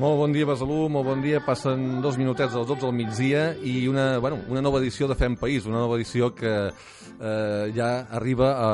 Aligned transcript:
Molt 0.00 0.16
bon 0.16 0.32
dia, 0.32 0.46
Besalú, 0.48 0.86
molt 0.88 1.04
bon 1.04 1.20
dia. 1.20 1.42
Passen 1.44 1.98
dos 2.00 2.16
minutets 2.16 2.54
dels 2.56 2.64
12 2.64 2.86
del 2.86 2.94
migdia 2.96 3.40
i 3.60 3.82
una, 3.84 4.14
bueno, 4.16 4.38
una 4.48 4.62
nova 4.64 4.78
edició 4.80 5.04
de 5.10 5.16
Fem 5.18 5.34
País, 5.36 5.66
una 5.68 5.82
nova 5.82 5.98
edició 5.98 6.30
que 6.32 6.52
eh, 6.70 7.66
ja 7.76 7.90
arriba 8.16 8.48
a, 8.54 8.70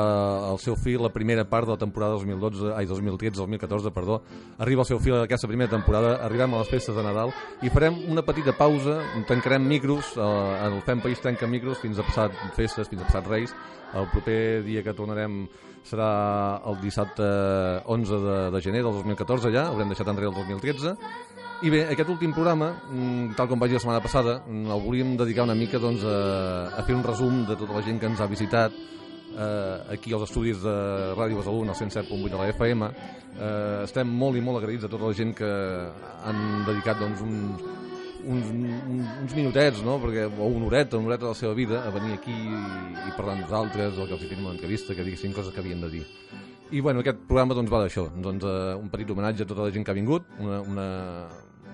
al 0.53 0.61
seu 0.63 0.77
fi 0.79 0.95
la 0.95 1.11
primera 1.11 1.43
part 1.43 1.67
de 1.67 1.75
la 1.75 1.81
temporada 1.81 2.15
2012, 2.15 2.71
ai, 2.71 2.87
2013-2014, 2.87 3.91
perdó. 3.91 4.21
Arriba 4.63 4.85
al 4.85 4.87
seu 4.87 5.03
fi 5.03 5.11
aquesta 5.17 5.51
primera 5.51 5.73
temporada, 5.75 6.15
arribem 6.23 6.55
a 6.55 6.63
les 6.63 6.71
festes 6.71 6.95
de 6.95 7.03
Nadal 7.03 7.35
i 7.59 7.75
farem 7.75 7.99
una 8.07 8.23
petita 8.23 8.55
pausa, 8.55 9.01
tancarem 9.27 9.67
micros, 9.67 10.15
eh, 10.15 10.67
el 10.69 10.79
Fem 10.87 11.03
País 11.03 11.19
tanca 11.19 11.43
micros 11.43 11.83
fins 11.83 11.99
a 11.99 12.07
passat 12.07 12.39
festes, 12.55 12.87
fins 12.87 13.03
a 13.03 13.11
passat 13.11 13.27
Reis. 13.27 13.51
El 13.99 14.07
proper 14.15 14.63
dia 14.63 14.79
que 14.83 14.95
tornarem 14.95 15.43
serà 15.87 16.11
el 16.67 16.77
dissabte 16.83 17.25
11 17.85 18.21
de, 18.25 18.37
de 18.53 18.61
gener 18.61 18.83
del 18.83 18.99
2014 18.99 19.53
ja, 19.55 19.69
haurem 19.71 19.93
deixat 19.93 20.11
enrere 20.11 20.31
el 20.33 20.37
2013 20.37 20.95
i 21.65 21.71
bé, 21.73 21.79
aquest 21.89 22.09
últim 22.13 22.35
programa, 22.35 22.67
mm, 22.85 23.33
tal 23.37 23.47
com 23.49 23.57
vaig 23.57 23.71
dir 23.71 23.79
la 23.79 23.81
setmana 23.81 24.01
passada, 24.03 24.35
mm, 24.45 24.69
el 24.75 24.81
volíem 24.83 25.15
dedicar 25.17 25.47
una 25.47 25.55
mica 25.57 25.79
doncs, 25.81 26.03
a, 26.05 26.69
a 26.77 26.83
fer 26.85 26.93
un 26.93 27.01
resum 27.03 27.47
de 27.47 27.55
tota 27.57 27.73
la 27.73 27.81
gent 27.81 27.97
que 27.99 28.05
ens 28.05 28.21
ha 28.21 28.27
visitat 28.29 28.75
eh, 29.37 29.93
aquí 29.95 30.13
als 30.13 30.27
estudis 30.29 30.61
de 30.61 30.75
Ràdio 31.17 31.39
Besalú, 31.39 31.63
al 31.63 31.73
107.8 31.73 32.29
de 32.29 32.37
la 32.37 32.49
FM. 32.53 32.91
Eh, 33.37 33.83
estem 33.85 34.07
molt 34.07 34.37
i 34.37 34.41
molt 34.45 34.61
agraïts 34.61 34.85
a 34.85 34.91
tota 34.91 35.09
la 35.09 35.17
gent 35.17 35.33
que 35.33 35.49
han 36.29 36.43
dedicat 36.67 37.01
doncs, 37.01 37.25
uns, 37.25 37.65
uns, 38.27 38.49
uns, 38.51 39.35
minutets, 39.35 39.81
no? 39.85 39.97
Perquè, 40.03 40.27
o 40.27 40.49
una 40.51 40.67
horeta, 40.67 40.99
una 40.99 41.11
horeta 41.11 41.25
de 41.25 41.31
la 41.31 41.39
seva 41.39 41.55
vida 41.57 41.81
a 41.87 41.93
venir 41.95 42.17
aquí 42.17 42.33
i, 42.33 42.59
i 43.07 43.15
parlar 43.15 43.37
amb 43.37 43.45
nosaltres, 43.45 43.97
o 43.97 44.07
que 44.07 44.17
els 44.17 44.25
hi 44.25 44.31
fem 44.33 44.43
una 44.43 44.55
entrevista, 44.55 44.95
que 44.97 45.05
diguessin 45.07 45.35
coses 45.35 45.55
que 45.55 45.63
havien 45.63 45.81
de 45.83 45.91
dir. 45.97 46.03
I 46.75 46.83
bueno, 46.83 46.99
aquest 46.99 47.23
programa 47.29 47.55
doncs, 47.55 47.71
va 47.71 47.85
d'això, 47.85 48.07
doncs, 48.23 48.43
uh, 48.43 48.75
un 48.75 48.91
petit 48.91 49.11
homenatge 49.13 49.45
a 49.45 49.49
tota 49.49 49.67
la 49.67 49.73
gent 49.75 49.87
que 49.87 49.93
ha 49.93 49.97
vingut, 49.97 50.27
una, 50.43 50.59
una, 50.67 50.87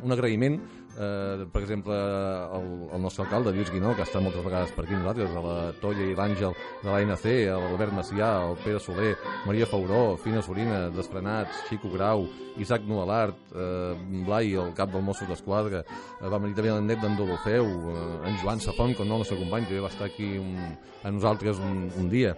un 0.05 0.13
agraïment, 0.13 0.59
eh, 0.97 1.45
per 1.51 1.61
exemple, 1.61 1.95
al, 1.95 2.67
al 2.93 3.01
nostre 3.01 3.23
alcalde, 3.25 3.53
Lluís 3.55 3.71
Guinó, 3.71 3.95
que 3.95 4.05
estat 4.05 4.23
moltes 4.23 4.43
vegades 4.45 4.71
per 4.75 4.85
aquí 4.85 4.95
nosaltres, 4.97 5.33
a 5.33 5.43
la 5.43 5.57
Tolla 5.81 6.05
i 6.05 6.15
l'Àngel 6.17 6.55
de 6.83 6.89
l'ANC, 6.89 7.25
l'Albert 7.49 7.95
Macià, 7.97 8.29
al 8.43 8.57
Pere 8.63 8.79
Soler, 8.83 9.13
Maria 9.47 9.67
Fauró, 9.69 10.15
Fina 10.21 10.41
Sorina, 10.45 10.87
Desprenats, 10.93 11.65
Xico 11.69 11.91
Grau, 11.93 12.27
Isaac 12.61 12.85
Nualart, 12.87 13.37
eh, 13.55 13.93
Blai, 14.27 14.53
el 14.53 14.73
cap 14.77 14.91
del 14.93 15.05
Mossos 15.05 15.29
d'Esquadra, 15.29 15.83
eh, 15.83 16.27
va 16.27 16.39
venir 16.39 16.55
també 16.55 16.73
el 16.73 16.85
net 16.85 17.01
d'en 17.01 17.17
Dolofeu, 17.17 17.65
eh, 17.65 18.07
en 18.29 18.39
Joan 18.43 18.59
Safon, 18.59 18.93
que 18.93 19.05
no 19.05 19.17
el 19.17 19.25
nostre 19.25 19.37
company, 19.37 19.65
que 19.67 19.79
va 19.79 19.89
estar 19.93 20.07
aquí 20.07 20.37
un, 20.37 20.57
a 21.03 21.11
nosaltres 21.11 21.59
un, 21.59 21.89
un 21.97 22.09
dia. 22.09 22.35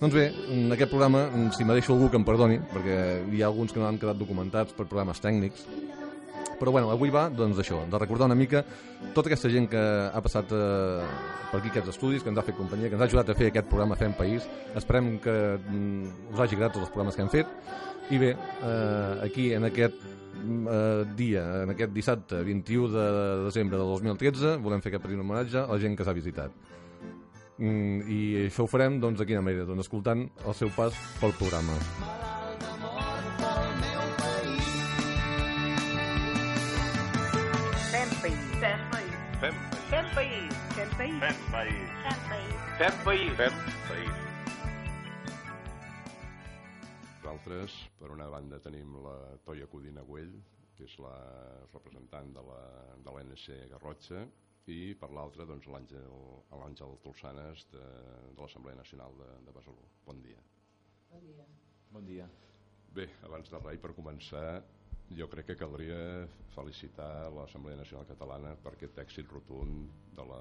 Doncs 0.00 0.14
bé, 0.14 0.24
en 0.52 0.72
aquest 0.74 0.90
programa, 0.90 1.28
si 1.56 1.64
me 1.64 1.72
deixo 1.72 1.94
algú 1.94 2.10
que 2.10 2.18
em 2.18 2.24
perdoni, 2.26 2.58
perquè 2.72 2.96
hi 3.32 3.42
ha 3.42 3.46
alguns 3.46 3.72
que 3.72 3.80
no 3.80 3.86
han 3.86 3.96
quedat 3.96 4.18
documentats 4.18 4.74
per 4.74 4.88
programes 4.90 5.22
tècnics, 5.22 5.62
però 6.58 6.72
bueno, 6.74 6.90
avui 6.92 7.12
va 7.14 7.28
doncs 7.30 7.60
això, 7.62 7.82
de 7.90 8.00
recordar 8.00 8.28
una 8.30 8.38
mica 8.38 8.64
tota 9.14 9.30
aquesta 9.30 9.50
gent 9.52 9.68
que 9.72 9.80
ha 9.80 10.22
passat 10.24 10.52
eh, 10.54 11.06
per 11.50 11.60
aquí 11.60 11.70
aquests 11.72 11.94
estudis, 11.94 12.24
que 12.24 12.32
ens 12.32 12.40
ha 12.40 12.46
fet 12.46 12.58
companyia, 12.58 12.90
que 12.90 12.98
ens 12.98 13.04
ha 13.04 13.08
ajudat 13.10 13.30
a 13.30 13.38
fer 13.38 13.50
aquest 13.52 13.70
programa 13.70 13.98
Fem 14.00 14.14
País. 14.18 14.46
Esperem 14.74 15.16
que 15.22 15.34
mm, 15.58 16.32
us 16.32 16.42
hagi 16.42 16.58
agradat 16.58 16.78
tots 16.78 16.88
els 16.88 16.94
programes 16.94 17.16
que 17.18 17.24
hem 17.26 17.32
fet. 17.32 17.56
I 18.10 18.20
bé, 18.20 18.34
eh, 18.34 19.24
aquí 19.24 19.48
en 19.56 19.68
aquest 19.70 20.02
eh, 20.04 21.04
dia, 21.16 21.44
en 21.64 21.74
aquest 21.74 21.94
dissabte 21.94 22.42
21 22.44 22.92
de 22.94 23.08
desembre 23.46 23.80
del 23.80 23.92
2013, 23.96 24.56
volem 24.64 24.84
fer 24.84 24.94
aquest 24.94 25.06
petit 25.06 25.20
homenatge 25.20 25.62
a 25.64 25.68
la 25.70 25.80
gent 25.82 25.96
que 25.96 26.06
s'ha 26.06 26.16
visitat. 26.16 26.72
Mm, 27.58 28.00
I 28.10 28.20
això 28.48 28.66
ho 28.66 28.70
farem, 28.70 28.98
doncs, 29.00 29.20
de 29.22 29.28
quina 29.30 29.44
manera? 29.44 29.68
Doncs 29.68 29.86
escoltant 29.86 30.26
el 30.44 30.58
seu 30.58 30.74
pas 30.74 30.96
pel 31.20 31.36
programa. 31.38 31.78
Fem 41.24 41.36
país. 41.50 41.72
fem 42.04 42.18
país. 42.28 42.56
Fem 42.76 42.96
país. 43.04 43.36
Fem 43.38 43.54
país. 43.88 44.16
Nosaltres, 47.22 47.76
per 47.96 48.10
una 48.12 48.26
banda, 48.28 48.58
tenim 48.60 48.98
la 49.00 49.14
Toia 49.46 49.64
Codina 49.72 50.04
Güell, 50.04 50.34
que 50.76 50.84
és 50.84 50.98
la 51.00 51.14
representant 51.70 52.28
de 52.36 52.42
la 52.44 52.60
de 53.06 53.14
l'NC 53.16 53.56
Garrotxa, 53.72 54.20
i 54.68 54.92
per 55.00 55.08
l'altra, 55.16 55.48
doncs, 55.48 55.64
l'Àngel 55.72 56.12
l'Àngel 56.60 57.00
Tolsanes 57.06 57.64
de, 57.72 57.86
de 58.28 58.42
l'Assemblea 58.42 58.76
Nacional 58.82 59.16
de, 59.22 59.32
de 59.48 59.56
Besalú. 59.56 59.88
Bon 60.04 60.20
dia. 60.28 60.44
Bon 61.94 62.04
dia. 62.04 62.28
Bé, 62.92 63.08
abans 63.24 63.48
de 63.48 63.64
res, 63.64 63.80
per 63.80 63.96
començar, 63.96 64.60
jo 65.12 65.28
crec 65.30 65.50
que 65.50 65.58
caldria 65.60 65.98
felicitar 66.54 67.28
l'Assemblea 67.34 67.76
Nacional 67.76 68.06
Catalana 68.08 68.54
per 68.64 68.72
aquest 68.74 68.98
èxit 69.04 69.30
rotund 69.30 69.90
de 70.16 70.26
la, 70.30 70.40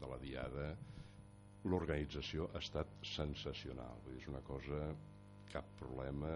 de 0.00 0.10
la 0.10 0.18
Diada. 0.22 0.68
L'organització 1.64 2.48
ha 2.52 2.60
estat 2.60 2.90
sensacional, 3.06 4.00
vull 4.02 4.16
dir, 4.16 4.22
és 4.24 4.30
una 4.32 4.42
cosa, 4.46 4.80
cap 5.52 5.68
problema, 5.78 6.32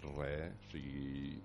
res, 0.00 0.54
o 0.54 0.70
sigui, 0.72 1.40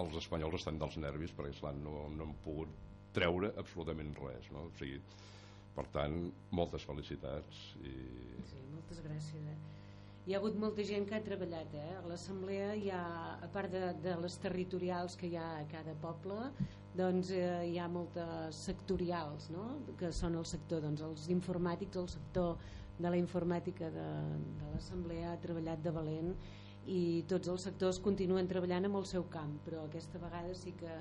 els 0.00 0.16
espanyols 0.18 0.56
estan 0.58 0.80
dels 0.80 0.96
nervis 0.98 1.34
perquè 1.36 1.52
esclar, 1.54 1.74
no, 1.78 2.08
no 2.16 2.26
han 2.26 2.34
pogut 2.44 2.72
treure 3.16 3.52
absolutament 3.60 4.14
res, 4.18 4.48
no? 4.54 4.66
O 4.70 4.74
sigui, 4.80 4.98
per 5.76 5.86
tant, 5.94 6.18
moltes 6.50 6.84
felicitats 6.88 7.62
i 7.84 7.94
Sí, 8.48 8.64
moltes 8.72 9.04
gràcies. 9.04 9.52
Eh? 9.52 9.71
Hi 10.22 10.36
ha 10.36 10.38
hagut 10.38 10.54
molta 10.62 10.84
gent 10.86 11.02
que 11.10 11.16
ha 11.16 11.24
treballat. 11.26 11.72
Eh? 11.74 11.94
A 11.98 12.02
l'assemblea 12.06 12.68
hi 12.78 12.92
ha, 12.94 13.02
a 13.42 13.48
part 13.50 13.72
de, 13.74 13.80
de 14.04 14.12
les 14.22 14.36
territorials 14.44 15.16
que 15.18 15.26
hi 15.26 15.34
ha 15.34 15.48
a 15.56 15.64
cada 15.72 15.96
poble, 16.04 16.36
doncs 16.94 17.32
eh, 17.34 17.64
hi 17.72 17.80
ha 17.82 17.88
moltes 17.90 18.60
sectorials, 18.68 19.48
no? 19.50 19.64
que 19.98 20.12
són 20.14 20.38
el 20.38 20.46
sector, 20.46 20.84
doncs 20.86 21.02
els 21.08 21.26
informàtics, 21.34 21.98
el 21.98 22.06
sector 22.12 22.54
de 23.00 23.10
la 23.10 23.18
informàtica 23.18 23.90
de, 23.90 24.06
de 24.60 24.70
l'assemblea 24.76 25.32
ha 25.32 25.42
treballat 25.42 25.82
de 25.82 25.94
valent 25.98 26.30
i 26.86 27.00
tots 27.30 27.50
els 27.50 27.66
sectors 27.66 27.98
continuen 28.06 28.46
treballant 28.50 28.86
amb 28.86 29.00
el 29.00 29.08
seu 29.10 29.26
camp, 29.32 29.58
però 29.66 29.88
aquesta 29.88 30.22
vegada 30.22 30.54
sí 30.54 30.76
que 30.78 31.00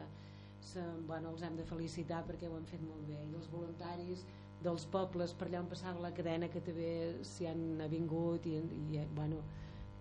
se, 0.66 0.82
bueno, 1.06 1.36
els 1.36 1.46
hem 1.46 1.62
de 1.62 1.68
felicitar 1.70 2.24
perquè 2.26 2.50
ho 2.50 2.58
han 2.58 2.66
fet 2.74 2.82
molt 2.88 3.06
bé 3.06 3.22
i 3.22 3.38
els 3.38 3.54
voluntaris 3.54 4.26
dels 4.62 4.86
pobles 4.94 5.34
per 5.38 5.48
allà 5.48 5.62
on 5.64 5.70
passava 5.72 6.04
la 6.04 6.12
cadena 6.14 6.50
que 6.52 6.62
també 6.64 6.92
s'hi 7.26 7.48
han 7.50 7.82
avingut 7.86 8.46
i, 8.50 8.60
i 8.94 9.06
bueno, 9.16 9.42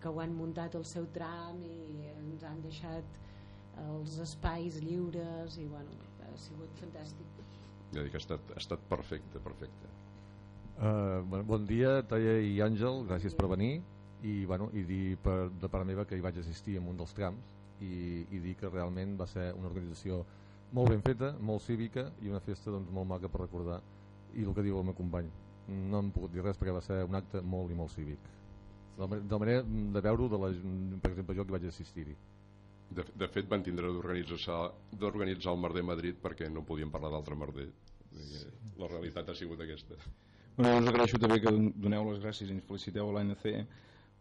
que 0.01 0.09
ho 0.09 0.21
han 0.21 0.35
muntat 0.37 0.77
el 0.77 0.85
seu 0.89 1.07
tram 1.15 1.61
i 1.65 2.09
ens 2.13 2.45
han 2.45 2.61
deixat 2.65 3.19
els 3.87 4.19
espais 4.25 4.81
lliures 4.85 5.57
i 5.61 5.67
bueno, 5.69 5.97
ha 6.25 6.33
sigut 6.41 6.73
fantàstic. 6.81 7.39
Ja 7.95 8.05
dic, 8.05 8.15
ha 8.15 8.23
estat, 8.23 8.53
ha 8.55 8.61
estat 8.61 8.83
perfecte, 8.91 9.41
perfecte. 9.43 9.95
Uh, 10.81 11.21
bon, 11.29 11.45
bon 11.49 11.65
dia, 11.69 12.01
Taia 12.09 12.39
i 12.45 12.55
Àngel, 12.65 13.03
gràcies 13.09 13.35
per 13.37 13.49
venir. 13.51 13.81
I, 14.21 14.45
bueno, 14.49 14.69
i 14.77 14.85
dir 14.85 15.17
per, 15.25 15.49
de 15.63 15.69
part 15.73 15.89
meva 15.89 16.05
que 16.05 16.17
hi 16.17 16.25
vaig 16.25 16.37
assistir 16.43 16.77
en 16.77 16.89
un 16.91 16.99
dels 17.01 17.15
trams 17.17 17.41
i, 17.81 18.27
i 18.29 18.41
dir 18.45 18.53
que 18.61 18.69
realment 18.69 19.15
va 19.17 19.25
ser 19.29 19.47
una 19.57 19.71
organització 19.71 20.21
molt 20.77 20.93
ben 20.93 21.01
feta, 21.01 21.33
molt 21.41 21.65
cívica 21.65 22.11
i 22.21 22.29
una 22.29 22.43
festa 22.45 22.73
doncs, 22.75 22.93
molt 22.93 23.09
maca 23.09 23.31
per 23.33 23.41
recordar 23.47 23.81
i 24.35 24.47
el 24.47 24.55
que 24.57 24.67
diu 24.67 24.79
el 24.79 24.87
meu 24.91 24.97
company 24.99 25.31
no 25.71 26.01
hem 26.01 26.11
pogut 26.15 26.35
dir 26.35 26.45
res 26.45 26.59
perquè 26.59 26.75
va 26.75 26.85
ser 26.85 27.03
un 27.07 27.19
acte 27.19 27.43
molt 27.43 27.71
i 27.71 27.79
molt 27.79 27.95
cívic 27.95 28.29
de 28.99 29.07
la, 29.07 29.21
de 29.33 29.39
manera 29.39 29.63
de 29.65 30.05
veure-ho 30.09 30.29
de 30.29 30.41
la, 30.43 30.53
per 31.03 31.13
exemple 31.13 31.37
jo 31.39 31.47
que 31.47 31.57
vaig 31.57 31.67
assistir-hi 31.71 32.17
De, 32.91 33.05
de 33.15 33.27
fet, 33.31 33.47
van 33.47 33.63
tindre 33.63 33.87
d'organitzar 33.95 34.57
d'organitzar 34.99 35.53
el 35.55 35.61
Merder 35.63 35.85
Madrid 35.87 36.17
perquè 36.23 36.49
no 36.51 36.65
podíem 36.67 36.91
parlar 36.91 37.13
d'altre 37.13 37.37
merder. 37.39 37.69
Sí. 38.11 38.49
La 38.81 38.89
realitat 38.91 39.31
ha 39.31 39.37
sigut 39.39 39.63
aquesta. 39.63 39.95
Bueno, 40.57 40.81
us 40.81 40.89
agraeixo 40.91 41.21
també 41.23 41.39
que 41.45 41.53
doneu 41.85 42.09
les 42.11 42.19
gràcies 42.25 42.51
i 42.51 42.57
ens 42.57 42.67
feliciteu 42.67 43.09
a 43.09 43.15
l'ANC 43.15 43.47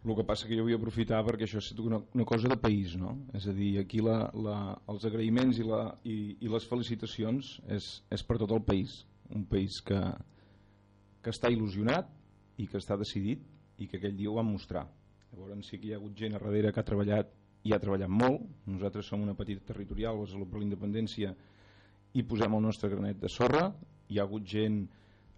El 0.06 0.15
que 0.15 0.23
passa 0.23 0.47
que 0.47 0.56
jo 0.56 0.63
vull 0.63 0.77
aprofitar 0.77 1.17
perquè 1.27 1.44
això 1.44 1.59
és 1.59 1.73
una, 1.83 1.97
una 2.15 2.25
cosa 2.29 2.47
de 2.47 2.56
país, 2.56 2.94
no? 2.95 3.17
És 3.35 3.50
a 3.51 3.56
dir, 3.57 3.73
aquí 3.81 4.00
la, 4.06 4.29
la, 4.45 4.59
els 4.94 5.03
agraïments 5.09 5.57
i, 5.59 5.65
la, 5.67 5.81
i, 6.07 6.38
i 6.39 6.51
les 6.53 6.67
felicitacions 6.69 7.50
és, 7.67 7.89
és 8.15 8.23
per 8.23 8.38
tot 8.39 8.53
el 8.56 8.61
país. 8.69 9.01
Un 9.35 9.45
país 9.45 9.81
que, 9.85 9.99
que 11.21 11.33
està 11.33 11.51
il·lusionat 11.51 12.09
i 12.57 12.67
que 12.67 12.79
està 12.79 12.97
decidit 12.97 13.43
i 13.79 13.87
que 13.87 13.99
aquell 13.99 14.17
dia 14.17 14.31
ho 14.31 14.37
van 14.39 14.49
mostrar. 14.49 14.87
Llavors 15.31 15.67
sí 15.67 15.77
que 15.77 15.89
hi 15.89 15.93
ha 15.93 15.99
hagut 15.99 16.15
gent 16.17 16.35
a 16.35 16.41
darrere 16.41 16.73
que 16.73 16.81
ha 16.81 16.87
treballat 16.87 17.29
i 17.67 17.73
ha 17.73 17.79
treballat 17.81 18.11
molt. 18.11 18.45
Nosaltres 18.67 19.09
som 19.11 19.23
una 19.23 19.35
petita 19.37 19.63
territorial, 19.71 20.21
Salut 20.27 20.49
per 20.51 20.61
la 20.61 20.67
Independència, 20.67 21.33
i 22.13 22.23
posem 22.25 22.55
el 22.55 22.63
nostre 22.65 22.89
granet 22.89 23.19
de 23.21 23.29
sorra. 23.29 23.67
Hi 24.09 24.19
ha 24.19 24.25
hagut 24.25 24.47
gent, 24.47 24.81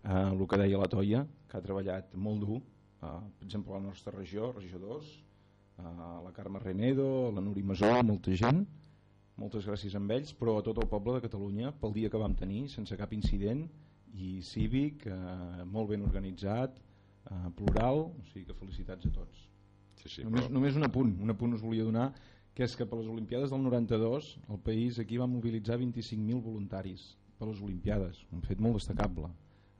eh, 0.03 0.13
el 0.21 0.45
que 0.47 0.61
deia 0.61 0.79
la 0.79 0.89
Toia, 0.91 1.25
que 1.49 1.57
ha 1.57 1.63
treballat 1.65 2.13
molt 2.15 2.45
dur, 2.45 2.61
eh, 2.61 3.17
per 3.39 3.47
exemple, 3.47 3.73
a 3.73 3.79
la 3.79 3.87
nostra 3.89 4.13
regió, 4.15 4.51
regió 4.53 4.79
2, 4.79 5.09
eh, 5.79 5.83
la 6.27 6.31
Carme 6.33 6.59
Renedo, 6.59 7.31
la 7.35 7.41
Nuri 7.41 7.63
Masó, 7.63 7.91
molta 8.03 8.31
gent, 8.31 8.63
moltes 9.41 9.67
gràcies 9.67 9.95
a 9.97 10.01
ells, 10.15 10.33
però 10.37 10.57
a 10.59 10.65
tot 10.65 10.79
el 10.81 10.89
poble 10.89 11.17
de 11.17 11.25
Catalunya 11.25 11.73
pel 11.81 11.95
dia 11.97 12.09
que 12.09 12.21
vam 12.21 12.35
tenir, 12.37 12.67
sense 12.69 12.97
cap 12.99 13.13
incident 13.17 13.65
i 14.13 14.41
cívic, 14.45 15.07
eh, 15.07 15.63
molt 15.65 15.89
ben 15.91 16.03
organitzat, 16.07 16.77
eh, 16.77 17.47
plural, 17.57 18.05
o 18.11 18.27
sigui 18.31 18.45
que 18.45 18.57
felicitats 18.57 19.07
a 19.07 19.13
tots. 19.15 19.47
Sí, 20.01 20.09
sí, 20.09 20.23
només, 20.25 20.47
però... 20.47 20.55
només 20.57 20.77
un 20.77 20.87
apunt, 20.87 21.15
un 21.21 21.33
apunt 21.33 21.55
us 21.57 21.63
volia 21.65 21.85
donar, 21.87 22.11
que 22.53 22.65
és 22.65 22.75
que 22.75 22.85
per 22.85 22.99
les 22.99 23.07
Olimpiades 23.07 23.53
del 23.53 23.63
92 23.63 24.33
el 24.49 24.59
país 24.59 24.99
aquí 24.99 25.17
va 25.17 25.29
mobilitzar 25.29 25.77
25.000 25.79 26.41
voluntaris 26.43 27.05
per 27.39 27.47
les 27.47 27.61
Olimpiades, 27.63 28.25
un 28.35 28.43
fet 28.45 28.59
molt 28.59 28.81
destacable. 28.81 29.31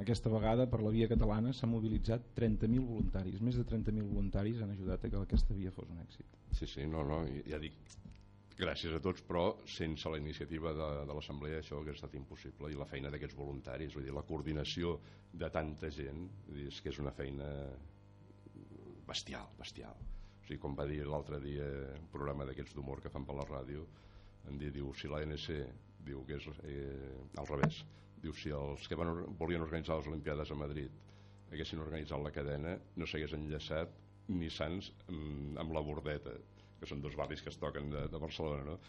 Aquesta 0.02 0.32
vegada 0.34 0.66
per 0.70 0.80
la 0.82 0.90
via 0.94 1.08
catalana 1.10 1.52
s'ha 1.54 1.70
mobilitzat 1.70 2.32
30.000 2.38 2.86
voluntaris, 2.88 3.42
més 3.42 3.60
de 3.60 3.66
30.000 3.70 4.08
voluntaris 4.08 4.62
han 4.64 4.72
ajudat 4.74 5.04
a 5.06 5.12
que 5.12 5.20
aquesta 5.20 5.58
via 5.58 5.74
fos 5.76 5.92
un 5.94 6.00
èxit. 6.02 6.40
Sí, 6.58 6.66
sí, 6.66 6.88
no, 6.90 7.04
no, 7.06 7.20
ja 7.46 7.60
dic, 7.62 7.76
gràcies 8.62 8.94
a 8.94 9.02
tots, 9.04 9.24
però 9.26 9.46
sense 9.70 10.10
la 10.12 10.20
iniciativa 10.22 10.74
de, 10.78 10.90
de 11.10 11.16
l'Assemblea 11.18 11.62
això 11.62 11.80
hauria 11.80 11.96
estat 11.98 12.14
impossible 12.20 12.70
i 12.72 12.78
la 12.78 12.88
feina 12.90 13.12
d'aquests 13.14 13.38
voluntaris, 13.38 13.96
vull 13.98 14.06
dir, 14.06 14.14
la 14.16 14.26
coordinació 14.28 14.98
de 15.34 15.50
tanta 15.54 15.90
gent, 15.94 16.28
és 16.68 16.82
que 16.82 16.94
és 16.94 17.00
una 17.02 17.14
feina 17.16 17.48
bestial, 19.08 19.50
bestial. 19.60 19.98
O 20.42 20.46
sigui, 20.48 20.60
com 20.62 20.76
va 20.78 20.88
dir 20.90 21.02
l'altre 21.08 21.40
dia 21.44 21.68
un 21.98 22.10
programa 22.14 22.48
d'aquests 22.48 22.78
d'humor 22.78 23.02
que 23.04 23.12
fan 23.14 23.26
per 23.28 23.38
la 23.38 23.48
ràdio, 23.50 23.86
em 24.50 24.58
dir, 24.62 24.72
diu, 24.74 24.94
si 24.98 25.10
l'ANC 25.10 25.48
diu 26.06 26.24
que 26.26 26.38
és 26.40 26.48
eh, 26.66 27.42
al 27.42 27.50
revés, 27.50 27.84
diu, 28.22 28.34
si 28.38 28.54
els 28.56 28.88
que 28.90 28.98
van, 28.98 29.26
volien 29.40 29.62
organitzar 29.66 30.00
les 30.00 30.10
Olimpiades 30.10 30.52
a 30.52 30.58
Madrid 30.58 31.02
haguessin 31.52 31.82
organitzat 31.84 32.22
la 32.24 32.32
cadena, 32.34 32.78
no 32.96 33.08
s'hagués 33.08 33.36
enllaçat 33.36 33.92
ni 34.32 34.50
Sants 34.54 34.92
amb, 35.10 35.58
amb 35.60 35.76
la 35.76 35.84
Bordeta, 35.84 36.34
que 36.82 36.90
són 36.90 37.04
dos 37.04 37.16
barris 37.16 37.46
que 37.46 37.54
es 37.54 37.62
toquen 37.62 37.94
de, 37.94 38.08
de 38.10 38.22
Barcelona, 38.22 38.74
no? 38.74 38.80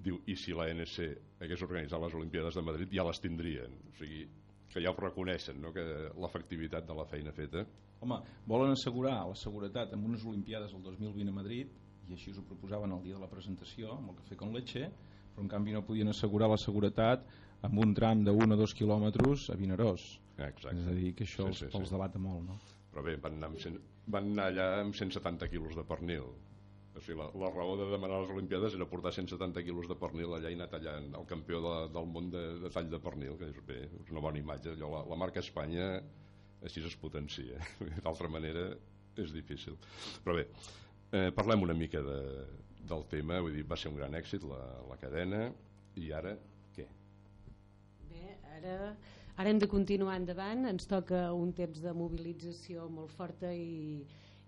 Diu, 0.00 0.20
i 0.30 0.36
si 0.38 0.54
l'ANC 0.56 1.42
hagués 1.42 1.66
organitzat 1.66 2.00
les 2.00 2.14
Olimpiades 2.16 2.56
de 2.56 2.62
Madrid 2.64 2.94
ja 2.94 3.04
les 3.04 3.18
tindrien. 3.20 3.74
O 3.90 3.96
sigui, 3.98 4.22
que 4.70 4.80
ja 4.80 4.92
ho 4.92 4.96
reconeixen, 4.96 5.58
no? 5.60 5.72
que 5.74 5.84
l'efectivitat 6.22 6.86
de 6.86 6.96
la 6.96 7.06
feina 7.10 7.34
feta 7.34 7.64
Home, 8.00 8.16
volen 8.48 8.72
assegurar 8.72 9.18
la 9.28 9.36
seguretat 9.36 9.92
amb 9.96 10.06
unes 10.08 10.24
Olimpiades 10.24 10.72
el 10.76 10.82
2020 10.86 11.32
a 11.32 11.36
Madrid 11.36 11.72
i 12.08 12.16
així 12.16 12.32
ho 12.32 12.44
proposaven 12.46 12.94
el 12.96 13.02
dia 13.04 13.18
de 13.18 13.22
la 13.22 13.30
presentació 13.30 13.96
amb 13.96 14.12
el 14.12 14.20
cafè 14.22 14.38
con 14.40 14.54
leche 14.54 14.86
però 15.34 15.44
en 15.44 15.50
canvi 15.50 15.74
no 15.74 15.84
podien 15.86 16.10
assegurar 16.12 16.48
la 16.50 16.58
seguretat 16.58 17.26
amb 17.66 17.82
un 17.82 17.94
tram 17.94 18.24
de 18.24 18.32
1 18.32 18.56
o 18.56 18.60
2 18.62 18.76
quilòmetres 18.78 19.50
a 19.52 19.58
Vinaròs 19.58 20.06
Exacte. 20.38 20.78
és 20.78 20.86
a 20.88 20.96
dir 20.96 21.14
que 21.18 21.26
això 21.26 21.44
Sí, 21.44 21.50
els, 21.50 21.64
sí, 21.64 21.70
sí. 21.70 21.76
els 21.78 21.92
delata 21.92 22.22
molt 22.22 22.46
no? 22.46 22.58
però 22.94 23.04
bé, 23.06 23.16
van 23.22 23.36
anar, 23.36 23.50
amb 23.50 23.82
van 24.10 24.32
anar 24.32 24.48
allà 24.50 24.70
amb 24.80 24.96
170 24.96 25.50
quilos 25.52 25.76
de 25.76 25.84
pernil 25.86 26.30
o 27.00 27.04
sigui, 27.04 27.16
la, 27.18 27.28
la 27.40 27.48
raó 27.54 27.76
de 27.80 27.88
demanar 27.88 28.20
les 28.22 28.32
Olimpiades 28.34 28.76
era 28.76 28.86
portar 28.88 29.12
170 29.16 29.64
quilos 29.64 29.88
de 29.88 29.96
pernil 29.98 30.34
allà 30.36 30.52
i 30.52 30.58
anar 30.58 30.68
tallant 30.72 31.08
el 31.16 31.26
campió 31.28 31.62
de, 31.64 31.74
del 31.94 32.08
món 32.12 32.28
de, 32.32 32.42
de 32.60 32.70
tall 32.74 32.90
de 32.92 33.00
pernil 33.00 33.38
que 33.40 33.48
és, 33.48 33.60
bé, 33.66 33.80
és 34.02 34.12
una 34.12 34.22
bona 34.24 34.40
imatge. 34.42 34.74
Allò, 34.76 34.90
la, 34.92 35.02
la 35.08 35.18
marca 35.22 35.40
Espanya 35.40 35.88
així 36.66 36.84
es 36.84 36.96
potencia 37.00 37.60
d'altra 38.04 38.28
manera 38.28 38.68
és 39.20 39.32
difícil. 39.32 39.78
Però 40.24 40.36
bé, 40.36 40.46
eh, 41.16 41.30
parlem 41.36 41.64
una 41.64 41.76
mica 41.76 42.02
de, 42.04 42.20
del 42.92 43.06
tema. 43.10 43.40
Vull 43.40 43.56
dir, 43.56 43.66
va 43.68 43.80
ser 43.80 43.92
un 43.92 43.98
gran 44.00 44.16
èxit 44.18 44.44
la, 44.48 44.60
la 44.90 45.00
cadena. 45.00 45.46
I 46.00 46.12
ara 46.14 46.36
què? 46.76 46.86
Bé, 48.12 48.36
ara, 48.58 48.76
ara 49.34 49.50
hem 49.50 49.58
de 49.58 49.68
continuar 49.70 50.20
endavant, 50.20 50.68
ens 50.70 50.86
toca 50.90 51.30
un 51.34 51.54
temps 51.56 51.80
de 51.82 51.96
mobilització 51.96 52.86
molt 52.92 53.10
forta 53.16 53.50
i, 53.56 54.04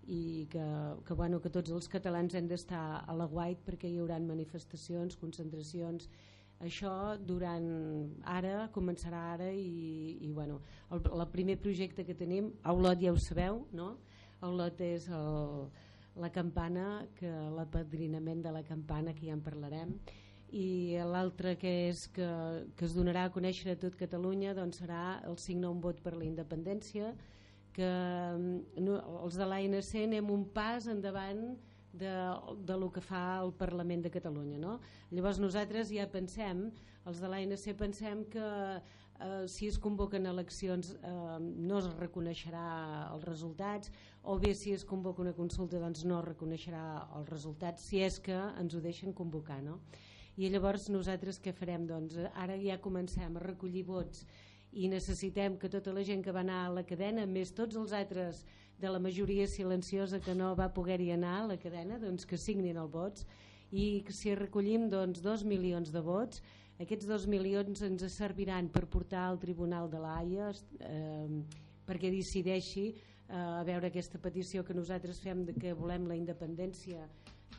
i 0.07 0.47
que, 0.51 0.63
que, 1.07 1.13
bueno, 1.13 1.39
que 1.41 1.51
tots 1.53 1.71
els 1.71 1.87
catalans 1.87 2.35
hem 2.35 2.47
d'estar 2.47 3.03
a 3.07 3.15
la 3.15 3.27
guait 3.31 3.59
perquè 3.65 3.89
hi 3.89 3.99
haurà 4.01 4.19
manifestacions, 4.19 5.15
concentracions, 5.19 6.09
això 6.63 6.93
durant 7.19 7.67
ara, 8.23 8.69
començarà 8.75 9.21
ara 9.33 9.49
i, 9.51 10.17
i 10.21 10.31
bueno, 10.31 10.61
el, 10.91 11.01
el 11.11 11.23
primer 11.31 11.57
projecte 11.59 12.05
que 12.07 12.15
tenim, 12.15 12.51
a 12.63 12.75
Olot 12.75 13.01
ja 13.01 13.11
ho 13.11 13.19
sabeu, 13.19 13.63
no? 13.75 13.93
A 14.39 14.49
Olot 14.51 14.79
és 14.83 15.09
el, 15.11 15.65
la 16.19 16.29
campana, 16.31 17.05
que 17.17 17.31
l'apadrinament 17.57 18.43
de 18.43 18.53
la 18.55 18.63
campana, 18.63 19.15
que 19.15 19.27
ja 19.27 19.35
en 19.35 19.43
parlarem, 19.43 19.95
i 20.53 20.95
l'altre 21.09 21.55
que 21.57 21.71
és 21.89 22.05
que, 22.13 22.29
que 22.77 22.85
es 22.85 22.93
donarà 22.93 23.25
a 23.25 23.33
conèixer 23.33 23.73
a 23.73 23.79
tot 23.81 23.95
Catalunya 23.97 24.53
doncs 24.53 24.83
serà 24.83 25.19
el 25.25 25.39
signe 25.41 25.65
un 25.65 25.79
vot 25.81 26.01
per 26.05 26.13
la 26.13 26.27
independència 26.27 27.15
que 27.73 27.89
mm, 27.89 28.81
no, 28.85 28.97
els 29.23 29.37
de 29.39 29.47
l'ANC 29.49 29.93
anem 30.03 30.31
un 30.33 30.47
pas 30.55 30.87
endavant 30.91 31.45
de, 31.93 32.13
de 32.65 32.77
lo 32.77 32.89
que 32.91 33.01
fa 33.05 33.39
el 33.43 33.53
Parlament 33.57 34.05
de 34.05 34.11
Catalunya 34.13 34.59
no? 34.61 34.79
llavors 35.11 35.41
nosaltres 35.41 35.93
ja 35.93 36.07
pensem 36.09 36.67
els 37.05 37.21
de 37.21 37.29
l'ANC 37.29 37.67
pensem 37.77 38.23
que 38.33 38.47
eh, 38.47 39.43
si 39.47 39.67
es 39.69 39.77
convoquen 39.81 40.25
eleccions 40.29 40.93
eh, 40.95 41.37
no 41.41 41.81
es 41.81 41.91
reconeixerà 41.99 42.65
els 43.11 43.27
resultats 43.29 43.93
o 44.23 44.39
bé 44.39 44.53
si 44.57 44.73
es 44.73 44.85
convoca 44.85 45.21
una 45.21 45.35
consulta 45.37 45.81
doncs 45.81 46.05
no 46.09 46.21
es 46.21 46.27
reconeixerà 46.31 46.85
els 47.19 47.29
resultats 47.29 47.85
si 47.89 48.01
és 48.01 48.19
que 48.23 48.39
ens 48.61 48.73
ho 48.73 48.81
deixen 48.81 49.13
convocar 49.13 49.61
no? 49.65 49.79
i 50.37 50.49
llavors 50.49 50.87
nosaltres 50.89 51.37
què 51.41 51.53
farem? 51.53 51.85
Doncs 51.85 52.17
ara 52.33 52.57
ja 52.57 52.79
comencem 52.81 53.37
a 53.37 53.43
recollir 53.43 53.83
vots 53.85 54.25
i 54.73 54.89
necessitem 54.89 55.57
que 55.61 55.69
tota 55.69 55.93
la 55.93 56.03
gent 56.05 56.23
que 56.25 56.33
va 56.33 56.41
anar 56.41 56.65
a 56.65 56.73
la 56.73 56.83
cadena, 56.87 57.25
més 57.29 57.53
tots 57.53 57.77
els 57.77 57.93
altres 57.93 58.43
de 58.81 58.89
la 58.89 58.99
majoria 58.99 59.45
silenciosa 59.47 60.19
que 60.19 60.33
no 60.35 60.53
va 60.57 60.71
poder-hi 60.73 61.11
anar 61.13 61.37
a 61.39 61.47
la 61.53 61.57
cadena, 61.61 61.99
doncs 62.01 62.25
que 62.25 62.37
signin 62.37 62.77
els 62.81 62.91
vots 62.91 63.27
i 63.71 64.03
que 64.05 64.13
si 64.13 64.33
recollim 64.35 64.89
doncs, 64.89 65.21
dos 65.21 65.43
milions 65.45 65.93
de 65.93 66.01
vots, 66.01 66.41
aquests 66.81 67.07
dos 67.09 67.27
milions 67.29 67.81
ens 67.85 68.05
serviran 68.13 68.69
per 68.73 68.85
portar 68.89 69.27
al 69.27 69.39
Tribunal 69.41 69.89
de 69.91 70.01
l'AIA 70.01 70.49
eh, 70.89 71.41
perquè 71.85 72.09
decideixi 72.13 72.87
eh, 72.89 73.37
a 73.37 73.63
veure 73.65 73.91
aquesta 73.91 74.19
petició 74.21 74.65
que 74.65 74.73
nosaltres 74.73 75.21
fem 75.21 75.45
de 75.45 75.53
que 75.53 75.73
volem 75.77 76.09
la 76.09 76.17
independència 76.17 77.05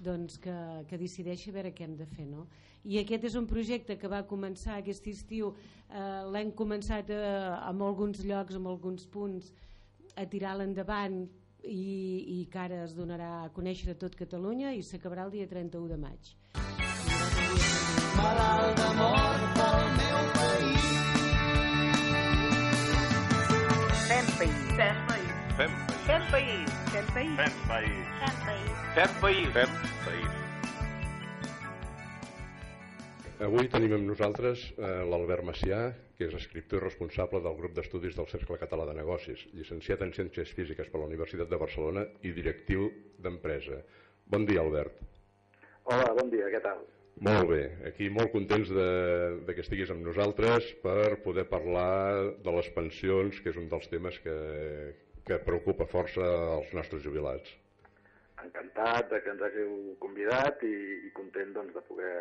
doncs 0.02 0.38
que, 0.42 0.54
que 0.90 0.98
decideixi 0.98 1.50
a 1.50 1.58
veure 1.60 1.74
què 1.74 1.86
hem 1.86 1.94
de 1.96 2.06
fer 2.10 2.26
no? 2.26 2.48
i 2.84 2.98
aquest 3.00 3.30
és 3.30 3.36
un 3.38 3.46
projecte 3.48 3.96
que 3.96 4.10
va 4.10 4.24
començar 4.28 4.78
aquest 4.78 5.06
estiu 5.08 5.54
eh, 5.94 6.22
l'hem 6.34 6.52
començat 6.58 7.10
eh, 7.14 7.22
en 7.70 7.82
alguns 7.88 8.24
llocs 8.26 8.58
en 8.58 8.66
alguns 8.66 9.06
punts 9.06 9.52
a 10.16 10.26
tirar 10.30 10.56
l'endavant 10.58 11.22
i, 11.64 11.86
i 12.36 12.38
que 12.50 12.60
ara 12.60 12.82
es 12.84 12.94
donarà 12.98 13.30
a 13.44 13.50
conèixer 13.54 13.94
a 13.94 13.98
tot 13.98 14.16
Catalunya 14.18 14.74
i 14.74 14.82
s'acabarà 14.82 15.24
el 15.28 15.34
dia 15.38 15.48
31 15.48 15.88
de 15.94 16.00
maig 16.02 16.34
malalt 18.18 18.78
d'amor 18.82 19.48
pel 19.58 19.88
meu 20.00 20.20
país 20.38 20.92
Fem 24.04 24.26
país. 24.36 24.76
Fem 24.76 24.98
país. 25.08 25.30
Fem 25.56 25.94
Fem 26.04 26.20
país. 26.30 26.70
Fem 26.92 27.06
país. 27.14 27.36
Fem 27.36 27.52
país. 27.66 28.06
Fem 28.20 28.36
país. 28.44 28.72
Fem 28.94 29.08
país. 29.20 29.52
Fem 29.54 29.68
país. 30.04 30.43
Avui 33.42 33.66
tenim 33.66 33.90
amb 33.96 34.06
nosaltres 34.06 34.60
eh, 34.78 35.00
l'Albert 35.10 35.42
Macià, 35.42 35.78
que 36.14 36.28
és 36.28 36.34
escriptor 36.38 36.78
i 36.78 36.84
responsable 36.84 37.40
del 37.42 37.56
grup 37.58 37.72
d'estudis 37.74 38.14
del 38.14 38.28
Cercle 38.30 38.60
Català 38.60 38.86
de 38.86 38.94
Negocis, 38.94 39.42
llicenciat 39.58 40.04
en 40.06 40.12
Ciències 40.14 40.52
Físiques 40.54 40.86
per 40.92 41.00
la 41.00 41.08
Universitat 41.08 41.50
de 41.50 41.58
Barcelona 41.58 42.04
i 42.22 42.30
directiu 42.36 42.86
d'empresa. 43.18 43.80
Bon 44.30 44.46
dia, 44.46 44.62
Albert. 44.62 45.02
Hola, 45.90 46.14
bon 46.14 46.30
dia, 46.30 46.46
què 46.46 46.62
tal? 46.62 46.86
Molt 47.26 47.50
bé, 47.50 47.60
aquí 47.90 48.06
molt 48.06 48.30
contents 48.30 48.70
de, 48.70 48.88
de 49.42 49.54
que 49.54 49.66
estiguis 49.66 49.90
amb 49.90 50.06
nosaltres 50.06 50.70
per 50.86 51.18
poder 51.26 51.48
parlar 51.50 52.38
de 52.38 52.54
les 52.54 52.70
pensions, 52.78 53.42
que 53.42 53.50
és 53.50 53.58
un 53.58 53.66
dels 53.70 53.90
temes 53.90 54.22
que, 54.22 54.40
que 55.26 55.42
preocupa 55.42 55.90
força 55.90 56.22
als 56.54 56.70
nostres 56.70 57.02
jubilats. 57.02 57.50
Encantat 58.46 59.10
de 59.10 59.24
que 59.24 59.34
ens 59.34 59.42
hàgiu 59.42 59.70
convidat 59.98 60.62
i, 60.62 60.76
i 61.08 61.16
content 61.18 61.50
doncs, 61.54 61.74
de 61.74 61.82
poder 61.90 62.18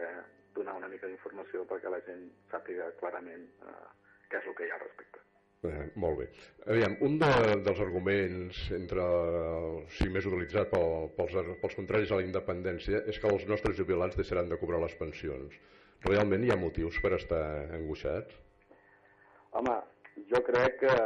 donar 0.56 0.78
una 0.80 0.90
mica 0.92 1.10
d'informació 1.10 1.66
perquè 1.70 1.92
la 1.92 2.02
gent 2.08 2.26
sàpiga 2.52 2.92
clarament 3.02 3.46
eh, 3.66 3.86
què 4.30 4.42
és 4.42 4.50
el 4.50 4.58
que 4.58 4.68
hi 4.68 4.74
ha 4.74 4.80
al 4.80 4.86
respecte. 4.86 5.22
Eh, 5.64 5.84
molt 6.04 6.18
bé. 6.20 6.26
Aviam, 6.74 6.98
un 7.08 7.14
de, 7.22 7.30
dels 7.64 7.80
arguments 7.86 8.58
entre, 8.76 9.04
o 9.04 9.84
sigui, 9.96 10.12
més 10.18 10.26
utilitzat 10.28 10.74
pel, 10.74 11.08
pels, 11.16 11.38
pels 11.62 11.78
contraris 11.80 12.12
a 12.12 12.20
la 12.20 12.26
independència 12.26 13.00
és 13.08 13.20
que 13.20 13.32
els 13.32 13.46
nostres 13.48 13.78
jubilats 13.80 14.20
deixaran 14.20 14.52
de 14.52 14.60
cobrar 14.60 14.82
les 14.84 14.96
pensions. 15.00 15.56
Realment 16.04 16.44
hi 16.44 16.52
ha 16.52 16.60
motius 16.60 17.00
per 17.00 17.14
estar 17.16 17.44
angoixats? 17.78 18.36
Home, 19.56 19.78
jo 20.34 20.44
crec 20.50 20.82
que, 20.82 20.98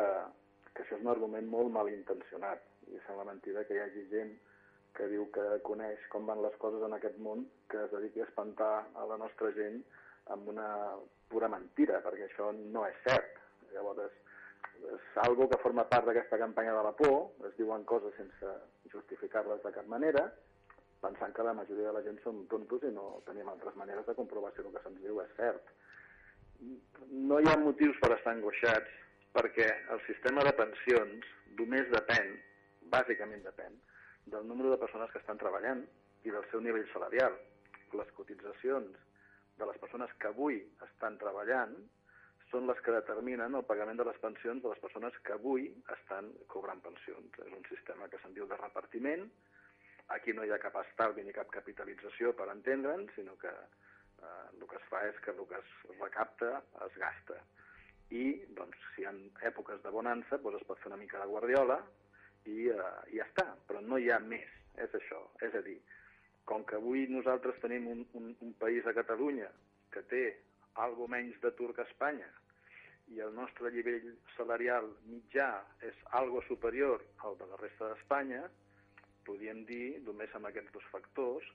que 0.73 0.83
això 0.85 0.97
és 0.97 1.03
un 1.03 1.11
argument 1.13 1.51
molt 1.53 1.69
malintencionat 1.75 2.65
i 2.89 2.97
sembla 3.05 3.27
mentida 3.29 3.65
que 3.67 3.77
hi 3.77 3.83
hagi 3.83 4.07
gent 4.09 4.33
que 4.97 5.07
diu 5.11 5.27
que 5.33 5.45
coneix 5.67 6.01
com 6.13 6.25
van 6.29 6.41
les 6.41 6.55
coses 6.61 6.83
en 6.85 6.95
aquest 6.97 7.19
món 7.21 7.45
que 7.71 7.83
es 7.83 7.91
dediqui 7.93 8.23
a 8.23 8.27
espantar 8.27 8.73
a 8.97 9.05
la 9.11 9.17
nostra 9.21 9.51
gent 9.57 9.83
amb 10.33 10.49
una 10.51 10.69
pura 11.31 11.49
mentira, 11.51 12.01
perquè 12.03 12.27
això 12.27 12.49
no 12.57 12.85
és 12.87 12.97
cert. 13.05 13.37
Llavors, 13.73 14.17
és 14.95 15.05
algo 15.23 15.47
que 15.51 15.61
forma 15.61 15.85
part 15.91 16.07
d'aquesta 16.07 16.39
campanya 16.41 16.75
de 16.77 16.83
la 16.87 16.93
por, 16.97 17.17
es 17.47 17.55
diuen 17.59 17.85
coses 17.89 18.15
sense 18.17 18.53
justificar-les 18.91 19.63
de 19.63 19.73
cap 19.75 19.87
manera, 19.91 20.27
pensant 21.01 21.33
que 21.33 21.45
la 21.45 21.53
majoria 21.53 21.89
de 21.89 21.95
la 21.97 22.03
gent 22.05 22.19
som 22.23 22.45
tontos 22.51 22.83
i 22.83 22.91
no 22.93 23.21
tenim 23.27 23.49
altres 23.49 23.75
maneres 23.79 24.05
de 24.07 24.15
comprovar 24.17 24.53
si 24.53 24.63
el 24.63 24.71
que 24.73 24.83
se'ns 24.83 25.01
diu 25.03 25.21
és 25.21 25.33
cert. 25.37 25.73
No 27.29 27.39
hi 27.39 27.49
ha 27.51 27.59
motius 27.61 27.99
per 28.01 28.15
estar 28.15 28.33
angoixats 28.33 29.03
perquè 29.35 29.67
el 29.93 30.01
sistema 30.07 30.45
de 30.47 30.55
pensions 30.57 31.27
només 31.59 31.91
depèn, 31.93 32.33
bàsicament 32.93 33.43
depèn, 33.45 33.75
del 34.31 34.47
número 34.47 34.71
de 34.71 34.77
persones 34.77 35.11
que 35.11 35.21
estan 35.23 35.39
treballant 35.39 35.83
i 36.27 36.33
del 36.33 36.45
seu 36.51 36.61
nivell 36.63 36.87
salarial. 36.91 37.35
Les 37.95 38.09
cotitzacions 38.17 38.97
de 39.57 39.67
les 39.69 39.77
persones 39.81 40.11
que 40.21 40.29
avui 40.29 40.59
estan 40.85 41.17
treballant 41.21 41.75
són 42.51 42.67
les 42.67 42.79
que 42.83 42.95
determinen 42.95 43.55
el 43.59 43.65
pagament 43.67 43.99
de 43.99 44.05
les 44.07 44.19
pensions 44.23 44.63
de 44.63 44.71
les 44.71 44.79
persones 44.83 45.15
que 45.27 45.35
avui 45.35 45.67
estan 45.95 46.29
cobrant 46.51 46.83
pensions. 46.83 47.39
És 47.43 47.53
un 47.55 47.63
sistema 47.71 48.07
que 48.11 48.19
se'n 48.23 48.35
diu 48.35 48.47
de 48.47 48.59
repartiment. 48.59 49.25
Aquí 50.15 50.35
no 50.35 50.45
hi 50.45 50.53
ha 50.55 50.61
cap 50.63 50.77
estalvi 50.83 51.25
ni 51.25 51.35
cap 51.35 51.51
capitalització 51.51 52.31
per 52.35 52.47
entendre'n, 52.53 53.07
sinó 53.15 53.35
que 53.41 53.51
eh, 53.51 54.45
el 54.53 54.67
que 54.67 54.79
es 54.79 54.87
fa 54.91 55.03
és 55.09 55.19
que 55.23 55.35
el 55.35 55.43
que 55.49 55.59
es 55.59 55.73
recapta 55.99 56.61
es 56.87 56.99
gasta. 57.03 57.39
I, 58.15 58.25
doncs, 58.55 58.79
si 58.93 59.03
hi 59.03 59.07
ha 59.09 59.15
èpoques 59.49 59.81
de 59.83 59.91
bonança, 59.91 60.39
doncs 60.39 60.61
es 60.61 60.67
pot 60.67 60.79
fer 60.79 60.93
una 60.93 61.01
mica 61.01 61.19
de 61.19 61.27
guardiola 61.27 61.81
i 62.47 62.71
eh, 62.73 62.89
ja 63.13 63.27
està. 63.27 63.47
Però 63.67 63.83
no 63.83 63.99
hi 63.99 64.09
ha 64.11 64.19
més, 64.23 64.49
és 64.79 64.97
això. 64.99 65.21
És 65.45 65.55
a 65.55 65.63
dir, 65.65 65.77
com 66.47 66.65
que 66.67 66.79
avui 66.79 67.07
nosaltres 67.11 67.59
tenim 67.63 67.87
un, 67.91 68.03
un, 68.19 68.33
un 68.41 68.53
país 68.61 68.85
a 68.87 68.95
Catalunya 68.97 69.49
que 69.93 70.03
té 70.11 70.25
algo 70.83 71.07
menys 71.11 71.39
d'atur 71.43 71.73
que 71.75 71.85
Espanya 71.87 72.29
i 73.15 73.21
el 73.23 73.33
nostre 73.35 73.71
nivell 73.71 74.07
salarial 74.35 74.89
mitjà 75.07 75.49
és 75.89 75.99
algo 76.19 76.41
superior 76.47 77.03
al 77.27 77.37
de 77.39 77.47
la 77.51 77.59
resta 77.61 77.91
d'Espanya, 77.91 78.41
podríem 79.27 79.63
dir, 79.69 79.99
només 80.07 80.33
amb 80.35 80.49
aquests 80.49 80.73
dos 80.75 80.87
factors, 80.91 81.47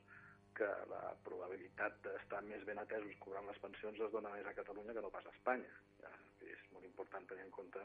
que 0.56 0.68
la 0.88 1.02
probabilitat 1.24 1.98
d'estar 2.04 2.42
més 2.48 2.64
ben 2.68 2.80
atesos 2.80 3.16
cobrant 3.24 3.46
les 3.48 3.60
pensions 3.60 4.00
es 4.06 4.12
dona 4.12 4.32
més 4.34 4.48
a 4.48 4.56
Catalunya 4.56 4.96
que 4.96 5.04
no 5.04 5.12
pas 5.12 5.28
a 5.28 5.32
Espanya. 5.32 5.70
És 6.44 6.64
molt 6.72 6.88
important 6.88 7.28
tenir 7.28 7.46
en 7.46 7.54
compte 7.54 7.84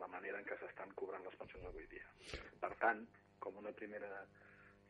la 0.00 0.08
manera 0.12 0.40
en 0.40 0.46
què 0.48 0.58
s'estan 0.60 0.94
cobrant 0.98 1.24
les 1.26 1.36
pensions 1.40 1.68
avui 1.68 1.86
dia. 1.90 2.06
Per 2.62 2.72
tant, 2.80 3.04
com 3.42 3.58
una 3.60 3.74
primera 3.76 4.10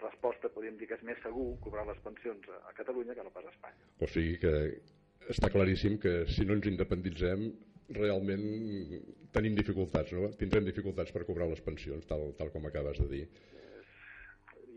resposta 0.02 0.50
podríem 0.52 0.78
dir 0.78 0.88
que 0.90 0.99
és 0.99 1.04
més 1.06 1.21
segur 1.25 1.47
cobrar 1.64 1.85
les 1.88 2.00
pensions 2.04 2.49
a 2.62 2.73
Catalunya 2.78 3.14
que 3.14 3.25
no 3.26 3.35
pas 3.35 3.47
a 3.47 3.54
Espanya. 3.54 3.90
O 4.02 4.09
sigui 4.11 4.38
que 4.42 4.54
està 5.32 5.50
claríssim 5.54 5.99
que 6.02 6.23
si 6.35 6.47
no 6.47 6.56
ens 6.59 6.66
independitzem 6.71 7.47
realment 7.92 8.44
tenim 9.35 9.56
dificultats, 9.59 10.12
no? 10.16 10.30
Tindrem 10.40 10.66
dificultats 10.66 11.12
per 11.14 11.25
cobrar 11.28 11.49
les 11.50 11.62
pensions, 11.64 12.06
tal, 12.09 12.30
tal 12.38 12.50
com 12.54 12.66
acabes 12.68 13.00
de 13.02 13.09
dir. 13.11 13.25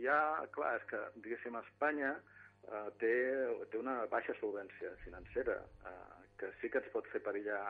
Ja, 0.04 0.20
clar, 0.54 0.76
és 0.80 0.86
que, 0.90 1.02
diguéssim, 1.24 1.56
Espanya 1.64 2.12
eh, 2.14 2.90
té, 3.02 3.14
té 3.72 3.80
una 3.82 4.04
baixa 4.12 4.36
solvència 4.42 4.92
financera, 5.04 5.58
eh, 5.90 6.20
que 6.40 6.52
sí 6.60 6.70
que 6.70 6.82
ens 6.84 6.92
pot 6.94 7.08
fer 7.14 7.24
perillar 7.26 7.62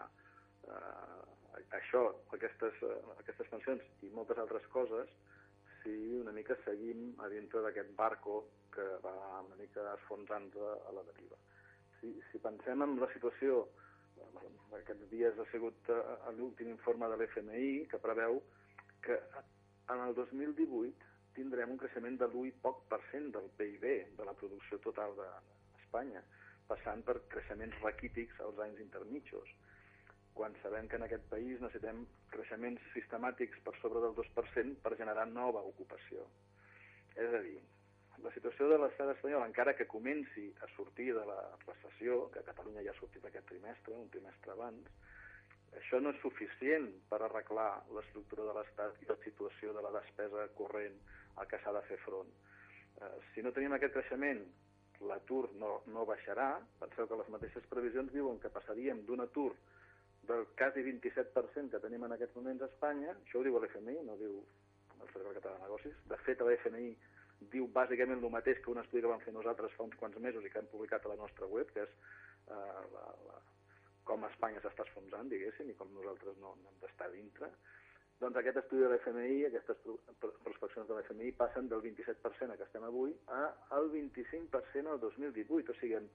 eh, 0.68 1.35
això, 1.78 2.04
aquestes, 2.36 2.82
eh, 2.84 3.00
aquestes 3.20 3.50
pensions 3.54 4.06
i 4.06 4.12
moltes 4.16 4.40
altres 4.42 4.66
coses, 4.74 5.10
si 5.82 5.96
una 6.18 6.34
mica 6.34 6.58
seguim 6.66 7.14
a 7.22 7.30
dintre 7.30 7.62
d'aquest 7.62 7.92
barco 7.96 8.44
que 8.74 8.86
va 9.04 9.16
una 9.46 9.58
mica 9.60 9.86
esfonsant 9.94 10.50
a, 10.58 10.76
la 10.98 11.04
deriva. 11.12 11.38
Si, 12.00 12.12
si 12.32 12.42
pensem 12.44 12.82
en 12.84 12.98
la 13.00 13.10
situació, 13.14 13.66
aquests 14.76 15.10
dies 15.12 15.38
ha 15.40 15.46
sigut 15.52 15.92
uh, 15.94 16.32
l'últim 16.38 16.72
informe 16.74 17.08
de 17.12 17.20
l'FMI 17.20 17.86
que 17.92 18.02
preveu 18.04 18.42
que 19.06 19.20
en 19.94 20.02
el 20.08 20.16
2018 20.18 21.14
tindrem 21.38 21.76
un 21.76 21.80
creixement 21.80 22.18
de 22.20 22.28
l'1 22.32 22.52
poc 22.64 22.82
per 22.92 23.00
cent 23.12 23.30
del 23.36 23.48
PIB, 23.60 23.86
de 24.18 24.28
la 24.28 24.34
producció 24.40 24.80
total 24.84 25.16
d'Espanya, 25.20 26.24
passant 26.70 27.04
per 27.08 27.20
creixements 27.32 27.78
raquítics 27.84 28.40
als 28.48 28.60
anys 28.66 28.82
intermitjos, 28.84 29.52
quan 30.36 30.56
sabem 30.62 30.90
que 30.92 31.00
en 31.00 31.06
aquest 31.08 31.24
país 31.32 31.62
necessitem 31.64 32.04
creixements 32.34 32.84
sistemàtics 32.94 33.62
per 33.64 33.74
sobre 33.80 34.04
del 34.04 34.14
2% 34.18 34.82
per 34.84 34.98
generar 35.00 35.26
nova 35.32 35.64
ocupació. 35.72 36.28
És 37.16 37.32
a 37.32 37.42
dir, 37.46 37.58
la 38.24 38.32
situació 38.36 38.68
de 38.68 38.80
l'estat 38.82 39.14
espanyol, 39.14 39.46
encara 39.48 39.74
que 39.80 39.88
comenci 39.88 40.50
a 40.66 40.68
sortir 40.76 41.14
de 41.16 41.24
la 41.30 41.40
recessió, 41.64 42.26
que 42.34 42.44
Catalunya 42.48 42.84
ja 42.84 42.92
ha 42.92 43.00
sortit 43.00 43.24
aquest 43.28 43.48
trimestre, 43.52 43.96
un 43.96 44.12
trimestre 44.12 44.54
abans, 44.54 44.92
això 45.80 46.00
no 46.04 46.12
és 46.12 46.20
suficient 46.24 46.88
per 47.10 47.22
arreglar 47.22 47.70
l'estructura 47.96 48.46
de 48.48 48.58
l'Estat 48.58 49.02
i 49.04 49.10
la 49.10 49.18
situació 49.24 49.74
de 49.76 49.84
la 49.84 49.92
despesa 49.96 50.48
corrent 50.60 50.96
a 51.42 51.48
què 51.50 51.60
s'ha 51.64 51.74
de 51.76 51.84
fer 51.90 51.98
front. 52.04 52.32
Eh, 53.02 53.16
si 53.34 53.44
no 53.44 53.52
tenim 53.56 53.76
aquest 53.76 53.96
creixement, 53.98 54.44
l'atur 55.10 55.50
no, 55.60 55.82
no 55.92 56.06
baixarà. 56.08 56.50
Penseu 56.80 57.08
que 57.08 57.20
les 57.20 57.32
mateixes 57.34 57.68
previsions 57.72 58.14
diuen 58.14 58.40
que 58.40 58.54
passaríem 58.54 59.04
d'un 59.08 59.26
atur 59.26 59.52
del 60.30 60.46
quasi 60.60 60.84
27% 60.86 61.72
que 61.74 61.82
tenim 61.84 62.06
en 62.08 62.16
aquests 62.16 62.38
moments 62.38 62.64
a 62.64 62.70
Espanya, 62.72 63.16
això 63.16 63.40
ho 63.40 63.46
diu 63.48 63.58
l'FMI, 63.60 63.98
no 64.08 64.18
diu 64.22 64.40
el 65.02 65.12
Servei 65.14 65.38
Català 65.38 65.58
de 65.58 65.66
Negocis, 65.66 65.98
de 66.12 66.20
fet 66.26 66.42
l'FMI 66.42 66.90
diu 67.54 67.68
bàsicament 67.76 68.24
el 68.24 68.34
mateix 68.34 68.62
que 68.64 68.72
un 68.72 68.82
estudi 68.82 69.04
que 69.04 69.12
vam 69.12 69.24
fer 69.24 69.34
nosaltres 69.36 69.74
fa 69.78 69.86
uns 69.86 69.98
quants 70.00 70.18
mesos 70.24 70.46
i 70.46 70.52
que 70.52 70.62
hem 70.62 70.70
publicat 70.72 71.06
a 71.06 71.12
la 71.12 71.20
nostra 71.22 71.50
web, 71.52 71.72
que 71.74 71.84
és 71.84 71.96
eh, 72.48 72.84
la, 72.94 73.06
la, 73.28 73.40
com 74.10 74.26
Espanya 74.30 74.62
s'està 74.64 74.86
esfonsant, 74.88 75.30
diguéssim, 75.32 75.70
i 75.72 75.78
com 75.80 75.92
nosaltres 75.94 76.38
no, 76.42 76.56
no 76.62 76.72
hem 76.72 76.80
d'estar 76.84 77.10
dintre. 77.14 77.52
Doncs 78.22 78.40
aquest 78.40 78.62
estudi 78.62 78.86
de 78.86 78.90
l'FMI, 78.94 79.40
aquestes 79.50 79.82
prospeccions 80.46 80.88
de 80.88 80.96
l'FMI 80.96 81.34
passen 81.40 81.68
del 81.72 81.84
27% 81.84 82.54
a 82.54 82.56
que 82.56 82.64
estem 82.64 82.86
avui 82.88 83.12
a 83.28 83.42
al 83.76 83.90
25% 83.92 84.94
al 84.94 85.02
2018, 85.04 85.74
o 85.74 85.80
sigui, 85.82 85.98
en 86.00 86.08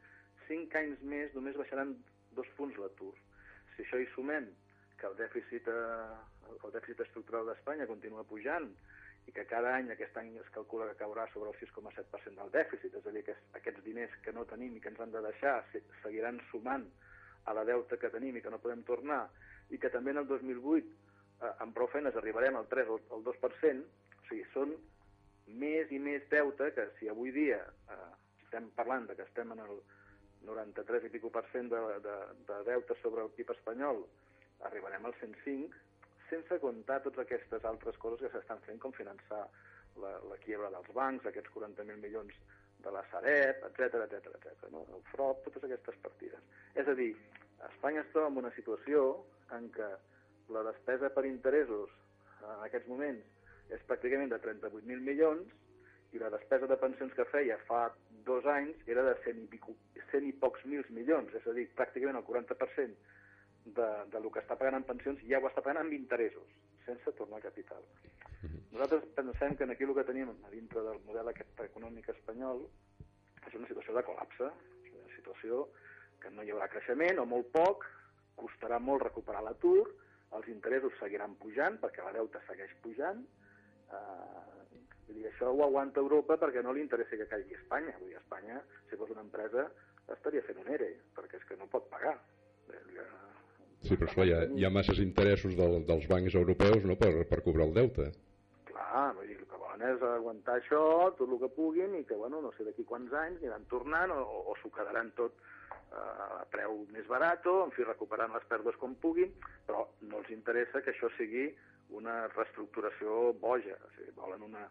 5 0.48 0.80
anys 0.80 1.02
més 1.12 1.36
només 1.36 1.58
baixaran 1.60 1.92
dos 2.38 2.48
punts 2.56 2.78
l'atur. 2.80 3.12
Si 3.80 3.86
això 3.86 3.96
hi 3.96 4.08
sumem 4.12 4.44
que 5.00 5.06
el 5.08 5.14
dèficit, 5.16 5.68
eh, 5.72 6.52
el 6.52 6.72
dèficit 6.74 6.98
estructural 7.06 7.46
d'Espanya 7.48 7.86
continua 7.88 8.26
pujant, 8.28 8.66
i 9.24 9.32
que 9.32 9.46
cada 9.48 9.72
any, 9.78 9.88
aquest 9.92 10.16
any 10.20 10.34
es 10.36 10.48
calcula 10.52 10.88
que 10.90 10.98
caurà 11.00 11.24
sobre 11.32 11.48
el 11.48 11.56
6,7% 11.56 12.36
del 12.36 12.52
dèficit, 12.52 12.96
és 13.00 13.06
a 13.06 13.14
dir, 13.14 13.22
que 13.24 13.36
aquests 13.56 13.84
diners 13.86 14.16
que 14.24 14.34
no 14.36 14.44
tenim 14.52 14.76
i 14.76 14.82
que 14.84 14.92
ens 14.92 15.00
han 15.00 15.14
de 15.14 15.22
deixar 15.24 15.54
seguiran 16.02 16.40
sumant 16.50 16.84
a 17.48 17.54
la 17.56 17.64
deuta 17.64 17.96
que 17.96 18.12
tenim 18.12 18.36
i 18.36 18.42
que 18.44 18.52
no 18.52 18.60
podem 18.60 18.82
tornar, 18.84 19.22
i 19.70 19.80
que 19.80 19.92
també 19.94 20.12
en 20.12 20.20
el 20.24 20.28
2008 20.28 20.84
eh, 20.84 21.52
amb 21.64 21.72
prou 21.76 21.88
feines 21.88 22.16
arribarem 22.20 22.60
al 22.60 22.68
3 22.68 22.92
o 22.92 23.00
al 23.16 23.24
2%, 23.24 23.86
o 24.20 24.28
sigui, 24.28 24.44
són 24.52 24.76
més 25.62 25.88
i 25.88 25.98
més 25.98 26.28
deute 26.28 26.68
que 26.76 26.90
si 26.98 27.08
avui 27.08 27.32
dia 27.32 27.62
eh, 27.64 28.12
estem 28.44 28.68
parlant 28.76 29.08
de 29.08 29.16
que 29.16 29.24
estem 29.24 29.56
en 29.56 29.64
el 29.64 29.80
93 30.46 31.06
i 31.06 31.12
pico 31.12 31.30
per 31.34 31.44
cent 31.52 31.68
de, 31.72 31.80
de, 32.04 32.16
de 32.48 32.58
deute 32.68 32.96
sobre 33.02 33.24
el 33.26 33.32
PIB 33.36 33.52
espanyol, 33.56 34.04
arribarem 34.68 35.06
al 35.06 35.16
105, 35.20 35.82
sense 36.30 36.60
comptar 36.62 37.00
totes 37.04 37.24
aquestes 37.24 37.66
altres 37.66 37.98
coses 38.02 38.22
que 38.22 38.32
s'estan 38.32 38.62
fent, 38.66 38.78
com 38.82 38.94
finançar 38.96 39.42
la, 40.00 40.12
la 40.30 40.38
quiebra 40.44 40.70
dels 40.72 40.90
bancs, 40.96 41.26
aquests 41.26 41.52
40.000 41.56 41.98
milions 42.02 42.36
de 42.80 42.92
la 42.94 43.02
Sareb, 43.10 43.64
etc 43.68 44.04
etc 44.06 44.30
etc. 44.36 44.68
no? 44.72 44.86
el 44.96 45.02
FROP, 45.12 45.42
totes 45.48 45.66
aquestes 45.68 45.98
partides. 46.04 46.44
És 46.74 46.88
a 46.88 46.96
dir, 46.96 47.12
Espanya 47.68 48.04
es 48.04 48.12
troba 48.14 48.30
en 48.30 48.38
una 48.40 48.52
situació 48.56 49.02
en 49.56 49.68
què 49.74 49.88
la 50.54 50.62
despesa 50.70 51.10
per 51.14 51.26
interessos 51.28 51.92
en 52.40 52.64
aquests 52.66 52.88
moments 52.88 53.74
és 53.74 53.82
pràcticament 53.88 54.32
de 54.32 54.38
38.000 54.42 55.04
milions 55.04 55.50
i 56.16 56.22
la 56.22 56.30
despesa 56.32 56.66
de 56.70 56.78
pensions 56.80 57.12
que 57.14 57.28
feia 57.30 57.58
fa 57.68 57.84
dos 58.26 58.46
anys 58.46 58.76
era 58.86 59.04
de 59.06 59.14
100 59.24 59.44
i, 59.44 59.46
pico, 59.52 59.74
100 60.10 60.28
i 60.28 60.32
pocs 60.42 60.64
mils 60.70 60.88
milions, 60.96 61.32
és 61.34 61.46
a 61.46 61.54
dir, 61.56 61.66
pràcticament 61.76 62.18
el 62.20 62.26
40% 62.26 62.96
de, 63.76 63.88
de 64.12 64.20
lo 64.20 64.32
que 64.32 64.42
està 64.42 64.56
pagant 64.58 64.80
en 64.80 64.86
pensions 64.88 65.22
ja 65.28 65.40
ho 65.40 65.48
està 65.48 65.62
pagant 65.64 65.82
amb 65.84 65.96
interessos, 65.96 66.56
sense 66.86 67.14
tornar 67.18 67.42
capital. 67.44 67.84
Mhm. 68.40 68.60
Nosaltres 68.72 69.06
pensem 69.16 69.56
que 69.56 69.64
aquí 69.64 69.84
el 69.84 69.94
que 69.94 70.08
tenim 70.08 70.30
a 70.32 70.50
dintre 70.50 70.82
del 70.82 71.00
model 71.06 71.28
aquest 71.28 71.64
econòmic 71.66 72.08
espanyol 72.08 72.66
és 73.46 73.54
una 73.54 73.68
situació 73.68 73.94
de 73.96 74.04
col·lapse, 74.04 74.52
una 74.90 75.16
situació 75.16 75.66
que 76.20 76.30
no 76.30 76.42
hi 76.42 76.52
haurà 76.52 76.68
creixement 76.68 77.18
o 77.18 77.26
molt 77.26 77.50
poc, 77.52 77.86
costarà 78.36 78.78
molt 78.80 79.02
recuperar 79.02 79.42
l'atur 79.44 79.88
els 80.38 80.48
interessos 80.52 80.94
seguiran 81.00 81.34
pujant, 81.42 81.78
perquè 81.82 82.04
la 82.04 82.14
deuta 82.14 82.40
segueix 82.46 82.72
pujant, 82.84 83.22
eh, 83.98 84.59
vull 85.10 85.18
dir, 85.18 85.28
això 85.32 85.50
ho 85.50 85.64
aguanta 85.66 86.00
Europa 86.00 86.38
perquè 86.40 86.62
no 86.64 86.72
li 86.72 86.86
interessa 86.86 87.18
que 87.18 87.28
caigui 87.30 87.58
Espanya. 87.58 87.96
Vull 87.98 88.14
dir, 88.14 88.20
Espanya, 88.22 88.62
si 88.88 88.98
fos 89.00 89.10
una 89.12 89.26
empresa, 89.26 89.66
estaria 90.14 90.46
fent 90.46 90.62
un 90.62 90.70
ERE, 90.78 90.94
perquè 91.18 91.42
és 91.42 91.48
que 91.48 91.58
no 91.58 91.68
pot 91.70 91.90
pagar. 91.90 92.16
Eh, 92.70 93.08
Sí, 93.80 93.96
però 93.96 94.10
esclar, 94.10 94.26
hi 94.28 94.32
ha, 94.36 94.40
hi 94.60 94.64
ha 94.66 94.70
masses 94.72 94.98
interessos 95.00 95.54
del, 95.56 95.78
dels 95.88 96.04
bancs 96.08 96.34
europeus 96.36 96.84
no, 96.84 96.98
per, 97.00 97.14
per 97.30 97.38
cobrar 97.46 97.64
el 97.64 97.72
deute. 97.78 98.10
Clar, 98.68 99.06
vull 99.16 99.30
dir, 99.30 99.38
el 99.40 99.46
que 99.48 99.60
volen 99.62 99.84
és 99.88 100.04
aguantar 100.04 100.58
això, 100.60 100.82
tot 101.16 101.24
el 101.30 101.40
que 101.40 101.48
puguin, 101.56 101.94
i 101.96 102.04
que, 102.04 102.18
bueno, 102.20 102.42
no 102.44 102.52
sé 102.56 102.66
d'aquí 102.66 102.84
quants 102.84 103.14
anys 103.22 103.40
aniran 103.40 103.64
tornant 103.72 104.12
o, 104.12 104.20
o 104.52 104.56
s'ho 104.60 104.68
quedaran 104.74 105.08
tot 105.16 105.40
eh, 105.40 105.96
a 105.96 106.44
preu 106.52 106.82
més 106.92 107.08
barat, 107.08 107.48
en 107.48 107.72
fi, 107.72 107.86
recuperant 107.88 108.36
les 108.36 108.44
pèrdues 108.52 108.76
com 108.82 108.98
puguin, 109.00 109.32
però 109.64 109.86
no 110.12 110.20
els 110.20 110.28
interessa 110.36 110.84
que 110.84 110.92
això 110.92 111.08
sigui 111.16 111.48
una 111.96 112.26
reestructuració 112.34 113.32
boja. 113.40 113.80
O 113.88 113.94
sigui, 113.96 114.12
volen 114.20 114.44
una, 114.44 114.68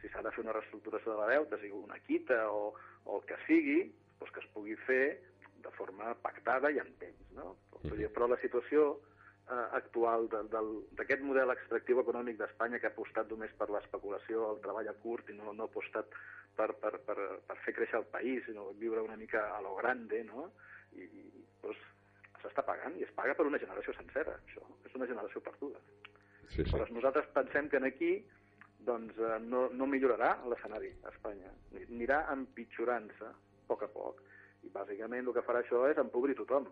si 0.00 0.08
s'ha 0.08 0.22
de 0.24 0.32
fer 0.34 0.44
una 0.44 0.54
reestructuració 0.56 1.12
de 1.14 1.18
la 1.20 1.28
deuta, 1.32 1.58
sigui 1.60 1.76
una 1.76 1.98
quita 2.06 2.42
o, 2.50 2.72
o 3.04 3.18
el 3.18 3.26
que 3.28 3.38
sigui, 3.46 3.80
doncs 4.20 4.32
que 4.34 4.42
es 4.44 4.50
pugui 4.54 4.76
fer 4.86 5.04
de 5.60 5.70
forma 5.76 6.14
pactada 6.24 6.70
i 6.72 6.80
en 6.80 6.90
temps. 7.00 7.30
No? 7.36 7.54
Però 7.82 8.28
la 8.28 8.40
situació 8.40 8.90
eh, 8.96 9.66
actual 9.78 10.28
d'aquest 10.32 11.24
model 11.26 11.52
extractiu 11.54 12.00
econòmic 12.02 12.40
d'Espanya 12.40 12.80
que 12.80 12.88
ha 12.88 12.94
apostat 12.94 13.30
només 13.32 13.52
per 13.60 13.70
l'especulació, 13.72 14.50
el 14.54 14.62
treball 14.64 14.90
a 14.90 14.96
curt 15.04 15.30
i 15.30 15.36
no, 15.38 15.52
no 15.52 15.66
ha 15.66 15.70
apostat 15.70 16.12
per, 16.56 16.72
per, 16.82 16.96
per, 17.06 17.18
per 17.46 17.58
fer 17.64 17.76
créixer 17.76 18.00
el 18.00 18.08
país, 18.12 18.42
sinó 18.46 18.70
viure 18.80 19.04
una 19.04 19.18
mica 19.20 19.46
a 19.56 19.60
lo 19.64 19.76
grande, 19.78 20.24
no? 20.28 20.50
I, 20.96 21.06
i 21.06 21.46
doncs, 21.62 21.80
s'està 22.40 22.64
pagant 22.64 22.96
i 22.96 23.04
es 23.04 23.12
paga 23.16 23.34
per 23.36 23.46
una 23.46 23.60
generació 23.60 23.94
sencera, 23.96 24.36
això. 24.44 24.64
És 24.88 24.94
una 24.96 25.08
generació 25.08 25.42
perduda. 25.44 25.80
Sí, 26.50 26.62
sí. 26.62 26.62
Aleshores, 26.64 26.94
nosaltres 26.96 27.28
pensem 27.34 27.68
que 27.70 27.78
en 27.78 27.86
aquí 27.88 28.12
doncs, 28.86 29.16
eh, 29.18 29.38
no, 29.44 29.68
no 29.72 29.86
millorarà 29.86 30.34
l'escenari 30.50 30.92
a 31.04 31.12
Espanya. 31.14 31.50
Anirà 31.86 32.22
empitjorant-se 32.34 33.26
a 33.28 33.34
poc 33.70 33.84
a 33.86 33.90
poc. 33.92 34.22
I 34.66 34.70
bàsicament 34.74 35.26
el 35.28 35.34
que 35.36 35.44
farà 35.46 35.62
això 35.64 35.84
és 35.90 35.98
empobrir 36.00 36.34
tothom. 36.38 36.66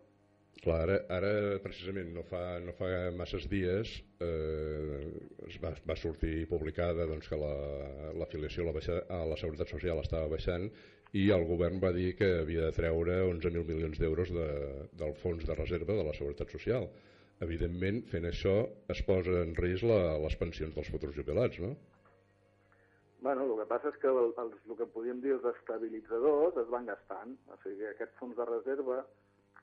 Clar, 0.59 0.81
ara, 0.89 0.97
ara 1.15 1.33
precisament 1.63 2.09
no 2.17 2.25
fa, 2.27 2.59
no 2.65 2.73
fa 2.75 2.89
masses 3.15 3.45
dies 3.49 3.93
eh, 4.25 5.05
es 5.47 5.59
va, 5.63 5.71
va 5.87 5.95
sortir 5.97 6.49
publicada 6.51 7.07
doncs, 7.07 7.29
que 7.31 7.39
la- 7.39 8.13
l'afiliació 8.19 8.65
a, 8.65 8.67
la 8.67 8.75
baixa, 8.75 8.97
a 9.09 9.21
la 9.31 9.37
Seguretat 9.39 9.71
Social 9.71 10.01
estava 10.03 10.27
baixant 10.33 10.67
i 11.17 11.29
el 11.33 11.47
govern 11.49 11.79
va 11.81 11.93
dir 11.95 12.11
que 12.19 12.29
havia 12.41 12.67
de 12.67 12.75
treure 12.77 13.21
11.000 13.29 13.65
milions 13.71 14.01
d'euros 14.03 14.33
de, 14.35 14.49
del 14.99 15.15
fons 15.23 15.47
de 15.47 15.55
reserva 15.57 15.95
de 15.95 16.05
la 16.09 16.17
Seguretat 16.19 16.51
Social. 16.53 16.89
Evidentment, 17.47 18.03
fent 18.11 18.27
això 18.27 18.57
es 18.91 19.01
posa 19.07 19.45
en 19.45 19.55
risc 19.57 19.87
la, 19.87 20.19
les 20.25 20.35
pensions 20.43 20.75
dels 20.75 20.91
futurs 20.91 21.15
jubilats, 21.17 21.61
no? 21.63 21.77
Bueno, 23.21 23.43
el 23.45 23.57
que 23.59 23.67
passa 23.67 23.91
és 23.91 23.97
que 23.99 24.07
el, 24.07 24.33
els, 24.39 24.59
el 24.69 24.77
que 24.79 24.87
podríem 24.95 25.19
dir 25.23 25.33
els 25.35 25.47
estabilitzadors 25.51 26.59
es 26.63 26.69
van 26.71 26.87
gastant. 26.87 27.35
O 27.51 27.57
sigui, 27.65 27.89
aquest 27.89 28.15
fons 28.21 28.37
de 28.39 28.47
reserva 28.47 29.01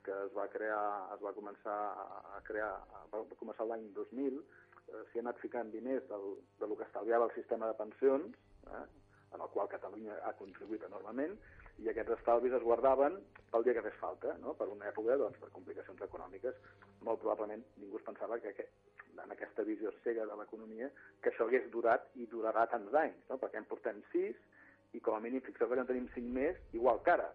que 0.06 0.14
es 0.26 0.34
va 0.36 0.44
crear, 0.52 0.82
es 1.16 1.22
va 1.24 1.32
començar 1.34 1.76
a 2.36 2.42
crear, 2.46 2.70
va 3.14 3.22
començar 3.40 3.66
l'any 3.66 3.88
2000, 3.96 4.36
eh, 4.38 5.00
s'hi 5.08 5.18
ha 5.18 5.24
anat 5.24 5.40
ficant 5.42 5.72
diners 5.72 6.04
del, 6.10 6.36
de 6.60 6.68
lo 6.70 6.76
que 6.78 6.86
estalviava 6.86 7.26
el 7.30 7.34
sistema 7.34 7.70
de 7.70 7.78
pensions, 7.80 8.36
eh, 8.68 8.84
en 9.34 9.40
el 9.42 9.50
qual 9.54 9.72
Catalunya 9.72 10.20
ha 10.28 10.34
contribuït 10.38 10.84
enormement, 10.86 11.34
i 11.82 11.90
aquests 11.90 12.14
estalvis 12.20 12.54
es 12.56 12.64
guardaven 12.64 13.18
pel 13.50 13.66
dia 13.66 13.74
que 13.76 13.84
fes 13.88 13.98
falta, 14.00 14.36
no? 14.44 14.54
per 14.60 14.68
una 14.72 14.86
època 14.92 15.16
doncs, 15.20 15.40
de 15.42 15.50
complicacions 15.56 16.04
econòmiques. 16.06 16.60
Molt 17.08 17.20
probablement 17.24 17.64
ningú 17.80 17.98
es 17.98 18.06
pensava 18.06 18.38
que, 18.44 18.54
que 18.56 18.68
en 19.24 19.32
aquesta 19.32 19.64
visió 19.66 19.92
cega 20.04 20.26
de 20.26 20.36
l'economia 20.38 20.90
que 21.22 21.32
això 21.32 21.46
hagués 21.46 21.68
durat 21.72 22.06
i 22.14 22.26
durarà 22.30 22.66
tants 22.70 22.94
anys, 22.94 23.18
no? 23.30 23.38
perquè 23.42 23.60
en 23.62 23.68
portem 23.70 24.02
sis 24.12 24.36
i 24.94 25.00
com 25.00 25.16
a 25.16 25.20
mínim 25.20 25.42
fixeu 25.44 25.68
que 25.68 25.78
en 25.80 25.88
tenim 25.88 26.08
cinc 26.14 26.32
més, 26.32 26.56
igual 26.72 27.02
que 27.04 27.14
ara. 27.16 27.28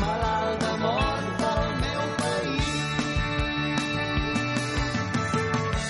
Malalt 0.00 0.64
d'amor 0.64 1.30
pel 1.42 1.64
meu 1.84 2.02
país. 2.24 2.74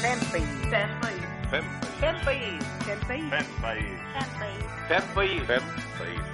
Fem 0.05 0.29
país. 0.35 0.55
Fem 0.75 0.95
país. 1.07 1.27
Fem, 1.51 1.75
Fem 2.05 2.23
país. 2.29 2.71
Fem 2.85 3.01
país. 3.09 3.29
fem 3.35 3.51
país. 3.65 3.99
Fem 4.15 4.39
país. 4.39 4.65
Fem 4.89 5.13
país. 5.15 5.47
Fem 5.47 5.69
país. 5.99 6.34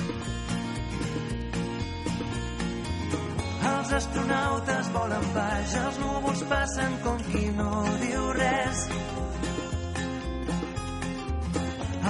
Els 3.81 3.93
astronautes 3.97 4.89
volen 4.93 5.23
baix, 5.33 5.71
els 5.79 5.95
núvols 5.97 6.41
passen 6.45 6.91
com 7.01 7.21
qui 7.31 7.47
no 7.57 7.79
diu 7.97 8.25
res. 8.37 8.81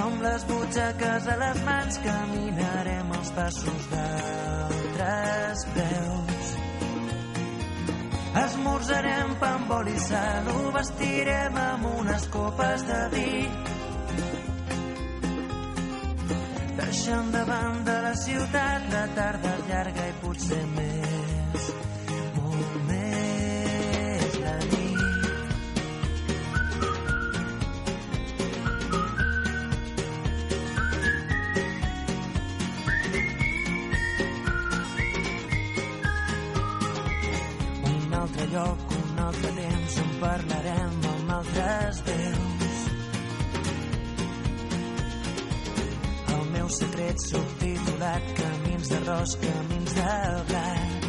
Amb 0.02 0.24
les 0.26 0.44
butxaques 0.50 1.28
a 1.32 1.36
les 1.40 1.62
mans 1.68 1.96
caminarem 2.04 3.14
els 3.16 3.32
passos 3.38 3.86
d'altres 3.94 5.64
peus. 5.78 6.50
Esmorzarem 8.42 9.32
pa 9.40 9.54
amb 9.56 9.72
oli 9.78 9.96
sal, 10.08 10.50
ho 10.52 10.74
vestirem 10.76 11.56
amb 11.62 11.88
unes 11.94 12.26
copes 12.36 12.84
de 12.90 13.00
vi. 13.16 13.30
Deixant 16.82 17.32
de 17.32 17.46
la 18.08 18.12
ciutat, 18.26 18.90
la 18.92 19.06
tarda 19.16 19.56
llarga 19.70 20.10
i 20.10 20.18
potser 20.20 20.66
més, 20.76 21.41
lloc, 38.52 38.78
un 38.92 39.18
altre 39.24 39.50
temps 39.56 39.94
on 40.02 40.10
parlarem 40.20 40.96
amb 41.10 41.30
altres 41.36 42.00
veus. 42.08 42.80
El 46.34 46.42
meu 46.56 46.68
secret 46.78 47.24
subtitulat 47.24 48.34
Camins 48.40 48.90
d'arròs, 48.92 49.36
camins 49.44 49.94
de 49.98 50.16
blat. 50.50 51.06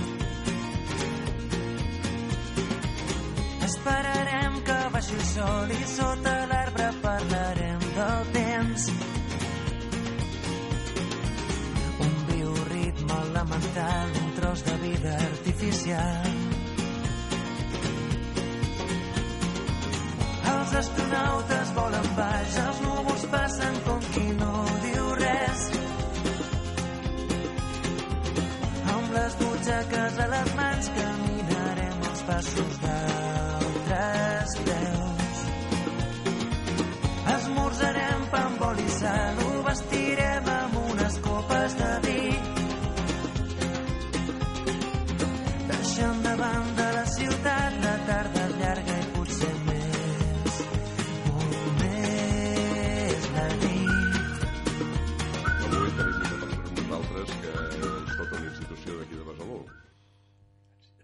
Esperarem 3.68 4.62
que 4.70 4.80
baixi 4.96 5.20
el 5.20 5.26
sol 5.34 5.76
i 5.76 5.82
sota 5.96 6.38
l'arbre 6.54 6.88
parlarem 7.04 7.84
del 7.98 8.32
temps. 8.38 8.88
Un 12.08 12.16
bioritme 12.32 13.20
elemental, 13.28 14.18
un 14.24 14.34
tros 14.40 14.66
de 14.70 14.80
vida 14.88 15.20
artificial. 15.28 16.43
Els 20.64 20.74
astronautes 20.80 21.72
volen 21.76 22.06
baix, 22.16 22.54
els 22.62 22.78
núvols 22.86 23.26
passen 23.34 23.80
com 23.88 24.06
qui 24.14 24.24
no 24.38 24.62
diu 24.86 25.10
res. 25.20 25.66
Amb 28.96 29.12
les 29.18 29.38
butxaques 29.44 30.24
a 30.28 30.32
les 30.38 30.56
mans 30.62 30.92
caminarem 31.02 32.10
els 32.14 32.28
passos 32.32 32.80
d'altres 32.86 32.93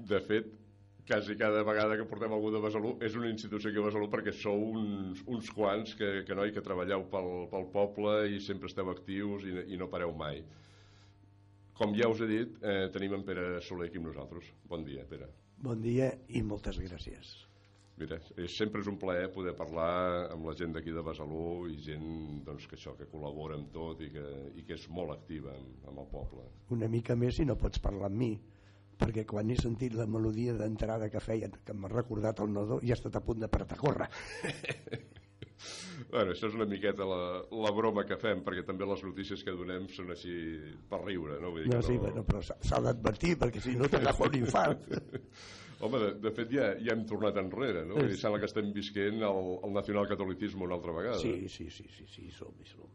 De 0.10 0.20
fet, 0.26 0.48
quasi 1.06 1.36
cada 1.38 1.62
vegada 1.64 1.98
que 1.98 2.06
portem 2.10 2.34
algú 2.34 2.50
de 2.54 2.62
Besalú 2.62 2.96
és 3.06 3.16
una 3.18 3.30
institució 3.30 3.70
aquí 3.70 3.82
a 3.82 3.86
Besalú 3.86 4.08
perquè 4.14 4.34
sou 4.34 4.64
uns, 4.78 5.22
uns 5.30 5.52
quants 5.54 5.94
que, 5.98 6.10
que, 6.26 6.38
noi, 6.38 6.54
que 6.56 6.64
treballeu 6.66 7.06
pel, 7.12 7.30
pel 7.52 7.68
poble 7.74 8.16
i 8.34 8.40
sempre 8.42 8.70
esteu 8.72 8.90
actius 8.94 9.46
i, 9.46 9.54
i 9.74 9.78
no 9.78 9.90
pareu 9.92 10.14
mai. 10.18 10.42
Com 11.78 11.94
ja 11.96 12.10
us 12.12 12.24
he 12.26 12.30
dit, 12.30 12.58
eh, 12.66 12.90
tenim 12.94 13.14
en 13.20 13.28
Pere 13.28 13.46
Soler 13.66 13.88
aquí 13.90 14.02
amb 14.02 14.10
nosaltres. 14.10 14.50
Bon 14.68 14.82
dia, 14.86 15.06
Pere. 15.10 15.30
Bon 15.62 15.82
dia 15.82 16.10
i 16.36 16.42
moltes 16.44 16.82
gràcies. 16.82 17.38
Mira, 18.00 18.18
és, 18.40 18.54
sempre 18.56 18.82
és 18.82 18.88
un 18.88 18.98
plaer 19.00 19.28
poder 19.34 19.54
parlar 19.60 19.94
amb 20.34 20.46
la 20.48 20.54
gent 20.56 20.74
d'aquí 20.76 20.94
de 20.96 21.04
Besalú 21.04 21.68
i 21.68 21.78
gent 21.84 22.44
doncs, 22.48 22.66
que 22.68 22.78
això 22.80 22.94
que 22.98 23.10
col·labora 23.12 23.58
amb 23.60 23.74
tot 23.76 24.02
i 24.06 24.10
que, 24.14 24.26
i 24.56 24.64
que 24.68 24.78
és 24.78 24.86
molt 24.90 25.14
activa 25.16 25.52
amb, 25.54 25.90
amb 25.92 26.06
el 26.06 26.08
poble. 26.14 26.46
Una 26.76 26.88
mica 26.92 27.18
més 27.20 27.38
si 27.38 27.48
no 27.48 27.58
pots 27.60 27.82
parlar 27.84 28.08
amb 28.08 28.24
mi, 28.24 28.32
perquè 29.00 29.26
quan 29.28 29.50
he 29.52 29.58
sentit 29.60 29.96
la 29.96 30.08
melodia 30.08 30.56
d'entrada 30.58 31.10
que 31.12 31.22
feien, 31.24 31.56
que 31.66 31.76
m'ha 31.76 31.92
recordat 31.92 32.42
el 32.44 32.52
nodo, 32.54 32.82
ja 32.84 32.94
he 32.94 33.00
estat 33.00 33.16
a 33.16 33.24
punt 33.24 33.40
de 33.46 33.50
a 33.50 33.78
córrer. 33.80 34.10
bueno, 36.14 36.34
això 36.34 36.50
és 36.50 36.58
una 36.58 36.68
miqueta 36.70 37.08
la, 37.08 37.22
la 37.64 37.72
broma 37.76 38.06
que 38.08 38.18
fem, 38.20 38.44
perquè 38.46 38.66
també 38.68 38.88
les 38.90 39.04
notícies 39.04 39.44
que 39.44 39.56
donem 39.56 39.88
són 39.94 40.12
així 40.12 40.36
per 40.90 41.02
riure, 41.06 41.40
no? 41.40 41.54
Vull 41.56 41.66
dir 41.66 41.74
no, 41.74 41.80
que 41.80 41.88
sí, 41.88 41.96
no... 41.96 42.04
bueno, 42.08 42.26
però 42.28 42.44
s'ha 42.44 42.84
d'advertir, 42.84 43.38
perquè 43.40 43.64
si 43.64 43.78
no 43.80 43.90
t'agafa 43.92 44.30
un 44.30 44.38
infart. 44.42 44.92
Home, 45.80 46.00
de, 46.00 46.08
de 46.20 46.32
fet 46.36 46.50
ja, 46.52 46.74
ja 46.84 46.92
hem 46.92 47.06
tornat 47.08 47.38
enrere, 47.40 47.86
no? 47.88 48.02
Sí. 48.04 48.20
Sembla 48.20 48.42
que 48.42 48.50
estem 48.50 48.74
visquent 48.76 49.22
el, 49.24 49.54
el 49.64 49.76
nacionalcatolicisme 49.78 50.66
una 50.68 50.76
altra 50.76 50.96
vegada. 50.96 51.22
Sí, 51.22 51.48
sí, 51.48 51.70
sí, 51.72 51.86
sí, 51.96 52.08
sí, 52.12 52.28
som, 52.36 52.52
som. 52.68 52.90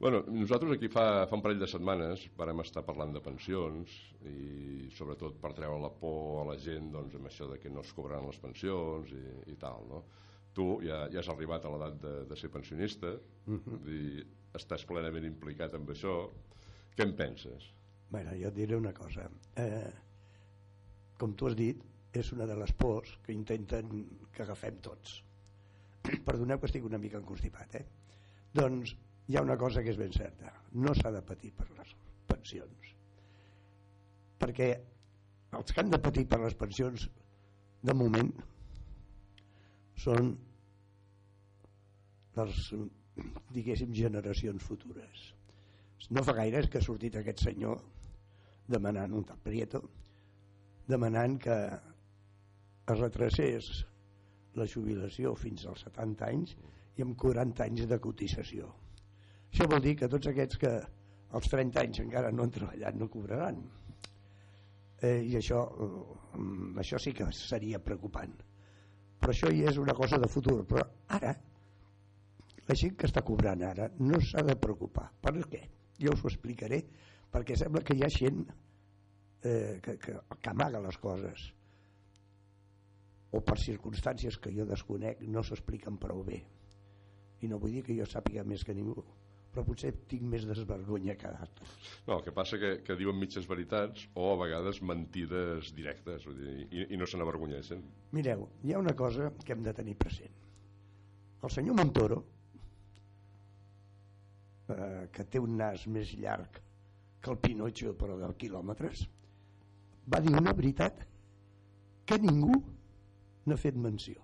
Bueno, 0.00 0.22
nosaltres 0.32 0.78
aquí 0.78 0.88
fa, 0.88 1.26
fa 1.28 1.36
un 1.36 1.42
parell 1.44 1.60
de 1.60 1.66
setmanes 1.68 2.22
vàrem 2.38 2.62
estar 2.62 2.80
parlant 2.86 3.10
de 3.12 3.20
pensions 3.20 3.92
i 4.24 4.86
sobretot 4.96 5.36
per 5.42 5.50
treure 5.58 5.76
la 5.82 5.90
por 5.92 6.40
a 6.40 6.46
la 6.48 6.56
gent 6.56 6.86
doncs, 6.94 7.18
amb 7.18 7.28
això 7.28 7.48
de 7.50 7.58
que 7.60 7.68
no 7.68 7.82
es 7.84 7.92
cobraran 7.92 8.24
les 8.30 8.38
pensions 8.40 9.12
i, 9.12 9.20
i 9.52 9.56
tal, 9.60 9.84
no? 9.90 10.00
Tu 10.56 10.64
ja, 10.86 11.02
ja 11.12 11.20
has 11.20 11.28
arribat 11.28 11.66
a 11.68 11.72
l'edat 11.74 11.98
de, 12.00 12.14
de 12.30 12.36
ser 12.40 12.48
pensionista, 12.50 13.12
uh 13.12 13.50
Mhm. 13.50 13.60
-huh. 13.66 13.90
i 13.92 14.24
estàs 14.54 14.86
plenament 14.86 15.24
implicat 15.24 15.74
amb 15.74 15.90
això. 15.90 16.30
Què 16.96 17.02
en 17.04 17.14
penses? 17.16 17.68
Bueno, 18.10 18.30
jo 18.40 18.48
et 18.48 18.54
diré 18.54 18.76
una 18.76 18.92
cosa. 18.92 19.30
Eh, 19.56 19.92
com 21.18 21.34
tu 21.34 21.46
has 21.46 21.54
dit, 21.56 21.76
és 22.12 22.32
una 22.32 22.46
de 22.46 22.56
les 22.56 22.72
pors 22.72 23.18
que 23.22 23.32
intenten 23.32 24.08
que 24.32 24.42
agafem 24.42 24.80
tots. 24.80 25.22
Perdoneu 26.26 26.58
que 26.58 26.66
estic 26.66 26.84
una 26.84 26.98
mica 26.98 27.18
enconstipat, 27.18 27.74
eh? 27.74 27.86
Doncs 28.52 28.96
hi 29.30 29.36
ha 29.38 29.42
una 29.46 29.56
cosa 29.58 29.82
que 29.86 29.92
és 29.94 29.98
ben 29.98 30.10
certa. 30.10 30.50
No 30.84 30.94
s'ha 30.98 31.12
de 31.14 31.22
patir 31.22 31.52
per 31.54 31.68
les 31.76 31.90
pensions. 32.26 32.88
Perquè 34.42 34.70
els 35.58 35.70
que 35.70 35.82
han 35.82 35.92
de 35.92 36.00
patir 36.02 36.24
per 36.30 36.40
les 36.42 36.56
pensions, 36.58 37.04
de 37.86 37.94
moment, 37.94 38.30
són 40.04 40.32
les, 42.40 42.58
diguéssim, 43.54 43.94
generacions 43.94 44.66
futures. 44.66 45.22
No 46.10 46.26
fa 46.26 46.34
gaire 46.40 46.64
que 46.66 46.80
ha 46.80 46.88
sortit 46.88 47.20
aquest 47.20 47.44
senyor 47.46 47.78
demanant 48.74 49.14
un 49.14 49.26
tal 49.28 49.38
Prieto 49.44 49.84
demanant 50.90 51.38
que 51.38 51.56
es 52.90 52.98
retracés 52.98 53.70
la 54.58 54.66
jubilació 54.66 55.36
fins 55.38 55.66
als 55.70 55.84
70 55.86 56.26
anys 56.26 56.56
i 56.98 57.04
amb 57.04 57.14
40 57.20 57.66
anys 57.68 57.86
de 57.90 57.98
cotització. 58.02 58.72
Això 59.50 59.66
vol 59.70 59.82
dir 59.84 59.96
que 59.98 60.08
tots 60.08 60.30
aquests 60.30 60.60
que 60.62 60.72
als 61.38 61.50
30 61.50 61.82
anys 61.82 62.00
encara 62.04 62.30
no 62.34 62.46
han 62.46 62.54
treballat 62.54 62.96
no 62.98 63.10
cobraran. 63.10 63.60
Eh, 65.00 65.20
I 65.30 65.36
això, 65.40 65.64
eh, 65.86 66.40
això 66.82 66.98
sí 67.02 67.12
que 67.16 67.26
seria 67.34 67.82
preocupant. 67.82 68.34
Però 69.20 69.34
això 69.34 69.50
ja 69.52 69.70
és 69.70 69.78
una 69.78 69.94
cosa 69.94 70.18
de 70.18 70.28
futur. 70.28 70.62
Però 70.66 70.84
ara, 71.18 71.34
la 72.68 72.78
gent 72.82 72.96
que 72.96 73.08
està 73.10 73.22
cobrant 73.26 73.62
ara 73.66 73.90
no 73.98 74.20
s'ha 74.22 74.44
de 74.46 74.56
preocupar. 74.56 75.10
Per 75.20 75.34
què? 75.52 75.62
Jo 76.00 76.14
us 76.14 76.24
ho 76.24 76.30
explicaré, 76.30 76.82
perquè 77.30 77.56
sembla 77.58 77.82
que 77.86 77.96
hi 77.96 78.04
ha 78.04 78.10
gent 78.12 78.44
eh, 79.42 79.80
que, 79.82 79.96
que, 79.98 80.14
que 80.40 80.50
amaga 80.50 80.80
les 80.80 80.98
coses 80.98 81.50
o 83.30 83.40
per 83.46 83.56
circumstàncies 83.62 84.38
que 84.42 84.52
jo 84.54 84.66
desconec 84.66 85.22
no 85.30 85.42
s'expliquen 85.46 85.98
prou 86.02 86.24
bé 86.26 86.40
i 87.40 87.48
no 87.48 87.60
vull 87.62 87.76
dir 87.76 87.84
que 87.86 87.96
jo 87.96 88.06
sàpiga 88.08 88.44
més 88.44 88.64
que 88.66 88.74
ningú 88.74 89.04
però 89.50 89.64
potser 89.66 89.90
tinc 90.10 90.22
més 90.30 90.44
desvergonya 90.46 91.16
que 91.18 91.30
d'altres. 91.34 91.70
No, 92.06 92.18
el 92.18 92.24
que 92.26 92.34
passa 92.34 92.58
que, 92.60 92.72
que 92.86 92.96
diuen 92.98 93.18
mitges 93.18 93.48
veritats 93.50 94.06
o 94.14 94.28
a 94.32 94.36
vegades 94.44 94.78
mentides 94.86 95.72
directes 95.74 96.26
vull 96.28 96.38
dir, 96.38 96.56
i, 96.70 96.84
i 96.94 97.00
no 97.00 97.08
se 97.10 97.18
n'avergonyeixen. 97.18 97.82
mireu, 98.14 98.46
hi 98.62 98.74
ha 98.74 98.82
una 98.82 98.94
cosa 98.94 99.32
que 99.44 99.56
hem 99.56 99.64
de 99.66 99.74
tenir 99.74 99.96
present. 99.98 100.36
El 101.42 101.50
senyor 101.50 101.78
Montoro 101.80 102.20
eh, 104.70 105.08
que 105.12 105.26
té 105.26 105.42
un 105.42 105.56
nas 105.58 105.86
més 105.90 106.14
llarg 106.20 106.60
que 107.20 107.32
el 107.32 107.40
Pinotxo 107.42 107.94
però 107.98 108.18
del 108.20 108.36
quilòmetres 108.38 109.06
va 110.12 110.20
dir 110.22 110.34
una 110.36 110.54
veritat 110.56 111.02
que 112.06 112.18
ningú 112.18 112.54
n'ha 113.46 113.58
fet 113.58 113.76
menció. 113.78 114.22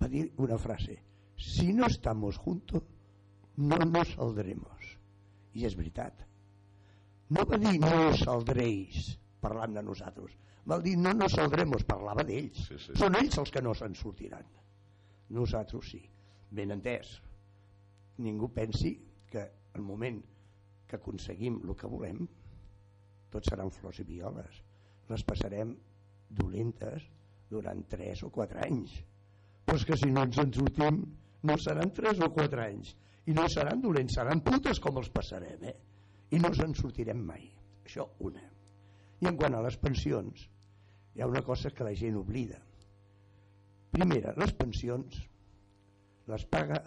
Va 0.00 0.08
dir 0.08 0.28
una 0.40 0.58
frase 0.58 1.02
si 1.38 1.72
no 1.72 1.86
estamos 1.86 2.38
juntos 2.38 2.82
no 3.58 3.78
nos 3.84 4.12
saldremos 4.14 4.90
i 5.58 5.64
és 5.66 5.74
veritat. 5.78 6.20
No 7.34 7.44
va 7.48 7.58
dir 7.60 7.74
no 7.82 8.12
saldréis 8.16 9.16
parlant 9.42 9.74
de 9.74 9.82
nosaltres. 9.82 10.36
Va 10.68 10.78
dir 10.84 10.94
no 11.00 11.12
nos 11.16 11.34
saldremos 11.34 11.84
parlava 11.88 12.24
d'ells. 12.28 12.60
Sí, 12.68 12.78
sí. 12.84 12.94
són 13.00 13.18
ells 13.18 13.38
els 13.42 13.50
que 13.50 13.62
no 13.64 13.74
se'n 13.74 13.96
sortiran. 13.98 14.46
Nosaltres 15.34 15.90
sí. 15.90 16.02
Ben 16.54 16.70
entès. 16.76 17.16
Ningú 18.24 18.48
pensi 18.54 18.94
que 19.28 19.44
el 19.74 19.84
moment 19.84 20.22
que 20.88 20.96
aconseguim 20.96 21.58
el 21.64 21.74
que 21.76 21.90
volem 21.90 22.22
tot 23.32 23.50
seran 23.50 23.74
flors 23.74 23.98
i 24.00 24.06
violes. 24.08 24.62
Les 25.10 25.24
passarem 25.26 25.74
dolentes 26.30 27.04
durant 27.50 27.82
3 27.90 28.22
o 28.24 28.30
4 28.32 28.62
anys. 28.68 28.94
Però 29.66 29.76
és 29.76 29.84
que 29.88 29.98
si 30.00 30.08
no 30.12 30.24
ens 30.28 30.38
en 30.40 30.54
sortim 30.54 31.02
no 31.48 31.58
seran 31.60 31.92
3 31.96 32.22
o 32.24 32.30
4 32.38 32.64
anys 32.64 32.94
i 33.28 33.34
no 33.36 33.44
seran 33.52 33.82
dolents, 33.84 34.14
seran 34.16 34.40
putes 34.44 34.80
com 34.80 35.00
els 35.00 35.10
passarem 35.12 35.64
eh? 35.68 35.74
i 36.32 36.38
no 36.40 36.48
ens 36.52 36.62
en 36.64 36.74
sortirem 36.76 37.20
mai. 37.24 37.44
Això 37.84 38.06
una. 38.24 38.44
I 39.20 39.28
en 39.28 39.36
quant 39.36 39.56
a 39.56 39.60
les 39.64 39.76
pensions 39.80 40.46
hi 41.14 41.22
ha 41.22 41.28
una 41.28 41.42
cosa 41.44 41.72
que 41.74 41.84
la 41.84 41.94
gent 41.98 42.16
oblida. 42.20 42.60
Primera, 43.92 44.32
les 44.40 44.54
pensions 44.56 45.20
les 46.28 46.44
paga 46.48 46.80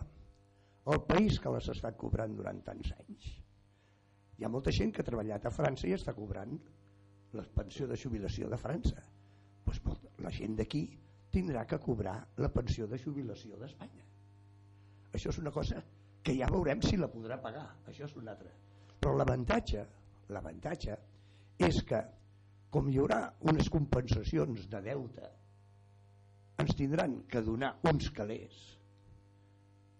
el 0.93 1.01
país 1.05 1.37
que 1.41 1.53
les 1.53 1.69
està 1.73 1.93
cobrant 1.97 2.33
durant 2.37 2.61
tants 2.65 2.91
anys. 2.97 3.29
Hi 4.37 4.45
ha 4.45 4.49
molta 4.49 4.73
gent 4.73 4.93
que 4.93 5.03
ha 5.03 5.09
treballat 5.09 5.45
a 5.45 5.53
França 5.53 5.89
i 5.89 5.95
està 5.97 6.13
cobrant 6.17 6.57
la 7.37 7.45
pensió 7.57 7.87
de 7.87 7.97
jubilació 7.97 8.49
de 8.49 8.57
França. 8.61 9.01
Doncs 9.65 9.81
molta, 9.85 10.09
la 10.25 10.33
gent 10.33 10.57
d'aquí 10.57 10.87
tindrà 11.31 11.67
que 11.69 11.79
cobrar 11.79 12.17
la 12.41 12.49
pensió 12.53 12.89
de 12.89 12.97
jubilació 13.01 13.61
d'Espanya. 13.61 14.07
Això 15.13 15.29
és 15.29 15.39
una 15.41 15.53
cosa 15.53 15.81
que 16.21 16.35
ja 16.37 16.49
veurem 16.51 16.81
si 16.85 16.97
la 16.97 17.09
podrà 17.11 17.39
pagar. 17.41 17.67
Això 17.89 18.05
és 18.05 18.17
una 18.19 18.35
altra 18.35 18.51
però 19.01 19.17
l'avantatge 19.17 19.85
l'avantatge 20.31 20.97
és 21.67 21.81
que 21.89 22.01
com 22.73 22.89
hi 22.89 22.99
haurà 23.01 23.21
unes 23.51 23.69
compensacions 23.73 24.67
de 24.71 24.81
deute 24.85 25.31
ens 26.61 26.77
tindran 26.77 27.17
que 27.31 27.41
donar 27.47 27.73
uns 27.91 28.11
calés 28.17 28.59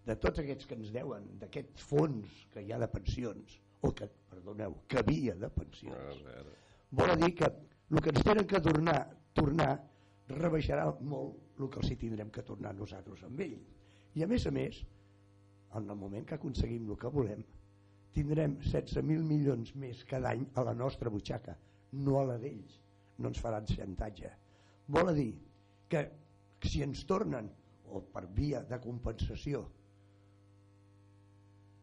de 0.06 0.16
tots 0.22 0.42
aquests 0.42 0.68
que 0.70 0.78
ens 0.78 0.94
deuen 0.94 1.26
d'aquest 1.42 1.82
fons 1.90 2.30
que 2.54 2.62
hi 2.62 2.72
ha 2.72 2.78
de 2.82 2.88
pensions 2.94 3.58
o 3.82 3.90
que, 3.98 4.06
perdoneu, 4.30 4.76
que 4.86 5.00
havia 5.00 5.34
de 5.34 5.48
pensions. 5.50 6.22
Vol 6.94 7.12
dir 7.18 7.32
que 7.38 7.48
el 7.50 8.02
que 8.02 8.12
ens 8.14 8.24
tenen 8.26 8.46
que 8.46 8.60
tornar 8.62 9.00
tornar 9.34 9.72
rebaixarà 10.30 10.86
molt 11.12 11.58
el 11.58 11.70
que 11.70 11.80
els 11.82 11.90
hi 11.90 11.98
tindrem 11.98 12.30
que 12.34 12.44
tornar 12.46 12.72
nosaltres 12.78 13.22
amb 13.26 13.42
ell. 13.42 13.58
I 14.14 14.24
a 14.24 14.30
més 14.30 14.46
a 14.46 14.54
més 14.54 14.82
en 15.78 15.90
el 15.90 15.98
moment 15.98 16.26
que 16.28 16.38
aconseguim 16.38 16.90
el 16.90 16.98
que 17.00 17.10
volem 17.16 17.44
tindrem 18.16 18.58
16.000 18.60 19.24
milions 19.28 19.74
més 19.84 20.02
cada 20.08 20.32
any 20.36 20.44
a 20.60 20.64
la 20.68 20.74
nostra 20.76 21.12
butxaca 21.12 21.56
no 21.92 22.18
a 22.20 22.26
la 22.28 22.38
d'ells. 22.40 22.78
No 23.18 23.30
ens 23.30 23.40
faran 23.40 23.68
xantatge. 23.68 24.30
Vol 24.96 25.12
dir 25.16 25.30
que 25.92 26.02
si 26.68 26.82
ens 26.84 27.04
tornen 27.08 27.50
o 27.92 28.00
per 28.14 28.24
via 28.36 28.62
de 28.68 28.78
compensació 28.80 29.64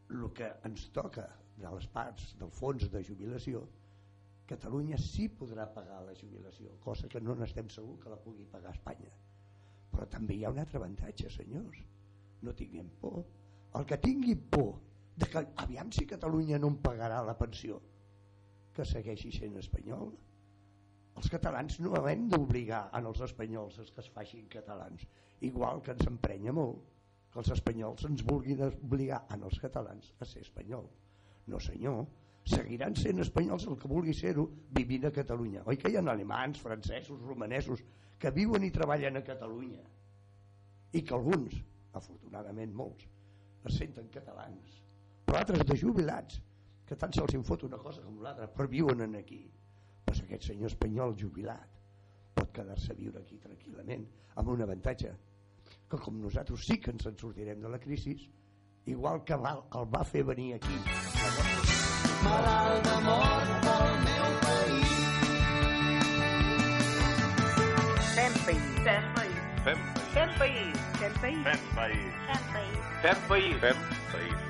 el 0.10 0.26
que 0.38 0.48
ens 0.66 0.88
toca 0.96 1.28
de 1.60 1.70
les 1.76 1.86
parts 1.94 2.34
del 2.40 2.50
fons 2.62 2.88
de 2.94 3.04
jubilació 3.06 3.68
Catalunya 4.50 4.98
sí 4.98 5.28
podrà 5.40 5.68
pagar 5.74 6.00
la 6.06 6.16
jubilació 6.18 6.72
cosa 6.82 7.08
que 7.14 7.20
no 7.22 7.36
n'estem 7.38 7.68
segur 7.70 8.00
que 8.02 8.10
la 8.10 8.18
pugui 8.24 8.48
pagar 8.54 8.72
Espanya. 8.74 9.12
Però 9.92 10.08
també 10.16 10.38
hi 10.40 10.46
ha 10.46 10.50
un 10.54 10.58
altre 10.64 10.80
avantatge 10.80 11.30
senyors. 11.36 11.84
No 12.42 12.56
tinguem 12.62 12.88
por 13.04 13.20
el 13.76 13.86
que 13.86 13.98
tingui 14.02 14.36
por 14.36 14.80
de 15.20 15.28
que 15.28 15.44
aviam 15.62 15.92
si 15.92 16.06
Catalunya 16.08 16.58
no 16.60 16.70
em 16.72 16.78
pagarà 16.82 17.20
la 17.26 17.36
pensió 17.38 17.80
que 18.74 18.86
segueixi 18.88 19.32
sent 19.36 19.58
espanyol. 19.60 20.14
Els 21.20 21.28
catalans 21.34 21.76
no 21.84 22.00
hem 22.08 22.30
d'obligar 22.32 22.86
als 22.96 23.20
espanyols 23.28 23.82
que 23.94 24.02
es 24.02 24.08
facin 24.16 24.48
catalans. 24.48 25.04
Igual 25.50 25.84
que 25.84 25.92
ens 25.92 26.08
emprenya 26.08 26.54
molt 26.56 26.80
que 27.34 27.42
els 27.44 27.52
espanyols 27.54 28.08
ens 28.08 28.24
vulguin 28.26 28.64
obligar 28.70 29.26
als 29.36 29.60
catalans 29.60 30.14
a 30.20 30.26
ser 30.26 30.42
espanyol. 30.48 30.88
No 31.52 31.60
senyor. 31.60 32.08
Seguiran 32.50 32.96
sent 32.96 33.20
espanyols 33.22 33.68
el 33.68 33.78
que 33.78 33.92
vulgui 33.92 34.16
ser-ho 34.16 34.48
vivint 34.74 35.06
a 35.06 35.14
Catalunya. 35.14 35.62
Oi 35.68 35.78
que 35.78 35.92
hi 35.92 36.00
ha 36.00 36.06
alemans, 36.14 36.64
francesos, 36.64 37.20
romanesos 37.22 37.84
que 38.18 38.32
viuen 38.32 38.64
i 38.64 38.72
treballen 38.72 39.20
a 39.20 39.26
Catalunya? 39.28 39.84
I 40.96 41.04
que 41.04 41.14
alguns 41.14 41.60
afortunadament 42.00 42.74
molts 42.74 43.06
es 43.66 43.78
senten 43.78 44.08
catalans. 44.14 44.78
Però 45.26 45.40
altres 45.42 45.66
de 45.68 45.78
jubilats 45.78 46.40
que 46.90 46.98
tant 46.98 47.14
se'ls 47.14 47.36
infot 47.38 47.64
una 47.68 47.78
cosa 47.78 48.02
com 48.06 48.22
l'altra 48.24 48.48
però 48.54 48.70
viuen 48.70 49.04
en 49.06 49.16
aquí. 49.20 49.42
Pues 50.06 50.24
aquest 50.24 50.50
senyor 50.50 50.72
espanyol 50.72 51.16
jubilat 51.18 51.78
pot 52.34 52.52
quedar-se 52.56 52.94
a 52.94 52.98
viure 52.98 53.22
aquí 53.22 53.38
tranquil·lament 53.44 54.08
amb 54.42 54.50
un 54.56 54.64
avantatge 54.66 55.14
que 55.90 55.98
com 55.98 56.20
nosaltres 56.22 56.66
sí 56.66 56.80
que 56.82 56.92
ens 56.96 57.06
en 57.10 57.18
sortirem 57.18 57.62
de 57.62 57.70
la 57.70 57.80
crisi 57.80 58.16
igual 58.90 59.24
que 59.24 59.36
va, 59.36 59.54
el 59.78 59.86
va 59.94 60.04
fer 60.04 60.24
venir 60.32 60.54
aquí. 60.58 60.82
Malalt 62.24 62.90
d'amor 62.90 63.54
pel 63.68 63.96
meu 64.08 64.28
país. 64.48 64.98
Fem 68.16 68.44
país. 68.46 69.19
Fem 69.70 70.30
país. 70.40 70.78
Fem 70.98 71.14
país. 71.22 71.44
Fem 71.44 71.44
país. 71.44 71.44
Fem 71.46 71.64
país. 71.76 72.14
Fem 72.26 72.44
país. 72.50 72.78
Fem 73.02 73.18
país. 73.30 73.58
Fem 73.62 73.78
país. 74.12 74.50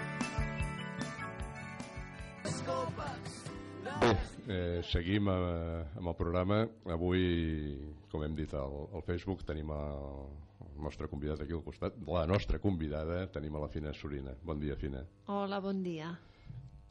Bé, 3.99 4.12
eh, 4.47 4.82
seguim 4.88 5.27
eh, 5.27 5.97
amb 5.99 6.08
el 6.08 6.15
programa. 6.15 6.62
Avui, 6.88 7.25
com 8.12 8.23
hem 8.23 8.38
dit 8.38 8.53
al, 8.55 8.88
al 8.95 9.03
Facebook, 9.03 9.43
tenim 9.43 9.73
el, 9.75 10.29
el 10.69 10.79
nostre 10.86 11.10
convidat 11.12 11.43
aquí 11.43 11.58
al 11.58 11.65
costat. 11.67 11.99
La 12.08 12.23
nostra 12.29 12.62
convidada 12.63 13.25
tenim 13.34 13.60
a 13.60 13.65
la 13.65 13.71
Fina 13.73 13.91
Sorina. 13.91 14.38
Bon 14.43 14.60
dia, 14.62 14.79
Fina. 14.79 15.03
Hola, 15.27 15.60
bon 15.60 15.84
dia. 15.84 16.13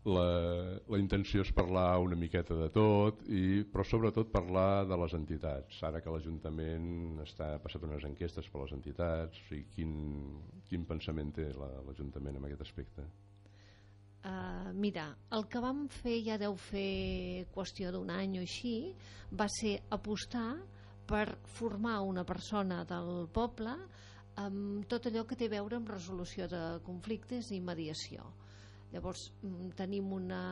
La, 0.07 0.79
la 0.89 0.99
intenció 1.01 1.43
és 1.43 1.51
parlar 1.53 1.99
una 2.01 2.17
miqueta 2.17 2.55
de 2.57 2.69
tot, 2.73 3.25
i, 3.29 3.65
però 3.69 3.85
sobretot 3.85 4.31
parlar 4.33 4.87
de 4.89 4.97
les 5.03 5.15
entitats. 5.19 5.81
Ara 5.85 6.01
que 6.01 6.13
l'Ajuntament 6.15 7.19
està 7.25 7.57
passat 7.65 7.85
unes 7.85 8.07
enquestes 8.07 8.49
per 8.49 8.63
les 8.63 8.77
entitats, 8.79 9.43
o 9.43 9.49
sigui, 9.51 9.67
quin, 9.75 9.97
quin 10.71 10.87
pensament 10.89 11.35
té 11.37 11.51
l'Ajuntament 11.51 12.39
en 12.39 12.47
aquest 12.49 12.65
aspecte? 12.69 13.09
Uh, 14.19 14.73
mira, 14.75 15.11
el 15.35 15.47
que 15.51 15.61
vam 15.63 15.85
fer 16.01 16.17
ja 16.27 16.39
deu 16.41 16.57
fer 16.59 17.47
qüestió 17.55 17.93
d'un 17.95 18.11
any 18.11 18.39
o 18.39 18.43
així 18.43 18.75
va 19.31 19.47
ser 19.53 19.77
apostar 19.95 20.57
per 21.09 21.39
formar 21.59 22.01
una 22.05 22.25
persona 22.27 22.83
del 22.89 23.29
poble 23.33 23.75
amb 24.43 24.85
tot 24.91 25.07
allò 25.09 25.25
que 25.27 25.39
té 25.39 25.49
a 25.49 25.55
veure 25.55 25.79
amb 25.79 25.91
resolució 25.91 26.47
de 26.51 26.63
conflictes 26.87 27.51
i 27.55 27.61
mediació. 27.65 28.27
Llavors 28.93 29.29
mm, 29.43 29.71
tenim 29.77 30.13
una, 30.17 30.43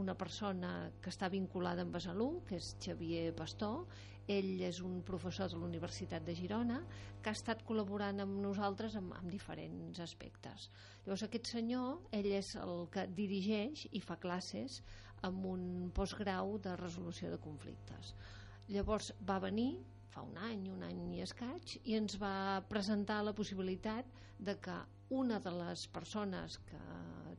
una 0.00 0.14
persona 0.16 0.90
que 1.02 1.12
està 1.12 1.28
vinculada 1.32 1.84
amb 1.84 1.94
Besalú, 1.94 2.28
que 2.48 2.56
és 2.60 2.74
Xavier 2.80 3.30
Pastor, 3.36 3.84
ell 4.26 4.62
és 4.64 4.80
un 4.80 5.02
professor 5.04 5.50
de 5.52 5.58
la 5.60 5.66
Universitat 5.66 6.24
de 6.24 6.32
Girona 6.38 6.78
que 7.20 7.28
ha 7.28 7.36
estat 7.36 7.60
col·laborant 7.68 8.22
amb 8.24 8.38
nosaltres 8.40 8.96
en, 8.96 9.10
en 9.12 9.28
diferents 9.28 10.00
aspectes. 10.00 10.70
Llavors 11.04 11.26
aquest 11.26 11.50
senyor, 11.52 11.98
ell 12.16 12.30
és 12.32 12.54
el 12.60 12.86
que 12.94 13.04
dirigeix 13.18 13.84
i 13.92 14.00
fa 14.00 14.16
classes 14.20 14.80
amb 15.24 15.44
un 15.48 15.66
postgrau 15.96 16.56
de 16.64 16.72
resolució 16.80 17.30
de 17.32 17.40
conflictes. 17.40 18.14
Llavors 18.72 19.12
va 19.28 19.42
venir 19.44 19.74
fa 20.14 20.22
un 20.22 20.36
any, 20.38 20.68
un 20.70 20.84
any 20.86 21.00
i 21.16 21.22
escaig, 21.24 21.78
i 21.90 21.96
ens 21.98 22.14
va 22.22 22.62
presentar 22.70 23.18
la 23.26 23.34
possibilitat 23.34 24.06
de 24.38 24.54
que 24.62 24.76
una 25.10 25.40
de 25.42 25.52
les 25.58 25.88
persones 25.90 26.58
que 26.68 26.82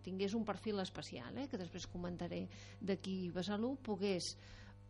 tingués 0.03 0.35
un 0.37 0.45
perfil 0.45 0.79
especial, 0.83 1.37
eh, 1.37 1.47
que 1.51 1.59
després 1.61 1.87
comentaré 1.91 2.45
d'aquí 2.81 3.29
Besalú, 3.35 3.75
pogués 3.83 4.33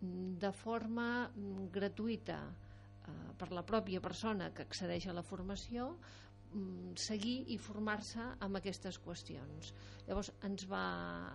mm, 0.01 0.37
de 0.41 0.51
forma 0.55 1.07
mm, 1.27 1.67
gratuïta 1.73 2.39
eh, 2.45 3.33
per 3.37 3.51
la 3.51 3.65
pròpia 3.65 4.01
persona 4.01 4.51
que 4.53 4.65
accedeix 4.65 5.07
a 5.07 5.17
la 5.17 5.25
formació 5.25 5.91
mm, 6.53 6.95
seguir 7.07 7.37
i 7.53 7.59
formar-se 7.61 8.31
amb 8.39 8.61
aquestes 8.61 8.99
qüestions. 9.03 9.73
Llavors 10.07 10.31
ens 10.47 10.67
va 10.69 10.85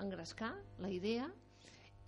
engrescar 0.03 0.55
la 0.79 0.91
idea 0.91 1.31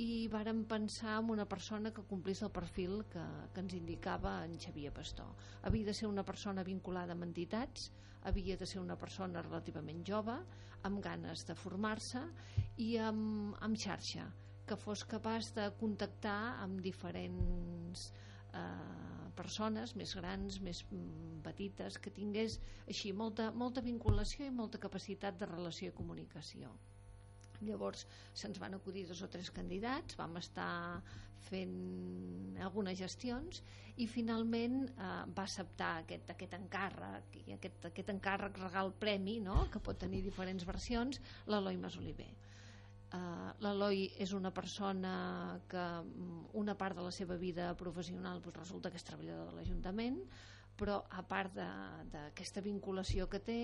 i 0.03 0.27
vàrem 0.33 0.65
pensar 0.67 1.19
en 1.21 1.31
una 1.31 1.45
persona 1.47 1.93
que 1.95 2.05
complís 2.09 2.41
el 2.43 2.51
perfil 2.51 3.03
que, 3.13 3.23
que 3.53 3.61
ens 3.61 3.75
indicava 3.77 4.39
en 4.47 4.57
Xavier 4.59 4.93
Pastor. 4.95 5.29
Havia 5.69 5.91
de 5.91 5.95
ser 5.95 6.09
una 6.09 6.25
persona 6.25 6.65
vinculada 6.67 7.15
amb 7.15 7.27
entitats, 7.29 7.91
havia 8.29 8.57
de 8.57 8.69
ser 8.69 8.81
una 8.81 8.97
persona 8.99 9.43
relativament 9.43 10.03
jove, 10.07 10.37
amb 10.89 11.03
ganes 11.05 11.45
de 11.49 11.57
formar-se 11.59 12.23
i 12.85 12.97
amb, 12.99 13.57
amb 13.67 13.79
xarxa, 13.79 14.29
que 14.67 14.79
fos 14.79 15.05
capaç 15.15 15.53
de 15.57 15.67
contactar 15.81 16.39
amb 16.63 16.81
diferents 16.85 18.07
eh, 18.55 19.29
persones 19.37 19.97
més 19.99 20.15
grans, 20.19 20.61
més 20.69 20.85
mm, 20.91 21.43
petites, 21.47 21.99
que 21.99 22.15
tingués 22.15 22.59
així 22.87 23.13
molta, 23.13 23.51
molta 23.65 23.85
vinculació 23.85 24.47
i 24.47 24.55
molta 24.63 24.81
capacitat 24.83 25.39
de 25.41 25.51
relació 25.51 25.91
i 25.91 25.99
comunicació 26.03 26.73
llavors 27.67 28.07
se'ns 28.35 28.61
van 28.63 28.75
acudir 28.79 29.07
dos 29.09 29.23
o 29.23 29.29
tres 29.33 29.51
candidats 29.55 30.19
vam 30.19 30.37
estar 30.41 31.03
fent 31.49 32.59
algunes 32.63 32.99
gestions 32.99 33.63
i 34.01 34.07
finalment 34.09 34.79
eh, 34.91 35.11
va 35.37 35.45
acceptar 35.45 35.93
aquest, 36.05 36.31
aquest 36.35 36.57
encàrrec 36.59 37.37
i 37.43 37.59
aquest, 37.59 37.91
aquest 37.91 38.15
encàrrec 38.15 38.63
regal 38.63 38.95
premi 38.99 39.41
no? 39.45 39.67
que 39.73 39.83
pot 39.83 39.99
tenir 39.99 40.23
diferents 40.25 40.67
versions 40.69 41.21
l'Eloi 41.47 41.81
Masoliver 41.83 42.33
Uh, 43.13 43.51
l'Eloi 43.61 44.07
és 44.25 44.31
una 44.33 44.49
persona 44.57 45.11
que 45.69 45.81
mm, 46.01 46.47
una 46.57 46.73
part 46.81 46.97
de 46.97 47.03
la 47.05 47.11
seva 47.13 47.37
vida 47.37 47.67
professional 47.77 48.41
pues, 48.41 48.55
resulta 48.57 48.89
que 48.89 48.97
és 48.97 49.05
treballador 49.05 49.51
de 49.51 49.59
l'Ajuntament 49.59 50.17
però 50.79 51.03
a 51.11 51.23
part 51.27 51.55
d'aquesta 52.13 52.63
vinculació 52.65 53.29
que 53.31 53.41
té 53.45 53.59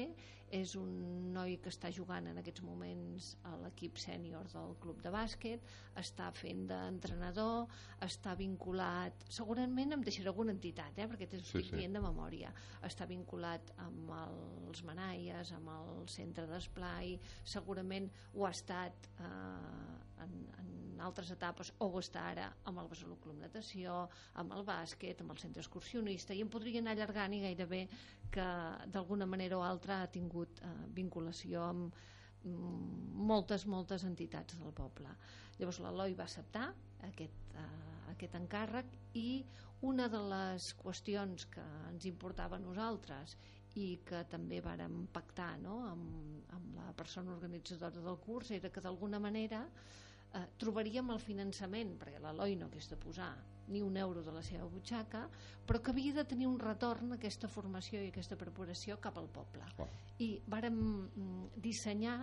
és 0.55 0.75
un 0.81 1.33
noi 1.35 1.59
que 1.61 1.69
està 1.69 1.91
jugant 1.93 2.27
en 2.31 2.39
aquests 2.41 2.63
moments 2.65 3.31
a 3.49 3.53
l'equip 3.63 3.99
sènior 4.01 4.49
del 4.53 4.75
club 4.81 5.03
de 5.05 5.13
bàsquet 5.13 5.65
està 6.01 6.31
fent 6.33 6.65
d'entrenador 6.71 7.67
està 8.05 8.35
vinculat 8.39 9.27
segurament 9.29 9.93
em 9.93 10.05
deixaré 10.05 10.33
alguna 10.33 10.55
entitat 10.57 10.97
eh, 10.97 11.09
perquè 11.11 11.29
t'ho 11.29 11.41
estic 11.43 11.67
sí, 11.67 11.71
sí. 11.71 11.77
dient 11.77 11.99
de 11.99 12.05
memòria 12.05 12.53
està 12.89 13.09
vinculat 13.09 13.75
amb 13.85 14.13
els 14.23 14.85
Manaies 14.89 15.53
amb 15.57 15.73
el 15.75 16.07
centre 16.09 16.47
d'esplai 16.49 17.19
segurament 17.45 18.09
ho 18.35 18.49
ha 18.49 18.55
estat 18.57 19.11
eh, 19.21 20.08
en, 20.25 20.35
en 20.61 20.69
altres 21.05 21.31
etapes 21.35 21.71
o 21.79 21.89
ho 21.89 22.01
està 22.03 22.25
ara 22.33 22.49
amb 22.69 22.83
el 22.83 22.91
Besalú 22.91 23.17
Club 23.23 23.39
Natació 23.41 24.05
amb 24.41 24.55
el 24.57 24.65
bàsquet, 24.67 25.23
amb 25.23 25.35
el 25.35 25.41
centre 25.43 25.63
excursionista 25.63 26.35
i 26.35 26.43
em 26.45 26.51
podria 26.53 26.83
anar 26.83 26.97
allargant 26.97 27.35
i 27.37 27.43
gairebé 27.45 27.83
que 28.35 28.47
d'alguna 28.95 29.29
manera 29.31 29.59
o 29.59 29.65
altra 29.67 30.03
ha 30.03 30.13
tingut 30.13 30.63
eh, 30.63 30.73
vinculació 30.97 31.65
amb 31.69 32.01
mm, 32.45 33.21
moltes, 33.31 33.67
moltes 33.67 34.05
entitats 34.09 34.59
del 34.59 34.75
poble. 34.75 35.15
Llavors 35.59 35.81
l'Eloi 35.85 36.17
va 36.19 36.27
acceptar 36.27 36.67
aquest, 37.11 37.55
eh, 37.55 37.69
aquest 38.15 38.35
encàrrec 38.41 38.99
i 39.19 39.45
una 39.89 40.09
de 40.11 40.21
les 40.33 40.73
qüestions 40.81 41.47
que 41.55 41.63
ens 41.93 42.09
importava 42.11 42.59
a 42.59 42.63
nosaltres 42.63 43.37
i 43.79 44.01
que 44.09 44.25
també 44.27 44.59
vàrem 44.65 45.05
pactar 45.15 45.53
no? 45.63 45.79
amb, 45.87 46.53
amb 46.57 46.77
la 46.81 46.91
persona 46.99 47.31
organitzadora 47.37 48.03
del 48.03 48.19
curs 48.25 48.51
era 48.57 48.73
que 48.75 48.83
d'alguna 48.83 49.21
manera 49.23 49.61
eh, 49.69 50.07
trobaríem 50.61 51.09
el 51.15 51.21
finançament 51.23 51.95
perquè 52.01 52.19
l'Eloi 52.21 52.57
no 52.61 52.67
hagués 52.69 52.89
de 52.91 52.97
posar 53.01 53.31
ni 53.73 53.81
un 53.85 53.97
euro 53.97 54.23
de 54.25 54.33
la 54.33 54.43
seva 54.45 54.67
butxaca 54.69 55.23
però 55.67 55.81
que 55.81 55.93
havia 55.93 56.13
de 56.19 56.25
tenir 56.29 56.47
un 56.49 56.59
retorn 56.61 57.15
aquesta 57.17 57.49
formació 57.49 58.03
i 58.05 58.11
aquesta 58.13 58.37
preparació 58.37 58.99
cap 59.01 59.17
al 59.21 59.29
poble 59.33 59.65
oh. 59.79 59.89
i 60.25 60.31
vàrem 60.47 60.77
mm, 60.77 61.61
dissenyar 61.65 62.19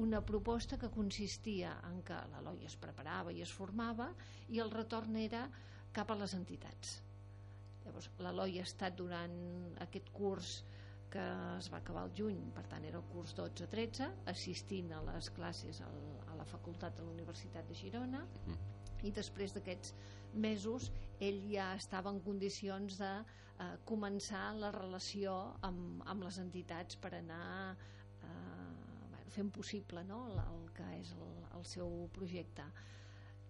una 0.00 0.20
proposta 0.26 0.78
que 0.80 0.90
consistia 0.90 1.76
en 1.90 2.00
que 2.02 2.16
l'Eloi 2.32 2.64
es 2.66 2.76
preparava 2.80 3.32
i 3.32 3.42
es 3.44 3.52
formava 3.52 4.08
i 4.48 4.60
el 4.64 4.72
retorn 4.72 5.16
era 5.20 5.44
cap 5.94 6.10
a 6.10 6.18
les 6.18 6.34
entitats 6.34 6.96
llavors 7.84 8.08
l'Eloi 8.24 8.58
ha 8.60 8.66
estat 8.68 8.96
durant 8.98 9.36
aquest 9.88 10.10
curs 10.16 10.62
que 11.14 11.24
es 11.58 11.68
va 11.70 11.78
acabar 11.78 12.02
el 12.08 12.12
juny, 12.18 12.40
per 12.56 12.64
tant 12.70 12.84
era 12.88 12.98
el 12.98 13.06
curs 13.12 13.36
12-13, 13.38 14.08
assistint 14.32 14.90
a 14.96 15.02
les 15.06 15.30
classes 15.36 15.78
al, 15.86 16.00
a 16.32 16.38
la 16.40 16.46
facultat 16.50 16.96
de 16.98 17.06
la 17.06 17.12
Universitat 17.14 17.68
de 17.70 17.76
Girona 17.78 18.24
mm. 18.26 18.56
i 19.06 19.12
després 19.14 19.54
d'aquests 19.54 19.94
mesos 20.46 20.90
ell 21.22 21.38
ja 21.52 21.68
estava 21.78 22.10
en 22.10 22.18
condicions 22.24 22.98
de 22.98 23.12
eh, 23.20 23.68
començar 23.86 24.48
la 24.58 24.72
relació 24.74 25.36
amb, 25.68 26.02
amb 26.10 26.26
les 26.26 26.40
entitats 26.42 26.98
per 26.98 27.12
anar 27.20 27.44
eh, 27.76 28.26
bueno, 29.12 29.30
fent 29.36 29.54
possible 29.54 30.02
no? 30.08 30.24
el, 30.32 30.42
el 30.42 30.66
que 30.74 30.88
és 30.98 31.14
el, 31.14 31.30
el 31.60 31.68
seu 31.76 31.94
projecte 32.18 32.66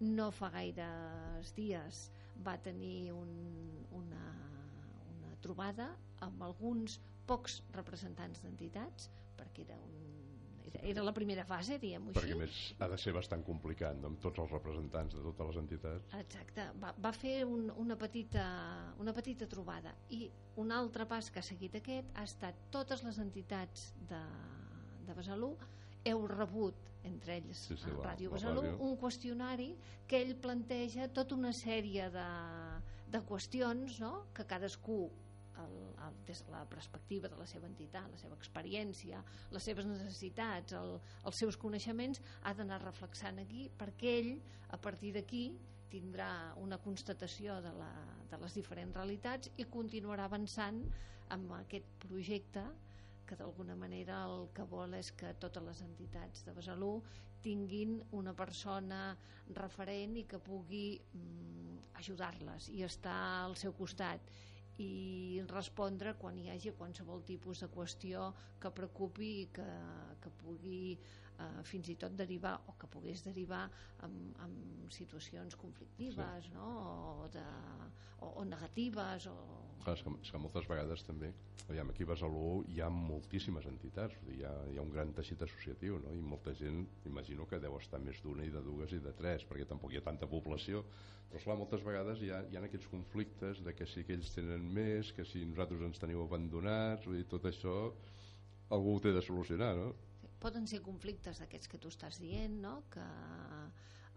no 0.05 0.29
fa 0.35 0.51
gaires 0.53 1.55
dies 1.57 2.05
va 2.45 2.59
tenir 2.61 3.11
un, 3.15 3.33
una, 3.97 4.23
una 5.15 5.35
trobada 5.41 5.89
amb 6.25 6.45
alguns 6.45 6.99
pocs 7.27 7.61
representants 7.75 8.43
d'entitats 8.45 9.09
perquè 9.35 9.65
era 9.67 9.79
un 9.81 10.15
era, 10.83 11.03
la 11.03 11.13
primera 11.13 11.45
fase, 11.47 11.77
diguem-ho 11.81 12.11
així. 12.11 12.19
Perquè 12.19 12.37
més 12.39 12.57
ha 12.83 12.89
de 12.91 12.97
ser 13.01 13.13
bastant 13.15 13.43
complicat, 13.47 13.99
amb 14.07 14.19
tots 14.23 14.41
els 14.43 14.51
representants 14.53 15.15
de 15.17 15.23
totes 15.23 15.51
les 15.51 15.59
entitats. 15.61 16.15
Exacte, 16.19 16.65
va, 16.81 16.91
va 17.01 17.11
fer 17.15 17.35
un, 17.47 17.69
una, 17.81 17.97
petita, 17.99 18.45
una 19.01 19.13
petita 19.15 19.47
trobada 19.51 19.95
i 20.15 20.25
un 20.61 20.73
altre 20.75 21.07
pas 21.09 21.29
que 21.31 21.41
ha 21.41 21.45
seguit 21.45 21.79
aquest 21.79 22.11
ha 22.15 22.25
estat 22.27 22.67
totes 22.73 23.03
les 23.07 23.19
entitats 23.23 23.89
de, 24.09 24.21
de 25.07 25.17
Besalú 25.17 25.55
heu 26.05 26.27
rebut 26.29 26.91
entre 27.05 27.39
ells 27.39 27.65
Sí, 27.69 27.77
sí, 27.77 27.89
a 27.91 28.11
Ràdio 28.11 28.31
Besalú 28.33 28.63
un 28.85 28.95
qüestionari 29.01 29.71
que 30.09 30.21
ell 30.21 30.35
planteja 30.41 31.09
tota 31.13 31.35
una 31.37 31.51
sèrie 31.53 32.07
de, 32.13 32.29
de 33.13 33.21
qüestions 33.29 33.99
no? 34.01 34.13
que 34.37 34.45
cadascú 34.49 35.05
el, 35.63 35.75
el, 36.07 36.17
des 36.27 36.41
de 36.45 36.51
la 36.53 36.63
perspectiva 36.69 37.29
de 37.31 37.37
la 37.39 37.47
seva 37.49 37.69
entitat, 37.69 38.09
la 38.11 38.19
seva 38.21 38.37
experiència, 38.39 39.21
les 39.55 39.69
seves 39.69 39.87
necessitats, 39.89 40.75
el, 40.79 40.97
els 41.25 41.41
seus 41.43 41.57
coneixements, 41.61 42.21
ha 42.43 42.53
d'anar 42.57 42.81
reflexant 42.83 43.39
aquí 43.43 43.69
perquè 43.79 44.17
ell, 44.19 44.33
a 44.75 44.79
partir 44.81 45.13
d'aquí, 45.15 45.45
tindrà 45.91 46.29
una 46.59 46.79
constatació 46.81 47.59
de, 47.63 47.71
la, 47.77 47.91
de 48.31 48.39
les 48.41 48.55
diferents 48.57 48.95
realitats 48.97 49.51
i 49.61 49.67
continuarà 49.71 50.25
avançant 50.27 50.81
amb 51.35 51.53
aquest 51.59 51.87
projecte 52.03 52.65
que 53.25 53.37
d'alguna 53.39 53.75
manera 53.77 54.19
el 54.29 54.49
que 54.53 54.65
vol 54.69 54.93
és 54.97 55.11
que 55.17 55.33
totes 55.41 55.63
les 55.65 55.81
entitats 55.85 56.43
de 56.45 56.53
Besalú 56.53 56.99
tinguin 57.45 57.97
una 58.17 58.33
persona 58.37 59.15
referent 59.57 60.17
i 60.17 60.25
que 60.29 60.41
pugui 60.41 60.97
mm, 60.97 61.77
ajudar-les 62.01 62.69
i 62.73 62.83
estar 62.85 63.17
al 63.45 63.57
seu 63.61 63.73
costat 63.77 64.33
i 64.83 65.41
respondre 65.47 66.15
quan 66.19 66.37
hi 66.39 66.49
hagi 66.51 66.73
qualsevol 66.75 67.23
tipus 67.27 67.61
de 67.63 67.69
qüestió 67.71 68.31
que 68.59 68.71
preocupi 68.75 69.29
i 69.43 69.45
que, 69.55 69.67
que 70.21 70.31
pugui 70.41 70.97
eh, 71.39 71.63
fins 71.67 71.89
i 71.91 71.95
tot 71.99 72.15
derivar 72.17 72.55
o 72.69 72.75
que 72.79 72.89
pogués 72.91 73.23
derivar 73.25 73.65
en, 74.05 74.15
en 74.45 74.55
situacions 74.93 75.55
conflictives 75.59 76.49
no? 76.53 76.67
o, 77.25 77.29
de, 77.33 77.45
o, 78.19 78.31
o 78.41 78.45
negatives 78.45 79.27
o... 79.31 79.35
Clar, 79.85 79.97
és, 79.97 80.03
que, 80.05 80.13
és 80.25 80.31
que 80.33 80.41
moltes 80.41 80.67
vegades 80.69 81.03
també, 81.05 81.31
aviam, 81.67 81.91
aquí 81.93 82.05
a 82.05 82.09
Besalú 82.09 82.63
hi 82.73 82.79
ha 82.81 82.87
moltíssimes 82.89 83.67
entitats, 83.69 84.15
dir, 84.25 84.39
hi, 84.39 84.45
ha, 84.47 84.53
hi 84.71 84.79
ha 84.79 84.85
un 84.85 84.93
gran 84.93 85.11
teixit 85.17 85.43
associatiu, 85.45 85.99
no? 86.01 86.13
i 86.15 86.23
molta 86.23 86.55
gent, 86.57 86.85
imagino 87.05 87.45
que 87.49 87.61
deu 87.61 87.77
estar 87.77 88.01
més 88.01 88.21
d'una 88.23 88.47
i 88.47 88.53
de 88.53 88.63
dues 88.65 88.95
i 88.97 89.01
de 89.03 89.13
tres, 89.19 89.45
perquè 89.49 89.67
tampoc 89.69 89.93
hi 89.93 90.01
ha 90.01 90.07
tanta 90.07 90.29
població, 90.31 90.81
però 91.29 91.41
esclar, 91.41 91.59
moltes 91.59 91.85
vegades 91.85 92.21
hi 92.23 92.31
ha, 92.33 92.41
hi 92.49 92.57
ha 92.57 92.65
aquests 92.65 92.89
conflictes 92.89 93.61
de 93.65 93.75
que 93.77 93.85
si 93.91 94.05
que 94.07 94.17
ells 94.17 94.33
tenen 94.33 94.65
més, 94.73 95.13
que 95.13 95.25
si 95.27 95.45
nosaltres 95.45 95.85
ens 95.85 96.01
teniu 96.01 96.25
abandonats, 96.25 97.05
vull 97.05 97.19
dir, 97.19 97.29
tot 97.29 97.45
això 97.49 97.75
algú 98.73 98.95
ho 98.95 99.01
té 99.03 99.13
de 99.13 99.21
solucionar, 99.21 99.73
no? 99.77 99.93
Poden 100.45 100.67
ser 100.69 100.83
conflictes 100.85 101.41
d'aquests 101.41 101.71
que 101.71 101.81
tu 101.81 101.89
estàs 101.93 102.19
dient 102.21 102.59
no? 102.61 102.77
que 102.93 103.05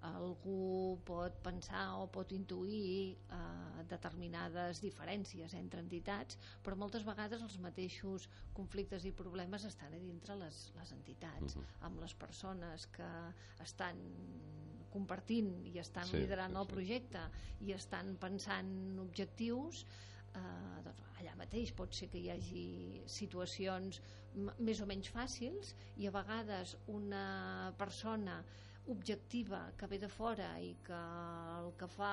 algú 0.06 1.00
pot 1.02 1.40
pensar 1.42 1.96
o 1.98 2.04
pot 2.14 2.30
intuir 2.36 3.16
eh, 3.34 3.82
determinades 3.90 4.78
diferències 4.84 5.56
entre 5.58 5.80
entitats 5.82 6.38
però 6.62 6.76
moltes 6.78 7.02
vegades 7.08 7.42
els 7.42 7.56
mateixos 7.64 8.28
conflictes 8.54 9.08
i 9.08 9.12
problemes 9.22 9.64
estan 9.66 9.96
a 9.96 10.02
dintre 10.04 10.36
les, 10.38 10.60
les 10.78 10.92
entitats 10.94 11.56
Mhm. 11.58 11.64
amb 11.88 12.00
les 12.04 12.14
persones 12.14 12.86
que 12.94 13.10
estan 13.64 13.98
compartint 14.94 15.50
i 15.66 15.78
estan 15.82 16.06
Sí, 16.06 16.16
liderant 16.22 16.54
sí, 16.54 16.60
el 16.62 16.70
projecte 16.70 17.24
i 17.66 17.72
estan 17.74 18.14
pensant 18.22 18.70
objectius 19.02 19.82
eh, 20.34 20.80
doncs 20.86 21.02
allà 21.18 21.34
mateix 21.42 21.72
pot 21.74 21.92
ser 21.94 22.06
que 22.12 22.18
hi 22.22 22.30
hagi 22.30 23.02
situacions 23.10 23.98
més 24.34 24.80
o 24.80 24.86
menys 24.86 25.10
fàcils 25.14 25.74
i 25.96 26.06
a 26.08 26.14
vegades 26.14 26.76
una 26.86 27.72
persona 27.78 28.42
objectiva 28.88 29.60
que 29.76 29.86
ve 29.86 29.98
de 30.00 30.08
fora 30.08 30.54
i 30.64 30.74
que 30.84 30.98
el 31.58 31.72
que 31.80 31.88
fa 31.92 32.12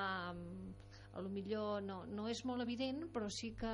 a 1.16 1.22
lo 1.24 1.30
millor 1.32 1.84
no, 1.84 2.02
no 2.06 2.28
és 2.32 2.44
molt 2.48 2.66
evident 2.66 3.06
però 3.16 3.30
sí 3.32 3.54
que, 3.60 3.74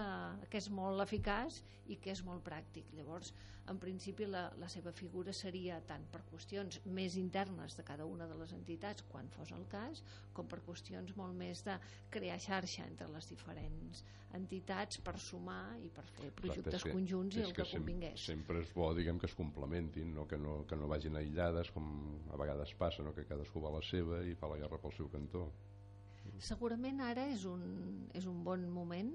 que 0.50 0.62
és 0.62 0.70
molt 0.70 1.02
eficaç 1.02 1.62
i 1.88 1.98
que 1.98 2.14
és 2.14 2.22
molt 2.28 2.46
pràctic. 2.46 2.92
Llavors 2.98 3.34
en 3.70 3.78
principi 3.80 4.26
la, 4.26 4.48
la 4.58 4.68
seva 4.68 4.92
figura 4.92 5.32
seria 5.34 5.78
tant 5.88 6.08
per 6.12 6.24
qüestions 6.32 6.80
més 6.86 7.14
internes 7.16 7.76
de 7.78 7.84
cada 7.86 8.06
una 8.10 8.26
de 8.28 8.36
les 8.40 8.52
entitats 8.58 9.04
quan 9.08 9.30
fos 9.30 9.52
el 9.54 9.68
cas 9.70 10.02
com 10.34 10.48
per 10.50 10.60
qüestions 10.66 11.14
molt 11.16 11.36
més 11.38 11.62
de 11.64 11.76
crear 12.10 12.40
xarxa 12.42 12.88
entre 12.90 13.08
les 13.14 13.30
diferents 13.30 14.02
entitats 14.34 14.98
per 15.06 15.14
sumar 15.20 15.78
i 15.86 15.90
per 15.94 16.04
fer 16.18 16.32
projectes 16.34 16.74
és 16.80 16.84
que- 16.84 16.92
conjunts 16.96 17.38
i 17.38 17.42
el 17.46 17.54
que, 17.54 17.66
sem- 17.66 17.80
convingués 17.84 18.26
Sempre 18.26 18.62
és 18.66 18.74
bo, 18.74 18.94
diguem, 18.98 19.20
que 19.20 19.28
es 19.30 19.36
complementin, 19.36 20.14
no? 20.16 20.26
Que, 20.28 20.38
no, 20.42 20.66
que 20.66 20.76
no 20.76 20.88
vagin 20.88 21.16
aïllades, 21.16 21.70
com 21.72 21.86
a 22.34 22.38
vegades 22.38 22.74
passa, 22.74 23.04
no? 23.04 23.14
que 23.14 23.26
cadascú 23.30 23.62
va 23.62 23.70
a 23.70 23.78
la 23.78 23.82
seva 23.86 24.24
i 24.26 24.34
fa 24.36 24.48
la 24.50 24.58
guerra 24.58 24.80
pel 24.82 24.92
seu 24.98 25.08
cantó. 25.10 25.52
Segurament 26.42 27.00
ara 27.06 27.28
és 27.30 27.46
un, 27.46 28.08
és 28.18 28.26
un 28.26 28.44
bon 28.44 28.64
moment 28.74 29.12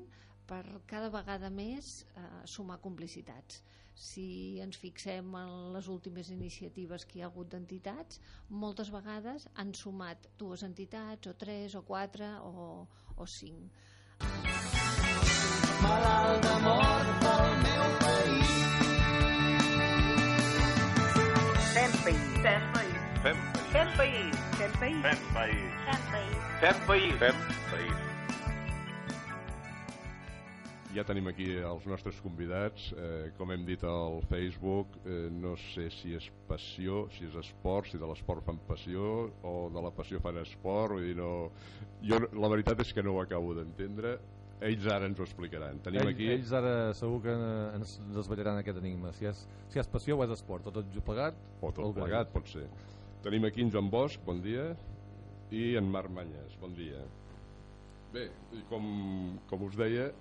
per 0.47 0.63
cada 0.87 1.09
vegada 1.11 1.51
més 1.51 2.05
eh, 2.15 2.23
sumar 2.47 2.79
complicitats. 2.85 3.63
Si 3.97 4.61
ens 4.61 4.77
fixem 4.77 5.31
en 5.41 5.53
les 5.73 5.89
últimes 5.89 6.29
iniciatives 6.35 7.07
que 7.09 7.19
hi 7.19 7.23
ha 7.25 7.31
hagut 7.31 7.49
d'entitats, 7.55 8.21
moltes 8.65 8.93
vegades 8.93 9.49
han 9.57 9.73
sumat 9.75 10.29
dues 10.39 10.65
entitats, 10.69 11.33
o 11.33 11.35
tres, 11.35 11.75
o 11.75 11.83
quatre, 11.83 12.29
o, 12.45 12.85
o 13.17 13.27
cinc. 13.27 13.73
Malalt 15.81 16.45
d'amor 16.45 17.13
pel 17.25 17.53
meu 17.65 17.85
país. 18.05 18.57
Fem 21.77 22.01
país. 22.05 22.33
Fem 22.47 22.73
país. 22.77 22.99
Fem 23.23 23.57
Fem 23.77 23.97
país. 23.97 24.37
Fem 24.57 24.73
país. 24.81 25.03
Fem 25.03 25.21
país. 25.35 25.73
Fem 25.87 26.03
país. 26.11 26.37
Fem 26.61 26.87
país. 26.87 27.19
Fem 27.19 27.35
país. 27.71 28.06
Ja 30.97 31.03
tenim 31.05 31.27
aquí 31.29 31.45
els 31.61 31.85
nostres 31.91 32.17
convidats, 32.25 32.87
eh, 32.97 33.27
com 33.37 33.51
hem 33.53 33.67
dit 33.69 33.83
al 33.85 34.23
Facebook, 34.31 34.95
eh, 35.05 35.27
no 35.29 35.53
sé 35.61 35.91
si 35.93 36.15
és 36.17 36.31
passió, 36.49 37.03
si 37.13 37.27
és 37.27 37.37
esport, 37.37 37.91
si 37.91 38.01
de 38.01 38.09
l'esport 38.09 38.47
fan 38.47 38.57
passió 38.65 39.27
o 39.45 39.53
de 39.75 39.83
la 39.85 39.91
passió 39.93 40.23
fan 40.25 40.41
esport, 40.41 40.97
vull 40.97 41.05
dir, 41.05 41.19
no... 41.19 41.51
Jo 42.01 42.23
la 42.33 42.49
veritat 42.49 42.81
és 42.81 42.95
que 42.97 43.05
no 43.05 43.13
ho 43.13 43.21
acabo 43.21 43.53
d'entendre, 43.59 44.15
ells 44.71 44.89
ara 44.89 45.11
ens 45.11 45.21
ho 45.21 45.29
explicaran. 45.29 45.85
Tenim 45.85 46.01
Ell, 46.01 46.15
aquí... 46.15 46.31
Ells 46.33 46.57
ara 46.57 46.75
segur 46.97 47.21
que 47.29 47.37
ens 47.77 47.99
desvetllaran 48.17 48.65
aquest 48.65 48.81
enigma. 48.81 49.13
Si 49.13 49.29
és, 49.29 49.45
si 49.69 49.83
és 49.83 49.93
passió 49.93 50.17
o 50.17 50.25
és 50.25 50.33
esport, 50.33 50.65
o 50.65 50.73
tot 50.81 51.01
plegat... 51.05 51.37
O 51.61 51.75
tot 51.77 51.93
que 51.93 52.01
plegat, 52.01 52.33
pot 52.33 52.49
ser. 52.49 52.65
Tenim 53.27 53.45
aquí 53.45 53.67
en 53.67 53.75
Joan 53.75 53.93
Bosch, 53.93 54.23
bon 54.25 54.41
dia, 54.41 54.71
i 55.53 55.75
en 55.77 55.93
Marc 55.93 56.09
Manyes, 56.09 56.57
bon 56.63 56.73
dia. 56.79 57.05
Bé, 58.15 58.31
com, 58.71 58.87
com 59.51 59.69
us 59.69 59.77
deia, 59.77 60.15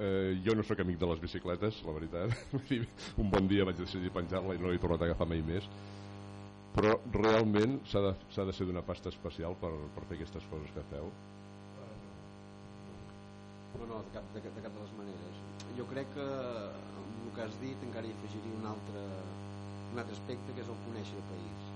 eh, 0.00 0.40
jo 0.44 0.56
no 0.56 0.64
sóc 0.64 0.80
amic 0.80 0.98
de 0.98 1.08
les 1.10 1.20
bicicletes, 1.20 1.80
la 1.86 1.94
veritat. 1.96 2.34
Un 3.22 3.30
bon 3.32 3.48
dia 3.50 3.66
vaig 3.68 3.78
decidir 3.80 4.12
penjar-la 4.14 4.56
i 4.56 4.62
no 4.62 4.72
l'he 4.72 4.80
tornat 4.82 5.04
a 5.04 5.10
agafar 5.10 5.28
mai 5.28 5.42
més. 5.44 5.66
Però 6.74 6.94
realment 7.16 7.80
s'ha 7.90 8.02
de, 8.04 8.14
de 8.14 8.54
ser 8.56 8.66
d'una 8.68 8.84
pasta 8.86 9.10
especial 9.10 9.56
per, 9.60 9.72
per 9.96 10.06
fer 10.06 10.20
aquestes 10.20 10.46
coses 10.52 10.70
que 10.76 10.86
feu. 10.92 11.10
No, 13.80 13.86
no, 13.88 13.98
de 14.06 14.14
cap 14.14 14.26
de, 14.34 14.42
de 14.44 14.62
cap 14.62 14.74
de 14.76 14.84
les 14.84 14.94
maneres. 14.98 15.42
Jo 15.78 15.86
crec 15.90 16.08
que 16.14 16.26
amb 17.00 17.26
el 17.26 17.34
que 17.36 17.44
has 17.46 17.58
dit 17.62 17.84
encara 17.88 18.08
hi 18.08 18.14
afegiria 18.16 18.58
un 18.60 18.66
altre, 18.70 19.04
un 19.92 20.00
altre 20.02 20.16
aspecte 20.16 20.54
que 20.56 20.64
és 20.64 20.72
el 20.72 20.80
conèixer 20.86 21.18
el 21.18 21.26
país. 21.32 21.68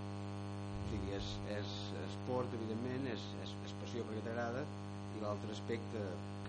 O 0.84 0.88
sigui, 0.92 1.14
és, 1.18 1.30
és 1.57 1.74
esport, 2.05 2.55
evidentment, 2.61 3.09
és, 3.14 3.28
és, 3.46 3.55
és 3.66 3.76
passió 3.82 4.07
perquè 4.09 4.24
t'agrada 4.28 4.64
i 5.14 5.22
l'altre 5.22 5.55
aspecte, 5.55 6.03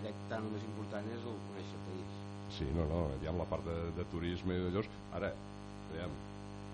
crec 0.06 0.22
tan 0.30 0.46
o 0.46 0.52
més 0.52 0.62
important, 0.68 1.08
és 1.10 1.24
el 1.26 1.40
conèixer 1.48 1.78
el 1.78 1.82
país. 1.88 2.14
Sí, 2.56 2.68
no, 2.76 2.86
no, 2.90 3.00
hi 3.18 3.26
ha 3.26 3.34
la 3.34 3.48
part 3.50 3.66
de, 3.66 3.74
de 3.96 4.06
turisme 4.12 4.54
i 4.54 4.62
d'allò. 4.62 4.84
Ara, 5.18 5.32
aviam, 5.90 6.14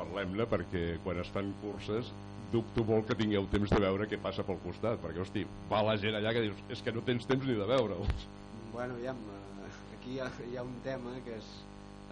parlem-ne 0.00 0.46
perquè 0.50 0.84
quan 1.04 1.20
es 1.22 1.32
fan 1.32 1.52
curses 1.62 2.12
dubto 2.52 2.84
molt 2.84 3.08
que 3.08 3.16
tingueu 3.16 3.46
temps 3.48 3.70
de 3.72 3.80
veure 3.80 4.06
què 4.10 4.18
passa 4.20 4.44
pel 4.44 4.60
costat, 4.60 5.00
perquè, 5.00 5.22
hosti, 5.24 5.46
va 5.70 5.80
la 5.86 5.96
gent 6.00 6.18
allà 6.18 6.34
que 6.36 6.44
dius, 6.44 6.60
és 6.74 6.84
que 6.84 6.92
no 6.92 7.04
tens 7.06 7.24
temps 7.28 7.48
ni 7.48 7.56
de 7.56 7.68
veure'ls. 7.70 8.26
Bueno, 8.74 8.98
aviam, 8.98 9.22
eh, 9.32 9.70
aquí 9.96 10.18
hi 10.18 10.20
ha, 10.20 10.28
hi 10.50 10.58
ha 10.60 10.66
un 10.68 10.76
tema 10.84 11.14
que 11.24 11.38
és 11.38 11.50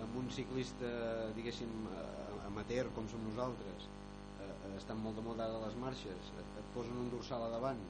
amb 0.00 0.16
un 0.16 0.32
ciclista, 0.32 0.90
diguéssim, 1.36 1.74
eh, 1.92 2.46
amateur 2.48 2.88
com 2.96 3.08
som 3.12 3.20
nosaltres, 3.28 3.90
eh, 4.40 4.52
estan 4.78 5.04
molt 5.04 5.20
de 5.20 5.26
moda 5.28 5.50
les 5.66 5.76
marxes, 5.84 6.32
et 6.40 6.60
posen 6.72 6.96
un 7.04 7.12
dorsal 7.12 7.44
a 7.44 7.52
davant 7.58 7.84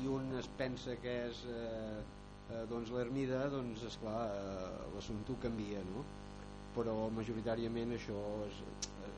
i 0.00 0.06
un 0.08 0.32
es 0.38 0.48
pensa 0.58 0.96
que 1.02 1.14
és 1.28 1.42
eh, 1.48 2.02
eh, 2.48 2.64
doncs 2.70 2.92
l'ermida, 2.94 3.44
doncs 3.52 3.84
esclar, 3.88 4.20
eh, 4.36 4.90
l'assumpte 4.94 5.36
canvia, 5.46 5.82
no? 5.88 6.06
Però 6.72 6.94
majoritàriament 7.12 7.92
això 7.98 8.20
es, 8.46 8.62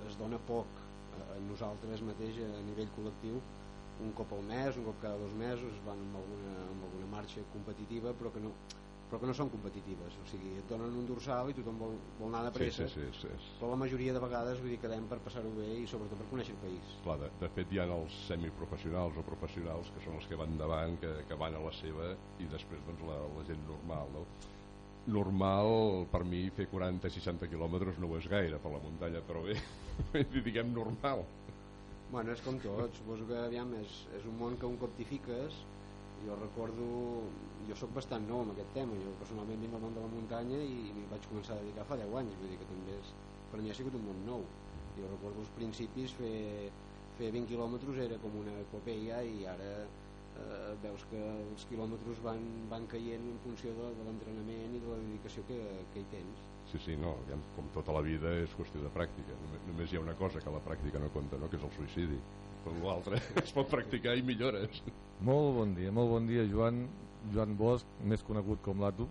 es 0.08 0.16
dona 0.18 0.40
poc 0.42 0.82
a 1.14 1.38
nosaltres 1.38 2.02
mateix 2.02 2.40
a 2.42 2.62
nivell 2.66 2.90
col·lectiu 2.94 3.42
un 4.02 4.10
cop 4.18 4.32
al 4.34 4.42
mes, 4.42 4.76
un 4.76 4.86
cop 4.88 4.98
cada 5.02 5.18
dos 5.20 5.34
mesos 5.38 5.76
es 5.76 5.82
van 5.86 6.00
amb 6.02 6.18
alguna, 6.18 6.54
amb 6.70 6.86
alguna 6.88 7.06
marxa 7.06 7.44
competitiva 7.52 8.14
però 8.18 8.32
que 8.34 8.42
no, 8.42 8.56
però 9.08 9.20
que 9.20 9.28
no 9.28 9.34
són 9.36 9.50
competitives 9.52 10.16
o 10.20 10.24
sigui, 10.30 10.54
et 10.60 10.68
donen 10.70 10.94
un 11.00 11.06
dorsal 11.08 11.50
i 11.52 11.56
tothom 11.58 11.76
vol, 11.80 11.98
vol 12.18 12.30
anar 12.30 12.46
de 12.48 12.54
pressa 12.56 12.88
Sí, 12.88 13.02
sí, 13.02 13.06
sí, 13.20 13.28
sí. 13.36 13.52
però 13.58 13.72
la 13.74 13.80
majoria 13.84 14.14
de 14.16 14.22
vegades 14.24 14.62
vull 14.62 14.72
dir, 14.72 14.80
quedem 14.82 15.06
per 15.10 15.20
passar-ho 15.26 15.52
bé 15.58 15.68
i 15.82 15.84
sobretot 15.90 16.20
per 16.22 16.28
conèixer 16.30 16.56
el 16.56 16.62
país 16.62 16.96
Clar, 17.04 17.18
de, 17.22 17.30
de 17.42 17.50
fet 17.56 17.72
hi 17.74 17.80
ha 17.82 17.86
els 17.98 18.16
semiprofessionals 18.30 19.20
o 19.20 19.26
professionals 19.26 19.92
que 19.94 20.02
són 20.04 20.18
els 20.20 20.28
que 20.30 20.40
van 20.40 20.56
davant, 20.60 20.98
que, 21.02 21.14
que 21.28 21.38
van 21.40 21.56
a 21.58 21.62
la 21.64 21.72
seva 21.76 22.10
i 22.40 22.48
després 22.50 22.82
doncs, 22.88 23.04
la, 23.06 23.20
la 23.36 23.46
gent 23.46 23.62
normal 23.68 24.14
no? 24.18 24.26
normal 25.14 26.06
per 26.12 26.22
mi 26.24 26.46
fer 26.56 26.66
40-60 26.72 27.50
quilòmetres 27.52 28.00
no 28.00 28.08
ho 28.08 28.16
és 28.16 28.28
gaire 28.32 28.60
per 28.62 28.72
la 28.72 28.80
muntanya 28.80 29.20
però 29.26 29.44
bé, 29.46 29.58
diguem 30.40 30.72
normal 30.72 31.26
Bueno, 32.14 32.34
és 32.34 32.42
com 32.44 32.58
tot, 32.62 32.92
suposo 32.94 33.24
que 33.26 33.36
aviam, 33.40 33.72
és, 33.80 34.04
és 34.14 34.26
un 34.28 34.36
món 34.38 34.58
que 34.60 34.68
un 34.68 34.76
cop 34.78 34.92
t'hi 34.94 35.06
fiques 35.08 35.56
jo 36.24 36.36
recordo, 36.40 36.86
jo 37.68 37.76
sóc 37.80 37.92
bastant 37.96 38.26
nou 38.28 38.44
en 38.44 38.52
aquest 38.54 38.70
tema, 38.76 38.96
jo 39.02 39.14
personalment 39.20 39.60
vinc 39.64 39.74
del 39.76 39.82
món 39.82 39.96
de 39.96 40.04
la 40.04 40.12
muntanya 40.12 40.60
i 40.62 40.92
m'hi 40.96 41.08
vaig 41.10 41.26
començar 41.30 41.56
a 41.56 41.64
dedicar 41.64 41.88
fa 41.90 41.98
10 42.00 42.14
anys, 42.22 42.38
vull 42.40 42.52
dir 42.52 42.60
que 42.60 42.70
també 42.70 42.96
és, 43.00 43.12
per 43.50 43.60
mi 43.62 43.72
ha 43.72 43.76
sigut 43.80 43.98
un 43.98 44.06
món 44.08 44.24
nou 44.28 44.46
jo 44.94 45.10
recordo 45.10 45.42
els 45.42 45.52
principis 45.58 46.14
fer, 46.20 46.70
fer 47.18 47.30
20 47.34 47.50
quilòmetres 47.50 48.00
era 48.06 48.18
com 48.22 48.40
una 48.40 48.54
epopeia 48.62 49.20
i 49.26 49.44
ara 49.50 49.70
eh, 49.82 50.72
veus 50.86 51.06
que 51.10 51.20
els 51.34 51.68
quilòmetres 51.70 52.22
van, 52.26 52.42
van 52.70 52.86
caient 52.94 53.30
en 53.34 53.38
funció 53.46 53.74
de, 53.78 53.92
de 53.98 54.08
l'entrenament 54.08 54.74
i 54.78 54.82
de 54.82 54.90
la 54.92 55.00
dedicació 55.02 55.46
que, 55.50 55.60
que 55.94 56.04
hi 56.04 56.10
tens 56.14 56.50
Sí, 56.70 56.78
sí, 56.80 56.94
no, 56.96 57.12
com 57.54 57.66
tota 57.74 57.92
la 57.94 58.00
vida 58.02 58.30
és 58.40 58.54
qüestió 58.56 58.80
de 58.82 58.90
pràctica. 58.94 59.36
Només, 59.42 59.66
només 59.68 59.92
hi 59.92 59.98
ha 59.98 60.02
una 60.02 60.14
cosa 60.18 60.40
que 60.42 60.52
la 60.54 60.62
pràctica 60.64 60.98
no 61.02 61.10
compta, 61.14 61.38
no? 61.38 61.50
que 61.52 61.58
és 61.60 61.66
el 61.66 61.72
suïcidi. 61.76 62.16
Per 62.64 62.72
l'altre 62.82 63.20
es 63.44 63.52
pot 63.54 63.68
practicar 63.70 64.14
i 64.16 64.22
millores. 64.24 64.82
Molt 65.24 65.52
bon 65.58 65.74
dia, 65.76 65.92
molt 65.94 66.10
bon 66.14 66.26
dia 66.28 66.44
Joan, 66.50 66.84
Joan 67.34 67.54
Bosch, 67.60 67.86
més 68.04 68.22
conegut 68.26 68.62
com 68.64 68.80
l'Ato. 68.82 69.06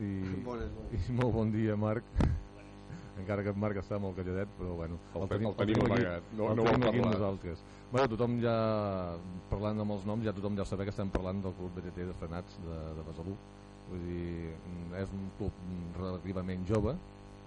I, 0.00 0.08
Bones, 0.48 0.72
bones. 0.74 1.08
I 1.08 1.12
molt 1.20 1.34
bon 1.36 1.52
dia 1.54 1.76
Marc. 1.78 2.08
Encara 3.20 3.44
que 3.46 3.52
en 3.54 3.58
Marc 3.62 3.78
està 3.78 3.94
molt 4.02 4.16
calladet, 4.18 4.48
però 4.58 4.72
bueno, 4.80 4.96
El 5.14 5.28
ten- 5.30 5.44
el 5.46 5.52
tenim 5.54 5.84
amagat, 5.84 6.24
no- 6.34 6.48
el 6.50 6.56
no 6.58 6.64
tenim 6.66 6.86
aquí 6.88 7.02
nosaltres. 7.04 7.60
Bueno, 7.92 8.08
tothom 8.10 8.40
ja, 8.42 8.54
parlant 9.52 9.78
amb 9.84 9.94
els 9.94 10.06
noms, 10.08 10.24
ja 10.26 10.32
tothom 10.34 10.56
ja 10.58 10.64
saber 10.66 10.88
que 10.88 10.90
estem 10.90 11.12
parlant 11.14 11.44
del 11.44 11.54
Club 11.54 11.76
BTT 11.78 12.08
de 12.08 12.16
Frenats 12.18 12.56
de, 12.64 12.78
de 12.96 13.04
Besalú. 13.06 13.36
Vull 13.86 14.02
dir, 14.08 14.50
mm, 14.66 14.94
és 14.98 15.12
un 15.14 15.28
club 15.38 15.62
relativament 16.00 16.64
jove 16.66 16.96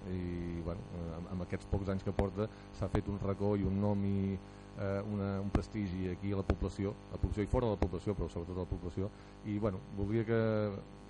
i 0.07 0.61
bueno, 0.63 0.79
eh, 0.95 1.15
amb, 1.17 1.31
amb 1.33 1.43
aquests 1.47 1.67
pocs 1.71 1.89
anys 1.91 2.05
que 2.05 2.13
porta 2.15 2.45
s'ha 2.77 2.87
fet 2.93 3.09
un 3.11 3.17
racó 3.19 3.55
i 3.59 3.65
un 3.67 3.81
nom 3.81 4.05
i 4.07 4.37
eh, 4.77 5.01
una, 5.05 5.41
un 5.41 5.49
prestigi 5.51 6.07
aquí 6.09 6.31
a 6.31 6.37
la 6.41 6.43
població, 6.47 6.95
a 7.09 7.17
la 7.17 7.21
població 7.21 7.43
i 7.43 7.51
fora 7.51 7.67
de 7.67 7.75
la 7.75 7.81
població, 7.81 8.15
però 8.15 8.29
sobretot 8.29 8.57
a 8.57 8.65
la 8.65 8.71
població. 8.71 9.11
I 9.43 9.57
bueno, 9.59 9.81
voldria 9.97 10.25
que 10.25 10.39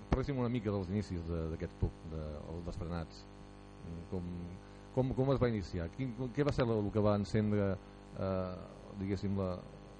parléssim 0.09 0.37
una 0.39 0.49
mica 0.49 0.71
dels 0.71 0.89
inicis 0.89 1.25
de- 1.27 1.49
d'aquest 1.51 1.77
club, 1.79 1.93
de, 2.03 2.23
els 2.53 2.65
desfrenats 2.65 3.25
Mm, 3.77 4.05
com, 4.09 4.23
com, 4.91 5.11
com 5.13 5.31
es 5.33 5.39
va 5.41 5.49
iniciar? 5.51 5.89
Quin, 5.93 6.15
què 6.33 6.43
va 6.47 6.51
ser 6.55 6.65
el 6.65 6.87
que 6.91 7.03
va 7.05 7.13
encendre 7.19 7.67
eh, 8.17 8.55
diguéssim 8.97 9.37
la, 9.37 9.51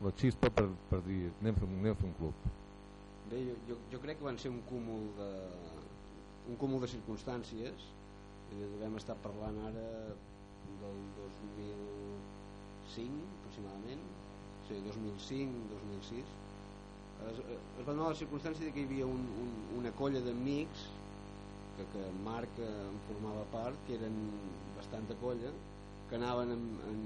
la 0.02 0.12
xispa 0.18 0.50
per, 0.50 0.66
per 0.90 1.04
dir 1.06 1.20
anem 1.42 1.54
a 1.54 1.60
fer, 1.62 1.68
anem 1.70 1.92
a 1.94 2.00
fer 2.00 2.08
un 2.10 2.16
club? 2.18 2.48
Bé, 3.30 3.44
jo, 3.46 3.56
jo, 3.68 3.78
jo 3.92 4.00
crec 4.04 4.18
que 4.18 4.26
van 4.28 4.40
ser 4.42 4.50
un 4.50 4.62
cúmul 4.66 5.12
de, 5.18 5.30
un 6.48 6.58
cúmul 6.58 6.82
de 6.82 6.90
circumstàncies. 6.96 7.92
I 8.48 8.62
devem 8.64 8.96
estar 8.96 9.18
parlant 9.20 9.58
ara 9.68 9.86
del 10.82 11.00
2005 11.18 12.37
aproximadament. 12.88 14.04
Sí, 14.68 14.76
2005, 14.84 15.70
2006 15.72 16.36
es, 17.26 17.40
es 17.80 17.86
va 17.88 17.94
donar 17.94 18.12
la 18.12 18.20
circumstància 18.20 18.66
de 18.66 18.74
que 18.76 18.84
hi 18.84 18.88
havia 18.90 19.08
un, 19.10 19.24
un, 19.44 19.54
una 19.80 19.92
colla 19.98 20.22
d'amics 20.24 20.84
que, 21.78 21.86
que 21.94 22.04
Marc 22.26 22.60
eh, 22.62 22.68
en 22.68 23.00
formava 23.08 23.46
part 23.54 23.80
que 23.88 23.96
eren 23.98 24.18
bastanta 24.78 25.18
colla 25.22 25.52
que 26.10 26.16
anaven 26.20 26.54
en, 26.56 26.66
en, 26.92 27.00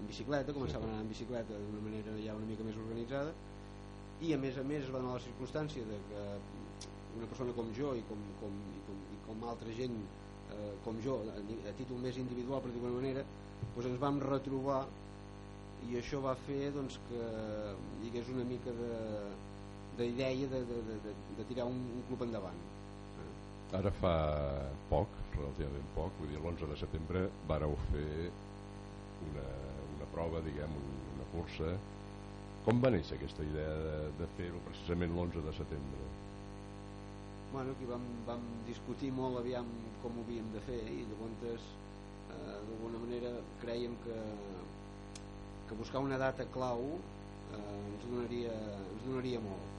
en 0.00 0.06
bicicleta 0.08 0.54
començaven 0.56 0.88
a 0.88 0.94
anar 0.94 1.04
en 1.04 1.10
bicicleta 1.12 1.58
d'una 1.64 1.82
manera 1.84 2.14
ja 2.24 2.36
una 2.38 2.48
mica 2.48 2.66
més 2.66 2.78
organitzada 2.84 3.34
i 4.24 4.32
a 4.34 4.38
més 4.38 4.56
a 4.58 4.64
més 4.66 4.86
es 4.86 4.94
va 4.94 5.02
donar 5.02 5.18
la 5.18 5.26
circumstància 5.26 5.84
de 5.90 5.98
que 6.08 6.22
una 7.18 7.26
persona 7.26 7.54
com 7.56 7.68
jo 7.76 7.92
i 7.98 8.02
com, 8.08 8.22
com, 8.40 8.56
i 8.78 8.80
com, 8.86 9.04
i 9.14 9.20
com 9.26 9.44
altra 9.52 9.74
gent 9.76 9.98
eh, 10.54 10.72
com 10.86 10.98
jo 11.04 11.20
a, 11.34 11.36
a 11.70 11.76
títol 11.78 12.00
més 12.02 12.18
individual 12.18 12.64
per 12.64 12.72
dir-ho 12.74 12.94
manera 12.96 13.26
doncs 13.74 13.92
ens 13.92 14.00
vam 14.02 14.22
retrobar 14.24 14.82
i 15.86 15.96
això 16.00 16.20
va 16.24 16.34
fer 16.46 16.70
doncs, 16.74 16.98
que 17.08 17.20
hi 18.02 18.10
hagués 18.10 18.28
una 18.34 18.44
mica 18.44 18.72
de 18.80 18.92
d'idea 19.98 20.48
de, 20.52 20.60
de, 20.70 20.78
de, 20.88 20.96
de, 21.06 21.12
de 21.38 21.44
tirar 21.48 21.66
un, 21.66 21.78
un 21.98 22.02
club 22.08 22.22
endavant 22.26 22.58
Ara 23.78 23.90
fa 24.00 24.12
poc, 24.88 25.16
relativament 25.36 25.88
poc, 25.96 26.14
vull 26.20 26.30
dir, 26.32 26.38
l'11 26.40 26.68
de 26.70 26.76
setembre 26.80 27.22
vareu 27.50 27.74
fer 27.90 28.32
una, 29.26 29.44
una 29.96 30.06
prova, 30.14 30.40
diguem, 30.46 30.76
un- 30.82 31.08
una 31.16 31.26
cursa. 31.32 31.70
Com 32.68 32.80
va 32.84 32.92
néixer 32.94 33.16
aquesta 33.18 33.44
idea 33.50 33.74
de, 33.88 33.96
de 34.22 34.30
fer-ho 34.38 34.62
precisament 34.70 35.12
l'11 35.14 35.44
de 35.48 35.52
setembre? 35.60 36.08
bueno, 37.50 37.72
aquí 37.72 37.86
vam, 37.88 38.04
vam 38.28 38.42
discutir 38.66 39.10
molt 39.12 39.38
aviam 39.40 39.68
com 40.02 40.18
ho 40.18 40.24
havíem 40.26 40.50
de 40.52 40.60
fer 40.60 40.80
i 40.92 41.04
llavors 41.08 41.64
eh, 42.28 42.58
d'alguna 42.68 42.98
manera 43.04 43.30
creiem 43.62 43.96
que, 44.04 44.16
que 45.68 45.78
buscar 45.78 46.02
una 46.04 46.18
data 46.20 46.46
clau 46.54 46.84
eh, 46.96 47.58
ens, 47.58 48.04
donaria, 48.04 48.54
ens 48.92 49.04
donaria 49.06 49.40
molt. 49.44 49.74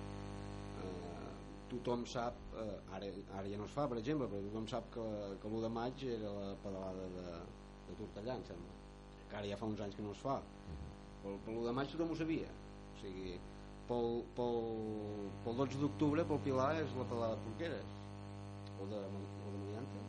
Eh, 0.80 1.30
tothom 1.70 2.06
sap 2.10 2.38
eh, 2.58 2.96
ara, 2.98 3.14
ara 3.38 3.48
ja 3.50 3.58
no 3.62 3.70
es 3.70 3.76
fa 3.78 3.86
per 3.90 4.00
exemple 4.02 4.30
però 4.32 4.42
tothom 4.48 4.68
sap 4.72 4.90
que, 4.96 5.06
que 5.42 5.50
l'1 5.52 5.64
de 5.68 5.74
maig 5.80 6.06
era 6.18 6.36
la 6.40 6.52
pedalada 6.64 7.10
de, 7.18 7.40
de 7.90 7.98
Tortellà 8.00 8.38
em 8.40 8.46
sembla 8.48 8.80
que 9.30 9.38
ara 9.38 9.50
ja 9.52 9.58
fa 9.62 9.70
uns 9.70 9.82
anys 9.86 9.96
que 9.96 10.06
no 10.06 10.12
es 10.16 10.22
fa. 10.26 10.40
Pel, 11.22 11.38
pel 11.46 11.62
1 11.62 11.66
de 11.68 11.74
maig 11.78 11.92
tothom 11.94 12.14
ho 12.14 12.18
sabia. 12.18 12.50
O 12.90 12.98
sigui, 13.02 13.36
pel, 13.90 14.10
pel, 14.38 14.60
pel 15.46 15.60
12 15.62 15.82
d'octubre 15.84 16.26
pel 16.32 16.42
Pilar 16.48 16.72
és 16.82 16.96
la 16.98 17.06
pedalada 17.12 17.38
de 17.38 17.46
Porqueres. 17.46 17.96
O 18.80 18.88
de, 18.90 19.02
o 19.06 19.54
de 19.54 19.62
Mediante 19.62 20.04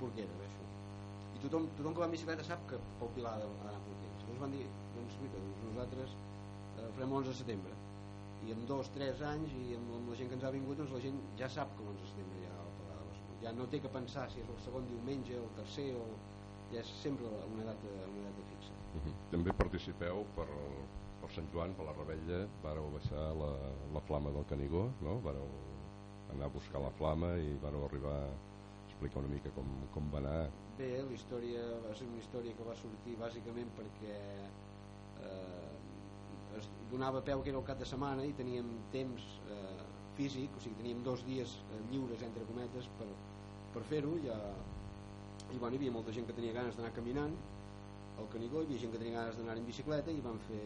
Porqueres, 0.00 0.44
això. 0.46 0.68
I 1.34 1.42
tothom, 1.44 1.66
tothom 1.78 1.96
que 1.96 2.04
va 2.04 2.08
amb 2.08 2.16
bicicleta 2.18 2.46
sap 2.46 2.62
que 2.70 2.78
pel 3.00 3.12
Pilar 3.16 3.34
ha 3.36 3.42
d'anar 3.42 3.74
a 3.74 3.84
Porqueres. 3.88 4.22
Llavors 4.22 4.44
van 4.44 4.54
dir, 4.54 4.68
nosaltres 5.78 6.14
eh, 6.14 6.88
farem 6.96 7.12
l'11 7.12 7.30
de 7.30 7.36
setembre 7.40 7.76
i 8.46 8.54
en 8.54 8.64
dos, 8.70 8.90
tres 8.94 9.22
anys 9.26 9.54
i 9.58 9.76
amb, 9.78 9.94
amb 9.98 10.10
la 10.12 10.18
gent 10.18 10.30
que 10.30 10.38
ens 10.38 10.46
ha 10.46 10.54
vingut 10.54 10.78
doncs 10.78 10.94
la 10.94 11.02
gent 11.04 11.20
ja 11.38 11.50
sap 11.54 11.74
que 11.76 11.86
l'11 11.86 12.02
de 12.02 12.10
setembre 12.12 12.42
hi 12.42 12.48
ha 12.50 12.56
la 12.58 12.74
pedalada 12.80 13.04
de 13.04 13.12
Besalú. 13.12 13.38
ja 13.44 13.54
no 13.60 13.68
té 13.70 13.80
que 13.84 13.94
pensar 13.98 14.26
si 14.32 14.42
és 14.42 14.50
el 14.54 14.60
segon 14.66 14.90
diumenge 14.90 15.38
o 15.38 15.46
el 15.46 15.54
tercer 15.62 15.88
o 15.98 16.04
ja 16.72 16.82
és 16.82 16.90
sempre 17.02 17.30
una 17.30 17.70
data, 17.70 17.94
una 18.10 18.28
data 18.28 18.50
fixa 18.50 18.74
Uh 18.88 19.00
-huh. 19.04 19.14
També 19.30 19.52
participeu 19.52 20.24
per, 20.34 20.48
per 21.20 21.30
Sant 21.30 21.48
Joan, 21.52 21.74
per 21.74 21.84
la 21.84 21.92
Rebella, 21.92 22.48
vareu 22.62 22.90
baixar 22.90 23.34
la, 23.36 23.50
la 23.94 24.00
flama 24.00 24.30
del 24.30 24.46
Canigó, 24.46 24.90
no? 25.02 25.20
Vareu 25.20 25.48
anar 26.32 26.46
a 26.46 26.54
buscar 26.58 26.80
la 26.80 26.90
flama 26.90 27.36
i 27.36 27.58
vareu 27.62 27.84
arribar 27.84 28.18
explicar 28.86 29.18
una 29.18 29.28
mica 29.28 29.50
com, 29.50 29.66
com 29.94 30.10
va 30.10 30.18
anar. 30.18 30.50
Bé, 30.78 31.02
la 31.02 31.12
història 31.12 31.60
va 31.84 31.94
ser 31.94 32.06
una 32.08 32.18
història 32.18 32.54
que 32.56 32.64
va 32.64 32.74
sortir 32.74 33.14
bàsicament 33.20 33.70
perquè 33.78 34.16
eh, 35.22 35.67
es 36.60 36.68
donava 36.92 37.22
peu 37.24 37.42
que 37.42 37.52
era 37.52 37.60
el 37.60 37.66
cap 37.66 37.78
de 37.80 37.88
setmana 37.88 38.24
i 38.26 38.34
teníem 38.38 38.68
temps 38.94 39.24
eh, 39.54 39.84
físic, 40.18 40.54
o 40.56 40.62
sigui, 40.62 40.78
teníem 40.80 41.02
dos 41.06 41.22
dies 41.26 41.58
eh, 41.68 41.82
lliures, 41.92 42.24
entre 42.26 42.46
cometes, 42.50 42.90
per, 42.98 43.08
per 43.74 43.84
fer-ho. 43.90 44.16
Ja, 44.24 44.38
I 45.48 45.56
bueno, 45.56 45.74
hi 45.74 45.80
havia 45.80 45.94
molta 45.94 46.12
gent 46.12 46.26
que 46.28 46.36
tenia 46.36 46.56
ganes 46.56 46.76
d'anar 46.76 46.92
caminant 46.96 47.36
al 48.18 48.26
Canigó, 48.32 48.60
hi 48.62 48.68
havia 48.68 48.82
gent 48.82 48.92
que 48.94 49.00
tenia 49.00 49.20
ganes 49.20 49.38
d'anar 49.38 49.56
en 49.56 49.68
bicicleta 49.68 50.12
i 50.12 50.20
van 50.24 50.40
fer, 50.48 50.64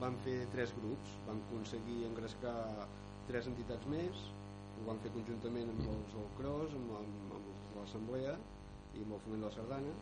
van 0.00 0.16
fer 0.24 0.38
tres 0.54 0.72
grups. 0.78 1.18
Vam 1.26 1.42
aconseguir 1.48 1.98
engrescar 2.08 2.56
tres 3.28 3.50
entitats 3.50 3.90
més, 3.90 4.24
ho 4.78 4.88
vam 4.88 4.98
fer 5.04 5.12
conjuntament 5.14 5.70
amb 5.74 5.86
els 5.92 6.16
del 6.16 6.28
Cros, 6.38 6.74
amb, 6.78 6.96
amb, 7.02 7.36
amb 7.38 7.78
l'Assemblea 7.80 8.34
i 8.96 9.04
amb 9.04 9.16
el 9.16 9.22
Foment 9.26 9.44
de 9.44 9.48
la 9.48 9.54
Sardana. 9.56 9.94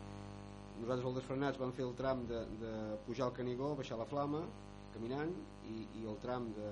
Nosaltres, 0.81 1.07
els 1.09 1.17
desfrenats, 1.19 1.59
vam 1.61 1.73
fer 1.77 1.85
el 1.85 1.95
tram 1.99 2.23
de, 2.29 2.39
de 2.61 2.73
pujar 3.05 3.27
al 3.27 3.35
Canigó, 3.37 3.73
baixar 3.77 3.99
la 3.99 4.07
Flama, 4.09 4.41
caminant, 4.93 5.33
i, 5.61 5.77
i 6.01 6.05
el 6.11 6.17
tram 6.23 6.51
de, 6.57 6.69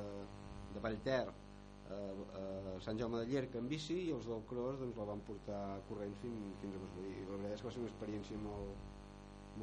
de 0.75 0.79
Vallter 0.85 1.21
a, 1.29 1.97
a 2.41 2.75
Sant 2.85 2.99
Jaume 3.01 3.19
de 3.21 3.27
Llierca 3.29 3.59
en 3.61 3.67
bici 3.71 3.97
i 4.07 4.11
els 4.15 4.27
del 4.29 4.43
Cros 4.49 4.79
doncs, 4.81 4.97
la 4.99 5.07
van 5.09 5.23
portar 5.27 5.61
corrents 5.89 6.19
fins, 6.23 6.57
fins 6.61 6.75
a 6.77 6.83
Besalú. 6.83 7.05
I 7.09 7.25
la 7.25 7.37
veritat 7.37 7.57
és 7.57 7.61
que 7.63 7.69
va 7.69 7.73
ser 7.75 7.83
una 7.83 7.91
experiència 7.91 8.41
molt, 8.43 8.85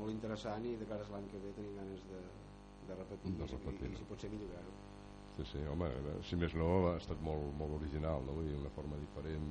molt 0.00 0.12
interessant 0.14 0.66
i 0.66 0.76
de 0.80 0.88
cara 0.90 1.06
a 1.06 1.12
l'any 1.14 1.28
que 1.32 1.42
ve 1.46 1.54
tenim 1.56 1.76
ganes 1.78 2.04
de, 2.10 2.22
de 2.90 2.98
repetir, 3.02 3.36
De 3.38 3.46
i- 3.46 3.52
repetir, 3.54 3.92
i, 3.92 3.94
i, 3.94 3.96
si 4.02 4.08
pot 4.12 4.20
ser 4.20 4.30
millorar-ho. 4.34 4.76
Sí, 5.36 5.44
sí, 5.44 5.60
home, 5.68 5.88
eh, 6.10 6.16
si 6.24 6.36
més 6.40 6.54
no, 6.56 6.66
ha 6.88 6.96
estat 7.00 7.20
molt, 7.20 7.50
molt 7.60 7.74
original, 7.78 8.24
no? 8.24 8.38
Dir, 8.46 8.54
una 8.56 8.70
forma 8.72 8.98
diferent 9.00 9.50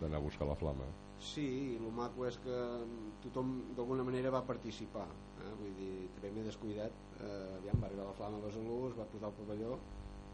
d'anar 0.00 0.20
a 0.20 0.24
buscar 0.26 0.46
la 0.48 0.56
flama. 0.60 0.86
Sí, 1.20 1.44
i 1.44 1.76
el 1.76 1.90
maco 1.92 2.24
és 2.24 2.38
que 2.40 2.58
tothom 3.24 3.52
d'alguna 3.76 4.04
manera 4.06 4.32
va 4.32 4.40
participar. 4.48 5.06
Eh? 5.44 5.52
Vull 5.60 5.74
dir, 5.76 5.92
també 6.16 6.32
m'he 6.36 6.46
descuidat. 6.46 6.96
Eh, 7.20 7.58
aviam, 7.58 7.82
va 7.82 7.90
arribar 7.90 8.08
la 8.08 8.16
flama 8.16 8.40
a 8.40 8.46
Besalú, 8.46 8.78
es 8.88 8.96
va 8.98 9.08
portar 9.12 9.28
al 9.28 9.36
pavelló 9.36 9.78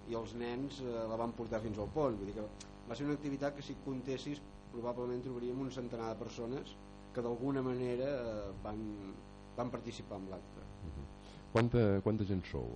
i 0.07 0.15
els 0.15 0.37
nens 0.39 0.79
eh, 0.85 0.93
la 1.11 1.19
van 1.19 1.35
portar 1.35 1.61
fins 1.65 1.81
al 1.83 1.91
pont. 1.95 2.19
Vull 2.21 2.31
dir 2.31 2.37
que 2.39 2.47
va 2.87 2.95
ser 2.95 3.09
una 3.09 3.19
activitat 3.19 3.57
que 3.57 3.67
si 3.67 3.79
comptessis 3.85 4.43
probablement 4.73 5.25
trobaríem 5.27 5.67
un 5.67 5.73
centenar 5.75 6.13
de 6.13 6.21
persones 6.23 6.77
que 7.15 7.25
d'alguna 7.25 7.65
manera 7.67 8.13
eh, 8.23 8.49
van, 8.63 8.87
van 9.59 9.75
participar 9.75 10.23
en 10.23 10.31
l'acte. 10.35 10.71
Quanta, 11.53 11.87
quanta 12.05 12.27
gent 12.29 12.45
sou? 12.47 12.71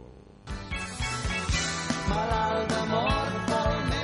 malalt 2.11 2.70
d'amor 2.72 3.34
pel 3.48 3.74
meu 3.90 3.99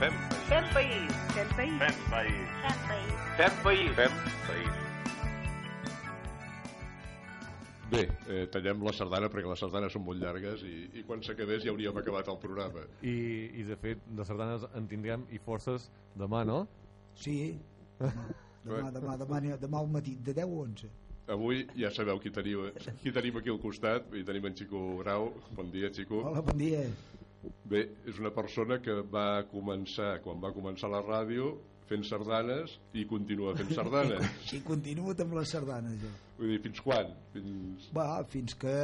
país. 0.00 0.12
Fem 0.48 0.48
Fem 0.48 0.64
país. 0.72 1.12
Fem 1.34 1.48
país. 1.56 1.78
Fem 1.78 1.96
país. 2.10 2.32
Fem 2.62 2.78
país. 2.88 3.12
Fem 3.36 3.52
país. 3.62 3.90
Fem 3.96 4.12
país. 4.46 4.70
Bé, 7.90 8.08
eh, 8.28 8.46
tallem 8.54 8.84
la 8.86 8.92
sardana 8.94 9.28
perquè 9.28 9.50
les 9.50 9.60
sardanes 9.60 9.92
són 9.92 10.04
molt 10.06 10.22
llargues 10.22 10.62
i, 10.62 10.74
i 10.94 11.02
quan 11.04 11.24
s'acabés 11.26 11.64
ja 11.64 11.72
hauríem 11.72 11.96
acabat 12.00 12.30
el 12.30 12.38
programa. 12.38 12.86
I, 13.02 13.50
I 13.60 13.66
de 13.66 13.76
fet, 13.76 14.00
de 14.06 14.24
sardanes 14.24 14.64
en 14.78 14.86
tindrem 14.88 15.26
i 15.34 15.42
forces 15.42 15.90
demà, 16.16 16.44
no? 16.48 16.62
Sí, 17.18 17.58
demà, 17.98 18.24
demà, 18.64 18.90
demà, 18.94 19.18
demà, 19.26 19.60
demà 19.66 19.82
al 19.82 19.90
matí, 19.90 20.16
de 20.16 20.36
10 20.38 20.46
a 20.46 20.64
11. 20.64 20.92
Avui 21.34 21.66
ja 21.76 21.90
sabeu 21.94 22.22
qui 22.22 22.30
tenim, 22.34 22.70
qui 23.02 23.12
tenim 23.14 23.36
aquí 23.42 23.52
al 23.52 23.60
costat, 23.62 24.06
i 24.16 24.24
tenim 24.26 24.48
en 24.48 24.56
Xico 24.56 24.80
Grau. 25.02 25.32
Bon 25.58 25.68
dia, 25.74 25.92
Xico. 25.92 26.24
Hola, 26.30 26.46
bon 26.46 26.58
dia. 26.58 26.86
Bé, 27.70 27.86
és 28.10 28.20
una 28.20 28.32
persona 28.36 28.80
que 28.84 29.00
va 29.08 29.42
començar, 29.50 30.18
quan 30.24 30.40
va 30.42 30.52
començar 30.52 30.90
la 30.92 31.00
ràdio, 31.04 31.54
fent 31.90 32.04
sardanes 32.06 32.76
i 32.94 33.06
continua 33.10 33.56
fent 33.58 33.72
sardanes. 33.74 34.22
I 34.58 34.60
continuo 34.66 35.14
amb 35.16 35.36
les 35.38 35.54
sardanes, 35.56 35.96
jo. 36.02 36.12
Vull 36.38 36.54
dir, 36.54 36.60
fins 36.66 36.82
quan? 36.84 37.10
Fins... 37.34 37.90
Va, 37.96 38.08
fins 38.30 38.54
que 38.60 38.76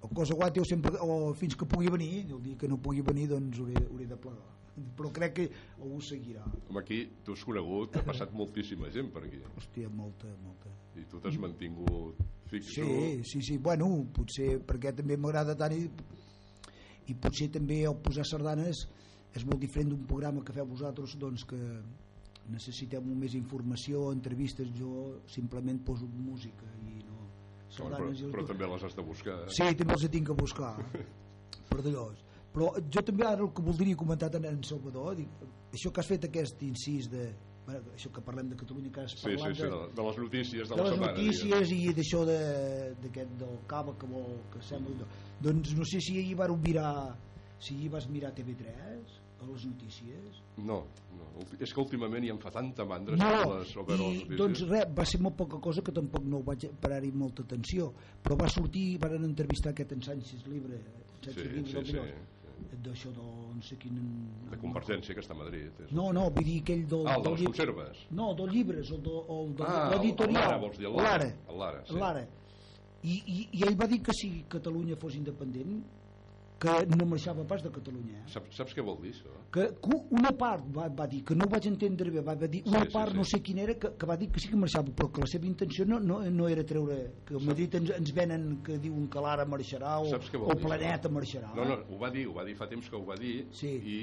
o 0.00 0.08
cosa 0.08 0.34
guata 0.34 0.60
o, 0.60 0.64
sempre, 0.64 0.92
o 1.00 1.34
fins 1.36 1.56
que 1.56 1.68
pugui 1.68 1.90
venir 1.92 2.24
el 2.30 2.40
dia 2.42 2.56
que 2.56 2.68
no 2.68 2.78
pugui 2.80 3.02
venir 3.04 3.26
doncs 3.28 3.58
hauré, 3.60 3.76
hauré 3.88 4.06
de 4.08 4.16
plegar 4.16 4.48
però 4.96 5.10
crec 5.12 5.34
que 5.36 5.46
algú 5.82 5.98
seguirà 6.04 6.46
Com 6.68 6.78
aquí, 6.80 7.02
tu 7.24 7.34
has 7.36 7.42
conegut, 7.44 7.98
ha 7.98 8.04
passat 8.06 8.32
moltíssima 8.32 8.88
gent 8.94 9.10
per 9.12 9.26
aquí. 9.26 9.42
hòstia, 9.58 9.90
molta, 9.92 10.30
molta 10.44 10.72
I 10.96 11.04
tu 11.10 11.20
t'has 11.20 11.36
mantingut 11.42 12.20
fixo. 12.48 12.80
sí, 12.80 13.20
sí, 13.24 13.42
sí, 13.42 13.58
bueno, 13.58 13.90
potser 14.14 14.58
perquè 14.66 14.94
també 14.96 15.18
m'agrada 15.20 15.56
tant 15.58 15.74
i, 15.76 15.84
i 17.08 17.14
potser 17.14 17.50
també 17.50 17.82
el 17.88 17.96
posar 18.04 18.24
sardanes 18.28 18.84
és 19.34 19.44
molt 19.46 19.60
diferent 19.62 19.90
d'un 19.92 20.06
programa 20.06 20.42
que 20.44 20.52
feu 20.52 20.66
vosaltres 20.66 21.16
doncs 21.18 21.44
que 21.44 21.58
necessiteu 22.50 23.02
molt 23.02 23.18
més 23.20 23.34
informació, 23.38 24.10
entrevistes 24.12 24.68
jo 24.74 25.20
simplement 25.30 25.78
poso 25.86 26.06
música 26.06 26.66
i 26.88 26.98
no 27.04 27.18
però, 27.70 27.76
sardanes 27.76 28.22
el 28.22 28.32
però 28.32 28.42
que- 28.44 28.52
també 28.52 28.66
les 28.66 28.82
has 28.84 28.96
de 28.96 29.02
buscar. 29.02 29.36
Eh? 29.44 29.52
Sí, 29.54 29.68
també 29.78 29.94
els 29.94 30.08
tinc 30.10 30.26
que 30.26 30.34
buscar 30.40 30.72
per 31.70 31.80
d'allò 31.82 32.08
però 32.52 32.72
jo 32.90 33.02
també 33.06 33.24
ara 33.26 33.44
el 33.44 33.52
que 33.54 33.62
voldria 33.62 33.96
comentar 33.96 34.32
en 34.34 34.62
Salvador 34.64 35.14
dic, 35.16 35.28
això 35.72 35.92
que 35.92 36.00
has 36.00 36.08
fet 36.10 36.24
aquest 36.26 36.62
incís 36.66 37.06
de 37.10 37.28
bueno, 37.70 37.94
això 37.96 38.10
que 38.12 38.20
parlem 38.26 38.48
de 38.50 38.56
Catalunya 38.60 38.90
que 38.92 39.00
has 39.06 39.14
Sí, 39.16 39.22
parlat 39.36 39.54
sí, 39.54 39.62
sí, 39.62 39.68
de, 39.70 39.80
de 39.96 40.02
les 40.08 40.18
notícies 40.24 40.68
de, 40.68 40.74
de 40.74 40.82
les 40.82 40.92
setmana. 40.92 41.12
notícies 41.12 41.72
i 41.76 41.80
d'això 41.94 42.24
de- 42.26 42.94
d'aquest 43.02 43.30
del 43.40 43.56
cava 43.70 43.96
que 43.98 44.06
vol 44.10 44.36
que 44.52 44.62
sembla 44.62 45.06
doncs 45.40 45.74
no 45.76 45.84
sé 45.84 46.00
si 46.00 46.18
ahir 46.18 46.36
vau 46.36 46.56
mirar 46.56 47.16
si 47.58 47.74
ahir 47.76 47.90
vas 47.90 48.08
mirar 48.08 48.34
TV3 48.34 49.18
a 49.40 49.46
les 49.48 49.64
notícies 49.64 50.42
No, 50.60 50.84
no, 51.16 51.26
és 51.58 51.72
que 51.72 51.80
últimament 51.80 52.26
ja 52.26 52.32
em 52.34 52.38
fa 52.42 52.50
tanta 52.52 52.84
mandra 52.84 53.16
no, 53.16 53.30
les, 53.58 53.70
les 53.74 54.00
i 54.00 54.02
notícies. 54.02 54.36
doncs 54.36 54.60
res, 54.68 54.84
va 54.98 55.04
ser 55.08 55.20
molt 55.24 55.36
poca 55.38 55.56
cosa 55.58 55.80
que 55.80 55.92
tampoc 55.92 56.24
no 56.28 56.42
vaig 56.44 56.66
parar-hi 56.80 57.10
molta 57.12 57.42
atenció 57.46 57.92
però 58.22 58.36
va 58.36 58.48
sortir, 58.52 58.98
van 59.00 59.16
entrevistar 59.24 59.72
aquest 59.72 59.92
en 59.96 60.02
Sánchez 60.02 60.46
Libre 60.46 60.80
Sánchez 61.22 61.34
Sí, 61.42 61.48
Libre 61.48 61.84
sí, 61.84 61.92
sí, 61.92 61.98
d'això 62.84 63.10
del 63.12 63.30
no 63.56 63.62
sé 63.62 63.76
quin 63.78 63.96
de 64.50 64.56
Convergència 64.60 65.14
que 65.14 65.20
està 65.20 65.34
a 65.34 65.38
Madrid. 65.38 65.70
És... 65.84 65.92
no, 65.92 66.12
no, 66.12 66.28
vull 66.30 66.44
dir 66.44 66.58
aquell 66.62 66.86
del, 66.88 67.06
Ah, 67.06 67.16
el 67.16 67.22
de 67.22 67.30
les 67.30 67.40
llibre- 67.40 67.56
conserves. 67.56 68.04
no, 68.10 68.34
del 68.34 68.50
llibres 68.50 68.90
el, 68.90 69.02
de, 69.02 69.16
el 69.36 69.54
de 69.56 69.64
Ah, 69.66 69.88
l'editorial 69.94 70.42
Lara, 70.44 70.58
vols 70.58 70.78
dir, 70.78 70.86
el 70.86 70.96
Lara. 70.96 71.08
Lara, 71.18 71.32
El 71.48 71.58
Lara, 71.58 71.84
sí. 71.86 71.94
Lara. 71.98 72.26
I, 73.02 73.14
i, 73.26 73.48
i 73.58 73.62
ell 73.64 73.76
va 73.80 73.86
dir 73.88 74.02
que 74.02 74.12
si 74.12 74.44
Catalunya 74.48 74.96
fos 74.96 75.14
independent 75.16 75.82
que 76.60 76.72
no 76.92 77.06
marxava 77.08 77.44
pas 77.48 77.62
de 77.64 77.70
Catalunya 77.72 78.18
eh? 78.20 78.24
Saps, 78.28 78.54
saps 78.58 78.74
què 78.76 78.82
vol 78.84 78.98
dir, 79.00 79.14
això? 79.14 79.32
que, 79.54 79.64
que 79.80 79.98
una 80.18 80.32
part 80.36 80.66
va, 80.76 80.88
va 80.92 81.06
dir 81.08 81.22
que 81.24 81.34
no 81.34 81.46
ho 81.46 81.52
vaig 81.54 81.66
entendre 81.70 82.10
bé 82.12 82.20
va, 82.26 82.34
va 82.36 82.46
dir 82.52 82.60
una 82.68 82.82
Sí, 82.82 82.90
sí, 82.90 82.92
part 82.98 83.12
sí. 83.14 83.16
no 83.16 83.24
sé 83.24 83.40
quina 83.46 83.62
era 83.64 83.74
que, 83.80 83.92
que 83.96 84.06
va 84.10 84.16
dir 84.20 84.28
que 84.30 84.40
sí 84.44 84.50
que 84.52 84.60
marxava 84.60 84.92
però 84.92 85.08
que 85.10 85.24
la 85.24 85.30
seva 85.32 85.48
intenció 85.48 85.86
no, 85.88 85.98
no, 86.00 86.18
no 86.30 86.48
era 86.48 86.64
treure 86.68 86.98
que 87.26 87.38
a 87.38 87.44
Madrid 87.46 87.74
ens, 87.80 87.94
ens 87.96 88.12
venen 88.14 88.58
que 88.66 88.76
diuen 88.78 89.08
que 89.08 89.24
l'ara 89.24 89.46
marxarà 89.48 89.96
o, 90.00 90.10
o 90.10 90.18
dir, 90.20 90.62
Planeta 90.66 91.08
això? 91.08 91.14
marxarà 91.16 91.54
No, 91.56 91.64
no, 91.64 91.80
ho 91.88 91.98
va 92.02 92.10
dir, 92.14 92.26
ho 92.28 92.36
va 92.36 92.44
dir 92.44 92.54
fa 92.60 92.68
temps 92.68 92.88
que 92.92 92.96
ho 93.00 93.04
va 93.08 93.16
dir 93.16 93.46
Sí. 93.56 93.72
i 93.80 93.98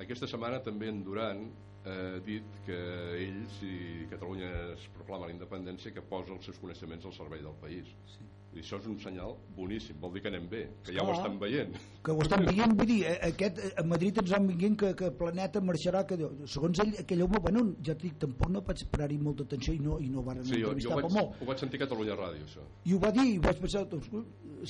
aquesta 0.00 0.26
setmana 0.30 0.62
també 0.64 0.88
en 0.88 1.02
Duran 1.04 1.42
eh, 1.84 1.90
ha 1.90 2.20
dit 2.24 2.44
que 2.66 2.76
ell, 3.18 3.42
si 3.58 4.06
Catalunya 4.10 4.48
es 4.76 4.86
proclama 4.94 5.26
la 5.26 5.32
independència, 5.34 5.92
que 5.92 6.02
posa 6.04 6.32
els 6.36 6.44
seus 6.44 6.58
coneixements 6.60 7.04
al 7.08 7.12
servei 7.16 7.40
del 7.42 7.56
país. 7.60 7.88
Sí. 8.14 8.24
I 8.50 8.58
això 8.58 8.80
és 8.80 8.86
un 8.90 8.96
senyal 8.98 9.36
boníssim, 9.54 9.98
vol 10.02 10.10
dir 10.16 10.22
que 10.24 10.30
anem 10.32 10.48
bé, 10.50 10.64
que 10.82 10.94
ja 10.96 11.04
ho 11.06 11.12
estan 11.14 11.36
veient. 11.38 11.76
que 12.02 12.10
ho 12.10 12.22
estan 12.24 12.42
veient, 12.48 12.72
vull 12.74 12.88
dir, 12.88 13.04
eh, 13.06 13.18
aquest, 13.28 13.58
eh, 13.62 13.70
a 13.78 13.84
Madrid 13.86 14.18
ens 14.18 14.32
van 14.34 14.48
veient 14.48 14.76
que, 14.80 14.90
que 14.98 15.10
Planeta 15.20 15.60
marxarà, 15.60 16.02
que 16.04 16.18
segons 16.50 16.80
ell, 16.82 16.96
aquell 16.98 17.22
home, 17.22 17.38
bueno, 17.44 17.62
ja 17.86 17.94
et 17.94 18.02
dic, 18.02 18.16
tampoc 18.18 18.50
no 18.50 18.64
vaig 18.66 18.82
parar-hi 18.90 19.18
molta 19.22 19.46
atenció 19.46 19.74
i 19.76 19.78
no, 19.78 20.00
i 20.02 20.10
no 20.10 20.24
van 20.26 20.42
Sí, 20.42 20.56
jo, 20.56 20.58
jo 20.58 20.72
entrevistar 20.72 20.96
ho, 20.96 21.02
vaig, 21.04 21.14
molt. 21.14 21.36
ho 21.42 21.50
vaig 21.52 21.62
sentir 21.62 21.78
a 21.78 21.84
Catalunya 21.84 22.16
Ràdio, 22.18 22.48
això. 22.48 22.66
I 22.84 22.96
ho 22.96 22.98
va 22.98 23.12
dir, 23.14 23.28
i 23.36 23.38
vaig 23.38 23.62
pensar, 23.62 23.84
doncs, 23.92 24.10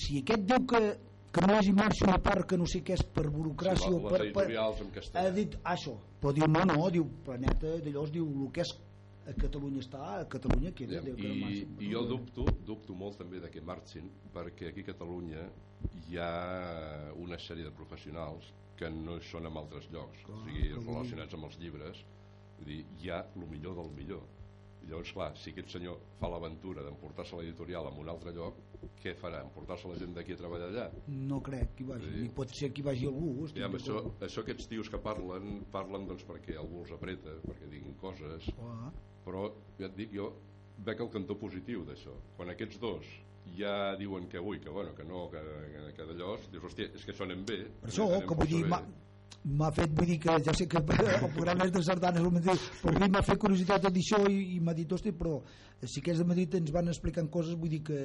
si 0.05 0.21
aquest 0.21 0.45
diu 0.53 0.67
que, 0.69 0.83
que 1.33 1.47
no 1.47 1.57
hi 1.63 1.73
marxa 1.73 2.05
una 2.11 2.19
part 2.21 2.45
que 2.51 2.59
no 2.61 2.69
sé 2.69 2.83
què 2.85 2.99
és 2.99 3.03
per 3.17 3.29
burocràcia 3.31 3.89
Sí, 3.89 3.97
o 3.97 4.03
les 4.05 4.13
per, 4.35 4.45
per, 4.45 5.25
ha 5.25 5.27
dit 5.35 5.57
això, 5.73 5.97
però 6.21 6.37
diu 6.37 6.49
no, 6.51 6.65
no, 6.69 6.91
diu 6.93 7.09
Planeta 7.25 7.79
d'allò 7.81 8.05
diu 8.13 8.29
el 8.29 8.53
que 8.53 8.67
és 8.67 8.77
a 9.31 9.35
Catalunya 9.39 9.83
està, 9.85 10.01
a 10.21 10.29
Catalunya 10.31 10.73
queda, 10.77 10.99
Ja, 10.99 11.03
diu 11.07 11.17
que 11.19 11.29
no 11.31 11.51
I. 11.51 11.61
I 11.87 11.91
jo 11.93 12.05
dubto, 12.11 12.47
dubto 12.67 12.97
molt 12.99 13.19
també 13.21 13.41
de 13.43 13.51
que 13.53 13.63
marxin 13.63 14.11
perquè 14.35 14.71
aquí 14.71 14.85
a 14.87 14.91
Catalunya 14.93 15.45
hi 16.09 16.19
ha 16.21 17.13
una 17.17 17.39
sèrie 17.39 17.67
de 17.67 17.73
professionals 17.77 18.51
que 18.81 18.91
no 18.91 19.19
hi 19.19 19.25
són 19.29 19.47
en 19.49 19.57
altres 19.61 19.89
llocs, 19.93 20.25
o 20.27 20.43
sigui, 20.47 20.71
clar. 20.73 20.85
relacionats 20.87 21.37
amb 21.37 21.49
els 21.51 21.59
llibres, 21.61 22.05
vull 22.59 22.71
dir, 22.73 22.83
hi 22.99 23.11
ha 23.13 23.25
el 23.37 23.49
millor 23.51 23.77
del 23.81 23.91
millor. 23.97 24.23
I 24.81 24.89
llavors, 24.89 25.11
clar, 25.13 25.29
si 25.37 25.53
aquest 25.53 25.75
senyor 25.75 25.99
fa 26.17 26.31
l'aventura 26.33 26.83
d'emportar-se 26.87 27.37
l'editorial 27.37 27.91
a 27.91 27.93
un 28.01 28.09
altre 28.09 28.33
lloc, 28.33 28.57
què 29.03 29.13
farà? 29.21 29.43
Emportar-se 29.45 29.91
la 29.91 29.99
gent 30.01 30.15
d'aquí 30.17 30.33
a 30.33 30.41
treballar 30.41 30.71
allà? 30.71 30.87
No 31.13 31.43
crec 31.45 31.75
que 31.77 31.85
hi 31.85 31.89
vagi, 31.91 32.15
ni 32.17 32.31
pot 32.39 32.57
ser 32.57 32.71
que 32.73 32.81
hi 32.81 32.87
vagi 32.87 33.11
algú. 33.11 33.47
Ja, 33.53 33.69
amb 33.69 33.77
això, 33.77 34.01
això 34.25 34.45
aquests 34.45 34.71
tios 34.73 34.89
que 34.89 35.01
parlen, 35.05 35.61
parlen 35.75 36.09
doncs 36.09 36.25
perquè 36.29 36.57
algú 36.57 36.81
els 36.87 36.97
apreta, 36.97 37.37
perquè 37.45 37.69
diguin 37.69 37.97
coses, 38.01 38.49
Clar. 38.57 38.93
Però 39.25 39.49
ja 39.79 39.87
et 39.91 39.97
dic, 39.97 40.13
jo 40.15 40.31
veig 40.85 41.01
el 41.01 41.11
cantó 41.13 41.37
positiu 41.39 41.85
d'això. 41.85 42.15
Quan 42.37 42.51
aquests 42.55 42.81
dos 42.81 43.05
ja 43.57 43.97
diuen 43.99 44.29
que 44.29 44.39
ui, 44.41 44.61
que 44.61 44.71
bueno, 44.71 44.95
que 44.95 45.05
no, 45.05 45.29
que, 45.33 45.41
que, 45.41 45.93
que 45.97 46.07
d'allò, 46.13 46.37
dius, 46.53 46.65
hòstia, 46.65 46.91
és 46.95 47.05
que 47.05 47.13
això 47.13 47.25
anem 47.27 47.45
bé. 47.45 47.63
Per 47.83 47.91
això, 47.91 48.07
que 48.27 48.35
vull 48.39 48.49
dir, 48.49 48.65
m'ha- 48.69 48.85
fet, 49.73 49.91
vull 49.97 50.07
dir 50.07 50.19
que 50.21 50.35
ja 50.45 50.53
sé 50.55 50.67
que 50.69 50.77
el 50.79 50.85
programa 51.33 51.65
és 51.65 51.73
de 51.73 51.83
sardanes, 51.83 52.21
el 52.23 52.31
mateix, 52.37 52.61
però 52.83 52.93
vull 52.93 53.03
dir, 53.07 53.11
m'ha 53.15 53.23
fet 53.25 53.39
curiositat 53.41 53.87
dir 53.91 54.03
això 54.05 54.21
i, 54.29 54.41
i 54.57 54.61
m'ha 54.61 54.75
dit, 54.77 54.93
hosti, 54.93 55.13
però 55.17 55.39
si 55.83 56.01
aquests 56.03 56.21
de 56.21 56.29
Madrid 56.29 56.55
ens 56.61 56.71
van 56.77 56.89
explicant 56.93 57.31
coses, 57.33 57.57
vull 57.57 57.71
dir 57.73 57.83
que 57.83 57.99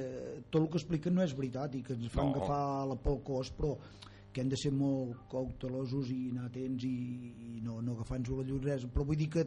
tot 0.50 0.62
el 0.62 0.68
que 0.72 0.80
expliquen 0.80 1.14
no 1.14 1.22
és 1.22 1.34
veritat 1.36 1.74
i 1.76 1.82
que 1.84 1.92
ens 1.94 2.08
fan 2.12 2.30
No. 2.32 2.36
agafar 2.40 2.86
la 2.88 2.96
por 2.96 3.18
al 3.18 3.22
cos, 3.22 3.52
però 3.52 3.76
que 4.36 4.42
hem 4.44 4.50
de 4.52 4.56
ser 4.60 4.70
molt 4.76 5.22
cautelosos 5.32 6.10
i 6.12 6.18
anar 6.28 6.50
atents 6.50 6.84
i, 6.84 6.92
i 7.56 7.60
no, 7.64 7.78
no 7.80 7.94
agafar-nos 7.96 8.34
la 8.36 8.44
lloresa 8.44 8.90
però 8.92 9.06
vull 9.08 9.16
dir 9.16 9.30
que 9.32 9.46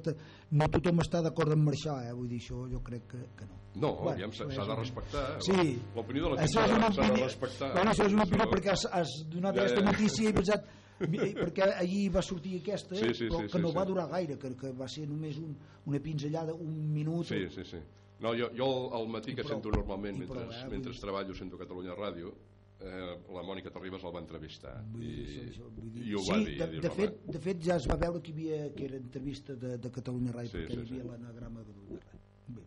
no 0.58 0.68
tothom 0.74 1.04
està 1.06 1.22
d'acord 1.22 1.54
en 1.54 1.62
marxar 1.68 2.00
eh? 2.08 2.14
vull 2.18 2.28
dir 2.32 2.40
això 2.42 2.64
jo 2.72 2.82
crec 2.82 3.06
que, 3.14 3.22
que 3.38 3.46
no 3.52 3.58
No, 3.80 3.92
Bueno, 4.02 4.32
s'ha 4.34 4.46
de 4.50 4.76
respectar. 4.76 5.22
eh? 5.38 5.42
Sí. 5.46 5.78
L'opinió 5.96 6.24
de 6.26 6.30
la 6.32 6.48
gent 6.48 6.56
s'ha 6.98 7.06
de- 7.14 7.22
respectar. 7.22 7.68
Bueno, 7.76 7.92
això 7.94 8.08
és 8.10 8.16
una 8.18 8.26
opinió 8.26 8.48
perquè 8.50 8.72
has, 8.74 8.88
has 8.92 9.12
donat 9.30 9.56
Ja, 9.56 9.62
aquesta 9.62 9.84
ja. 9.84 9.92
notícia 9.92 10.24
i 10.26 10.32
he 10.32 10.34
pensat 10.34 10.66
mi- 11.08 11.30
perquè 11.38 11.68
ahir 11.78 12.10
va 12.16 12.24
sortir 12.26 12.58
aquesta 12.64 12.96
Sí, 12.98 13.14
sí, 13.14 13.30
però 13.30 13.44
sí, 13.44 13.52
que 13.54 13.58
sí, 13.60 13.62
no 13.62 13.70
sí. 13.70 13.78
va 13.78 13.86
durar 13.86 14.08
gaire 14.10 14.40
que, 14.42 14.56
que 14.58 14.72
va 14.74 14.88
ser 14.90 15.06
només 15.08 15.38
un, 15.38 15.54
una 15.86 16.00
pinzellada 16.02 16.54
un 16.58 16.74
minut 16.92 17.30
Sí, 17.30 17.46
sí, 17.54 17.64
sí. 17.64 17.78
No, 18.20 18.34
jo, 18.36 18.50
jo 18.58 18.72
al 18.98 19.08
matí 19.08 19.36
que 19.36 19.44
prou. 19.46 19.54
sento 19.54 19.70
normalment, 19.72 20.18
I 20.18 20.20
mentre, 20.26 20.42
prou, 20.42 20.52
eh? 20.52 20.68
Mentre 20.74 20.92
treballo, 21.00 21.34
sento 21.38 21.58
Catalunya 21.62 21.94
Ràdio, 21.96 22.34
eh, 22.82 23.18
la 23.36 23.44
Mònica 23.44 23.72
Terribas 23.76 24.04
el 24.08 24.14
va 24.16 24.22
entrevistar. 24.24 24.76
Vull 24.94 25.04
dir, 25.04 25.26
I, 25.26 25.40
això, 25.50 25.70
vull 25.76 25.92
dir. 25.96 26.06
i 26.08 26.16
ho 26.16 26.24
sí, 26.24 26.32
va 26.32 26.38
dir. 26.46 26.58
de, 26.62 26.82
de, 26.86 26.92
fet, 27.00 27.20
de 27.36 27.42
fet 27.48 27.64
ja 27.70 27.76
es 27.82 27.88
va 27.92 27.98
veure 28.06 28.22
que 28.24 28.32
havia 28.36 28.62
que 28.78 28.86
era 28.90 28.98
entrevista 29.02 29.56
de, 29.56 29.78
de 29.78 29.92
Catalunya 30.00 30.32
Ràdio 30.36 30.54
Sí, 30.54 30.64
perquè 30.64 30.76
sí, 30.76 30.80
hi 30.80 30.86
havia 30.88 31.04
sí. 31.04 31.10
l'anagrama 31.12 31.66
de 31.66 31.74
Catalunya 31.74 32.09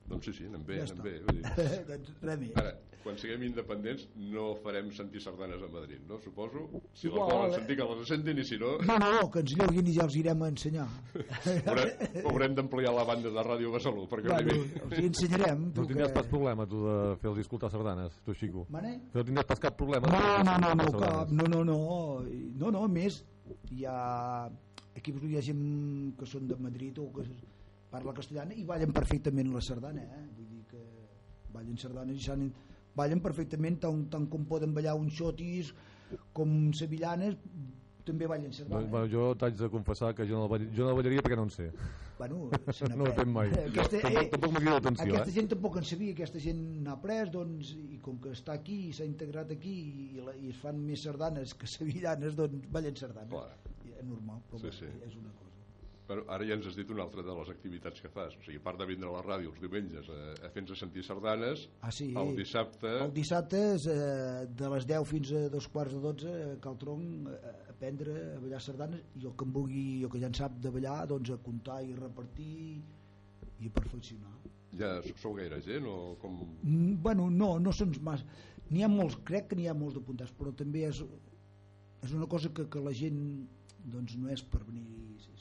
Doncs 0.08 0.24
sí, 0.28 0.32
sí, 0.32 0.44
anem 0.48 0.64
bé, 0.66 0.80
Ja 0.80 0.92
anem 0.92 1.02
bé. 1.04 1.12
Vull 1.26 1.38
dir. 1.38 1.44
doncs 1.90 2.10
més. 2.22 2.56
Ara, 2.60 2.72
quan 3.02 3.16
siguem 3.18 3.42
independents 3.48 4.04
no 4.30 4.52
farem 4.62 4.92
sentir 4.94 5.20
sardanes 5.24 5.62
a 5.64 5.68
Madrid, 5.72 6.02
no? 6.08 6.18
Suposo. 6.22 6.68
Si 6.94 7.08
Igual, 7.08 7.24
les 7.26 7.34
volen 7.34 7.50
eh? 7.50 7.56
sentir, 7.56 7.76
que 7.80 7.86
les 7.90 8.08
sentin, 8.12 8.38
i 8.38 8.44
si 8.46 8.58
no, 8.60 8.76
No, 8.86 8.98
no, 9.02 9.30
que 9.32 9.40
ens 9.42 9.54
lloguin 9.58 9.88
i 9.90 9.94
ja 9.96 10.04
els 10.06 10.16
irem 10.20 10.42
a 10.46 10.50
ensenyar. 10.52 10.86
haurem, 11.66 11.90
haurem 12.30 12.54
d'ampliar 12.60 12.92
la 12.94 13.04
banda 13.08 13.32
de 13.34 13.44
Ràdio 13.48 13.72
Besalú, 13.74 14.06
perquè 14.12 14.30
Bueno, 14.30 14.52
arribi. 14.54 14.82
els 14.86 14.98
hi 15.00 15.06
ensenyarem. 15.10 15.64
No 15.74 15.86
tindràs 15.88 16.12
que- 16.12 16.18
pas 16.20 16.30
problema, 16.30 16.66
tu, 16.70 16.84
de 16.86 16.98
fer-los 17.24 17.38
escoltar 17.42 17.70
sardanes, 17.74 18.20
tu, 18.24 18.34
Xico. 18.38 18.66
Mane? 18.70 18.94
Que 19.12 19.18
no 19.18 19.24
tindràs 19.32 19.46
pas 19.50 19.58
cap 19.66 19.76
problema. 19.76 20.06
No, 20.12 20.42
no, 20.46 20.58
no, 20.62 20.74
no, 20.84 20.90
cap, 20.98 21.30
no, 21.30 21.48
no, 21.50 21.64
no, 21.64 21.78
no, 22.60 22.70
no, 22.78 22.86
més, 22.88 23.24
hi 23.72 23.82
ha 23.88 24.46
equips 24.94 25.22
on 25.24 25.30
hi 25.32 25.38
ha 25.40 25.42
gent 25.42 25.62
que 26.20 26.26
són 26.28 26.46
de 26.46 26.56
Madrid 26.60 26.98
o 27.00 27.08
que 27.16 27.24
parla 27.92 28.14
castellana 28.16 28.56
i 28.56 28.64
ballen 28.64 28.92
perfectament 28.96 29.52
la 29.52 29.60
sardana, 29.60 30.02
eh? 30.02 30.26
vull 30.36 30.48
dir 30.48 30.64
que 30.70 30.82
ballen 31.52 31.76
sardanes 31.78 32.16
i 32.18 32.24
saben, 32.24 32.52
ballen 32.96 33.20
perfectament 33.24 33.78
tant, 33.84 34.06
tant 34.12 34.26
com 34.32 34.44
poden 34.48 34.72
ballar 34.76 34.96
uns 34.98 35.14
xotis 35.18 35.74
com 36.36 36.72
sevillanes 36.76 37.36
també 38.04 38.26
ballen 38.26 38.48
Bueno, 38.50 38.56
sardanes. 38.58 38.90
bueno, 38.90 39.06
jo 39.12 39.26
t'haig 39.38 39.54
de 39.60 39.68
confessar 39.70 40.14
que 40.18 40.24
jo 40.26 40.40
no, 40.40 40.48
ball- 40.50 40.66
jo 40.74 40.82
no 40.82 40.88
la 40.90 40.96
ballaria 40.98 41.22
perquè 41.22 41.36
no 41.38 41.44
en 41.46 41.52
sé. 41.54 41.68
Bueno, 42.18 42.48
se 42.74 42.88
no 42.90 43.04
ho 43.06 43.12
fet 43.14 43.28
mai. 43.30 43.52
Aquesta, 43.60 44.00
tampoc, 44.02 44.32
tampoc 44.32 44.52
m'ha 44.52 44.60
cridat 44.60 44.74
l'atenció, 44.80 45.06
aquesta 45.14 45.30
eh? 45.30 45.36
gent 45.36 45.48
tampoc 45.52 45.76
en 45.78 45.86
sabia, 45.92 46.12
aquesta 46.16 46.42
gent 46.42 46.64
n'ha 46.82 46.96
après, 46.96 47.30
doncs, 47.30 47.70
i 47.94 48.00
com 48.02 48.18
que 48.24 48.32
està 48.34 48.56
aquí 48.58 48.78
i 48.88 48.92
s'ha 48.96 49.06
integrat 49.06 49.54
aquí 49.54 49.76
i, 50.16 50.24
la, 50.26 50.34
i 50.40 50.50
es 50.50 50.58
fan 50.64 50.82
més 50.82 51.04
sardanes 51.06 51.54
que 51.54 51.70
sevillanes, 51.70 52.34
doncs 52.38 52.66
ballen 52.74 52.98
sardanes. 52.98 53.30
Clar. 53.30 53.54
I 53.86 53.94
És 54.00 54.04
normal, 54.10 54.42
però 54.50 54.60
sí. 54.64 54.74
sí. 54.80 54.90
és 55.06 55.14
una 55.20 55.30
cosa. 55.38 55.51
Però 56.08 56.24
ara 56.34 56.44
ja 56.44 56.56
ens 56.58 56.66
has 56.66 56.74
dit 56.76 56.88
una 56.90 57.04
altra 57.04 57.22
de 57.22 57.34
les 57.38 57.50
activitats 57.52 58.02
que 58.02 58.10
fas. 58.10 58.34
O 58.36 58.42
sigui, 58.42 58.58
a 58.58 58.64
part 58.64 58.80
de 58.80 58.86
vindre 58.90 59.08
a 59.08 59.12
la 59.14 59.22
ràdio 59.22 59.52
els 59.52 59.60
diumenges 59.62 60.08
a, 60.10 60.18
a 60.46 60.50
fer-nos 60.54 60.80
sentir 60.82 61.04
sardanes, 61.06 61.68
Ah, 61.80 61.92
sí. 61.94 62.08
el 62.18 62.34
dissabte... 62.36 62.90
El 63.06 63.12
dissabte 63.14 63.60
és, 63.76 63.86
eh, 63.86 64.46
de 64.62 64.70
les 64.74 64.86
10 64.90 65.06
fins 65.12 65.32
a 65.38 65.44
dos 65.52 65.68
quarts 65.72 65.94
de 65.94 66.00
12 66.02 66.34
a 66.48 66.56
Cal 66.64 66.78
Tronc 66.80 67.30
a 67.32 67.52
aprendre 67.70 68.16
a 68.36 68.40
ballar 68.42 68.60
sardanes 68.62 69.04
i 69.20 69.26
el 69.26 69.36
que 69.38 69.46
en 69.46 69.54
vulgui, 69.54 69.86
o 70.04 70.10
que 70.10 70.20
ja 70.22 70.30
en 70.32 70.34
sap 70.38 70.58
de 70.62 70.74
ballar, 70.74 71.02
doncs 71.10 71.30
a 71.34 71.38
comptar 71.42 71.80
i 71.86 71.94
repartir 71.98 72.82
i 73.62 73.70
a 73.70 73.74
perfeccionar. 73.78 74.34
Ja 74.78 74.94
sou 75.20 75.34
gaire 75.36 75.60
gent 75.62 75.86
o 75.86 76.16
com... 76.20 76.38
Mm, 76.62 76.96
bueno, 77.04 77.30
no, 77.30 77.58
no 77.60 77.74
són 77.76 77.92
massa 78.02 78.24
n'hi 78.72 78.82
ha 78.82 78.88
molts, 78.88 79.18
crec 79.28 79.50
que 79.50 79.56
n'hi 79.58 79.66
ha 79.68 79.74
molts 79.76 79.98
d'apuntats 79.98 80.32
però 80.38 80.52
també 80.56 80.86
és, 80.88 81.02
és 82.06 82.14
una 82.16 82.28
cosa 82.30 82.48
que, 82.56 82.64
que 82.72 82.80
la 82.80 82.94
gent 82.96 83.18
doncs 83.84 84.16
no 84.18 84.30
és 84.30 84.42
per 84.46 84.62
venir 84.66 84.84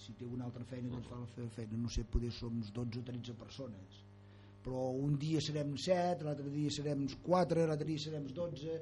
si 0.02 0.16
té 0.18 0.26
una 0.26 0.48
altra 0.48 0.66
feina 0.66 0.90
doncs 0.90 1.10
fa 1.10 1.20
la 1.20 1.28
seva 1.34 1.50
feina 1.56 1.78
no 1.78 1.90
sé, 1.90 2.04
poder 2.04 2.32
som 2.34 2.62
12 2.62 3.02
o 3.02 3.04
13 3.10 3.36
persones 3.38 4.02
però 4.66 4.90
un 4.98 5.18
dia 5.22 5.42
serem 5.42 5.76
7 5.78 6.26
l'altre 6.26 6.50
dia 6.54 6.72
serem 6.74 7.06
4 7.26 7.68
l'altre 7.68 7.88
dia 7.88 8.02
serem 8.02 8.28
12 8.28 8.80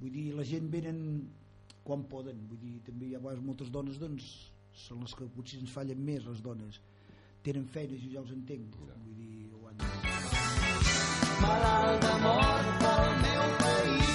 vull 0.00 0.10
dir, 0.10 0.30
la 0.34 0.46
gent 0.46 0.70
venen 0.72 1.02
quan 1.84 2.06
poden 2.10 2.46
vull 2.50 2.60
dir, 2.62 2.78
també 2.86 3.10
hi 3.10 3.16
ha 3.16 3.22
moltes 3.22 3.70
dones 3.70 3.98
doncs 3.98 4.30
són 4.86 5.02
les 5.04 5.14
que 5.14 5.28
potser 5.34 5.60
ens 5.60 5.74
fallen 5.74 6.02
més 6.02 6.26
les 6.26 6.42
dones 6.42 6.80
tenen 7.46 7.66
feines 7.66 8.02
i 8.02 8.10
jo 8.10 8.18
ja 8.18 8.24
els 8.24 8.34
entenc 8.36 8.76
vull 8.80 9.16
dir, 9.16 9.48
ho 9.54 9.66
han 9.70 9.80
de... 9.80 10.20
malalt 11.40 12.02
d'amor 12.04 12.68
pel 12.82 13.08
meu 13.24 13.46
país. 13.62 14.12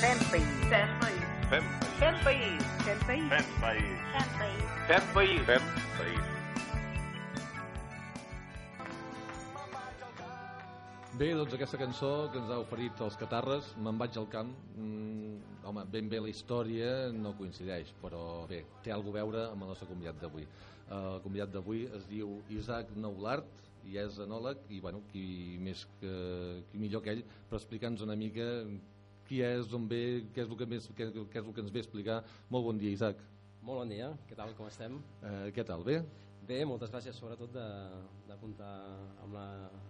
Fem 0.00 0.24
país. 0.32 0.56
Fem 0.72 0.98
país. 1.00 1.07
Fem 1.48 1.64
Fem 1.96 2.16
país. 2.24 2.62
Fem 2.84 2.98
país. 3.08 3.28
Fem 3.32 3.46
país. 3.60 3.84
Fem 4.12 4.26
país. 4.38 4.64
Fem 4.88 5.04
país. 5.14 5.46
Fem 5.46 5.62
país. 5.96 6.24
Bé, 11.16 11.28
doncs 11.32 11.54
aquesta 11.56 11.80
cançó 11.80 12.10
que 12.34 12.42
ens 12.42 12.52
ha 12.52 12.58
oferit 12.60 13.00
els 13.00 13.16
Catarres, 13.16 13.70
Me'n 13.80 13.96
vaig 13.96 14.18
al 14.20 14.28
camp, 14.28 14.52
mm, 14.76 15.64
home, 15.70 15.86
ben 15.94 16.10
bé 16.12 16.20
la 16.20 16.28
història 16.28 16.90
no 17.16 17.32
coincideix, 17.40 17.94
però 18.02 18.46
bé, 18.46 18.60
té 18.84 18.92
alguna 18.92 19.16
a 19.16 19.22
veure 19.22 19.46
amb 19.48 19.64
el 19.64 19.72
nostre 19.72 19.88
convidat 19.88 20.20
d'avui. 20.20 20.44
Eh, 20.44 21.00
El 21.14 21.22
convidat 21.24 21.48
d'avui 21.56 21.88
es 21.96 22.06
diu 22.12 22.42
Isaac 22.50 22.92
Noulart 22.94 23.64
i 23.86 23.96
és 23.96 24.20
enòleg 24.20 24.68
i 24.68 24.80
bueno, 24.84 25.00
qui, 25.10 25.56
més 25.58 25.86
que, 25.98 26.14
qui 26.70 26.78
millor 26.78 27.02
que 27.02 27.16
ell 27.16 27.24
per 27.48 27.56
explicar-nos 27.56 28.04
una 28.04 28.16
mica 28.16 28.68
qui 29.28 29.42
és, 29.44 29.68
on 29.76 29.84
ve, 29.90 30.00
què 30.34 30.44
és, 30.44 30.48
el 30.48 30.56
que 30.56 30.66
més, 30.66 30.86
què, 30.96 31.10
què 31.12 31.40
és 31.42 31.44
el 31.46 31.52
que 31.54 31.60
ens 31.64 31.70
ve 31.74 31.82
a 31.82 31.84
explicar. 31.84 32.22
Molt 32.50 32.64
bon 32.70 32.78
dia, 32.80 32.90
Isaac. 32.96 33.20
Molt 33.62 33.82
bon 33.82 33.90
dia, 33.92 34.08
què 34.28 34.36
tal, 34.38 34.54
com 34.56 34.66
estem? 34.70 34.96
Eh, 35.22 35.50
què 35.52 35.64
tal, 35.68 35.82
bé? 35.84 35.98
Bé, 36.48 36.62
moltes 36.64 36.88
gràcies 36.88 37.12
sobretot 37.20 37.50
de- 37.52 37.98
d'apuntar 38.28 38.70
amb, 39.22 39.34
la, 39.34 39.42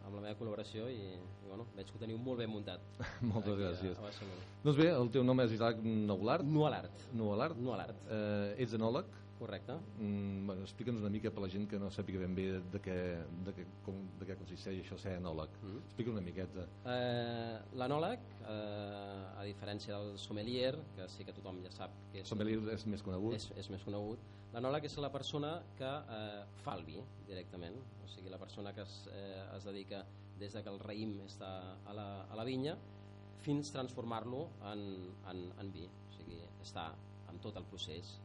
amb 0.06 0.16
la 0.16 0.22
meva 0.24 0.34
col·laboració 0.40 0.88
i, 0.90 0.96
i 1.14 1.46
bueno, 1.46 1.66
veig 1.76 1.86
que 1.86 1.94
ho 1.94 2.00
teniu 2.02 2.18
molt 2.18 2.40
ben 2.42 2.50
muntat. 2.50 2.82
Moltes 3.22 3.52
aquí 3.54 3.62
gràcies. 3.62 4.00
A. 4.02 4.32
Doncs 4.64 4.80
bé, 4.80 4.88
el 4.90 5.10
teu 5.14 5.22
nom 5.22 5.38
és 5.44 5.54
Isaac 5.54 5.78
Noulart. 5.84 6.42
Nualart. 6.42 7.04
Nualart. 7.14 7.60
Nualart. 7.62 8.02
Eh, 8.10 8.56
ets 8.64 8.74
enòleg? 8.74 9.06
Correcte. 9.38 9.74
Mm, 9.98 10.46
bueno, 10.46 10.62
Explica'ns 10.66 11.00
una 11.00 11.10
mica 11.14 11.30
per 11.30 11.42
la 11.44 11.48
gent 11.52 11.68
que 11.70 11.78
no 11.78 11.90
sàpiga 11.94 12.20
ben 12.24 12.34
bé 12.34 12.46
de 12.72 12.80
què, 12.82 12.96
de 13.46 13.54
què, 13.54 13.66
com, 13.86 14.00
de 14.18 14.26
què 14.26 14.36
consisteix 14.40 14.80
això 14.82 14.98
ser 14.98 15.14
enòleg. 15.20 15.54
Mm. 15.62 15.82
Explica 15.86 16.12
una 16.14 16.24
miqueta. 16.26 16.66
Eh, 16.94 17.54
L'anòleg, 17.78 18.26
eh, 18.42 19.38
a 19.38 19.46
diferència 19.46 19.94
del 19.94 20.18
sommelier, 20.18 20.74
que 20.96 21.08
sí 21.12 21.26
que 21.28 21.36
tothom 21.36 21.62
ja 21.64 21.72
sap 21.74 21.94
que 22.12 22.24
és, 22.24 22.28
Sommelier 22.28 22.60
és 22.74 22.86
més 22.90 23.04
conegut. 23.06 23.38
és, 23.38 23.48
és 23.62 23.70
més 23.70 23.86
conegut, 23.86 24.26
l'anòleg 24.54 24.88
és 24.88 24.98
la 24.98 25.12
persona 25.14 25.54
que 25.78 25.88
eh, 26.18 26.44
fa 26.64 26.74
el 26.78 26.86
vi 26.88 27.00
directament, 27.28 27.78
o 28.02 28.08
sigui, 28.10 28.30
la 28.34 28.40
persona 28.42 28.74
que 28.74 28.82
es, 28.82 29.00
eh, 29.12 29.42
es 29.56 29.68
dedica 29.68 30.04
des 30.38 30.54
de 30.54 30.62
que 30.62 30.70
el 30.70 30.80
raïm 30.80 31.18
està 31.26 31.50
a 31.86 31.94
la, 31.94 32.08
a 32.26 32.38
la 32.38 32.46
vinya 32.46 32.76
fins 33.42 33.70
transformar-lo 33.74 34.48
en, 34.72 34.80
en, 35.30 35.44
en 35.62 35.70
vi, 35.74 35.84
o 35.86 36.16
sigui, 36.16 36.40
està 36.62 36.90
amb 37.28 37.42
tot 37.44 37.56
el 37.60 37.66
procés 37.70 38.16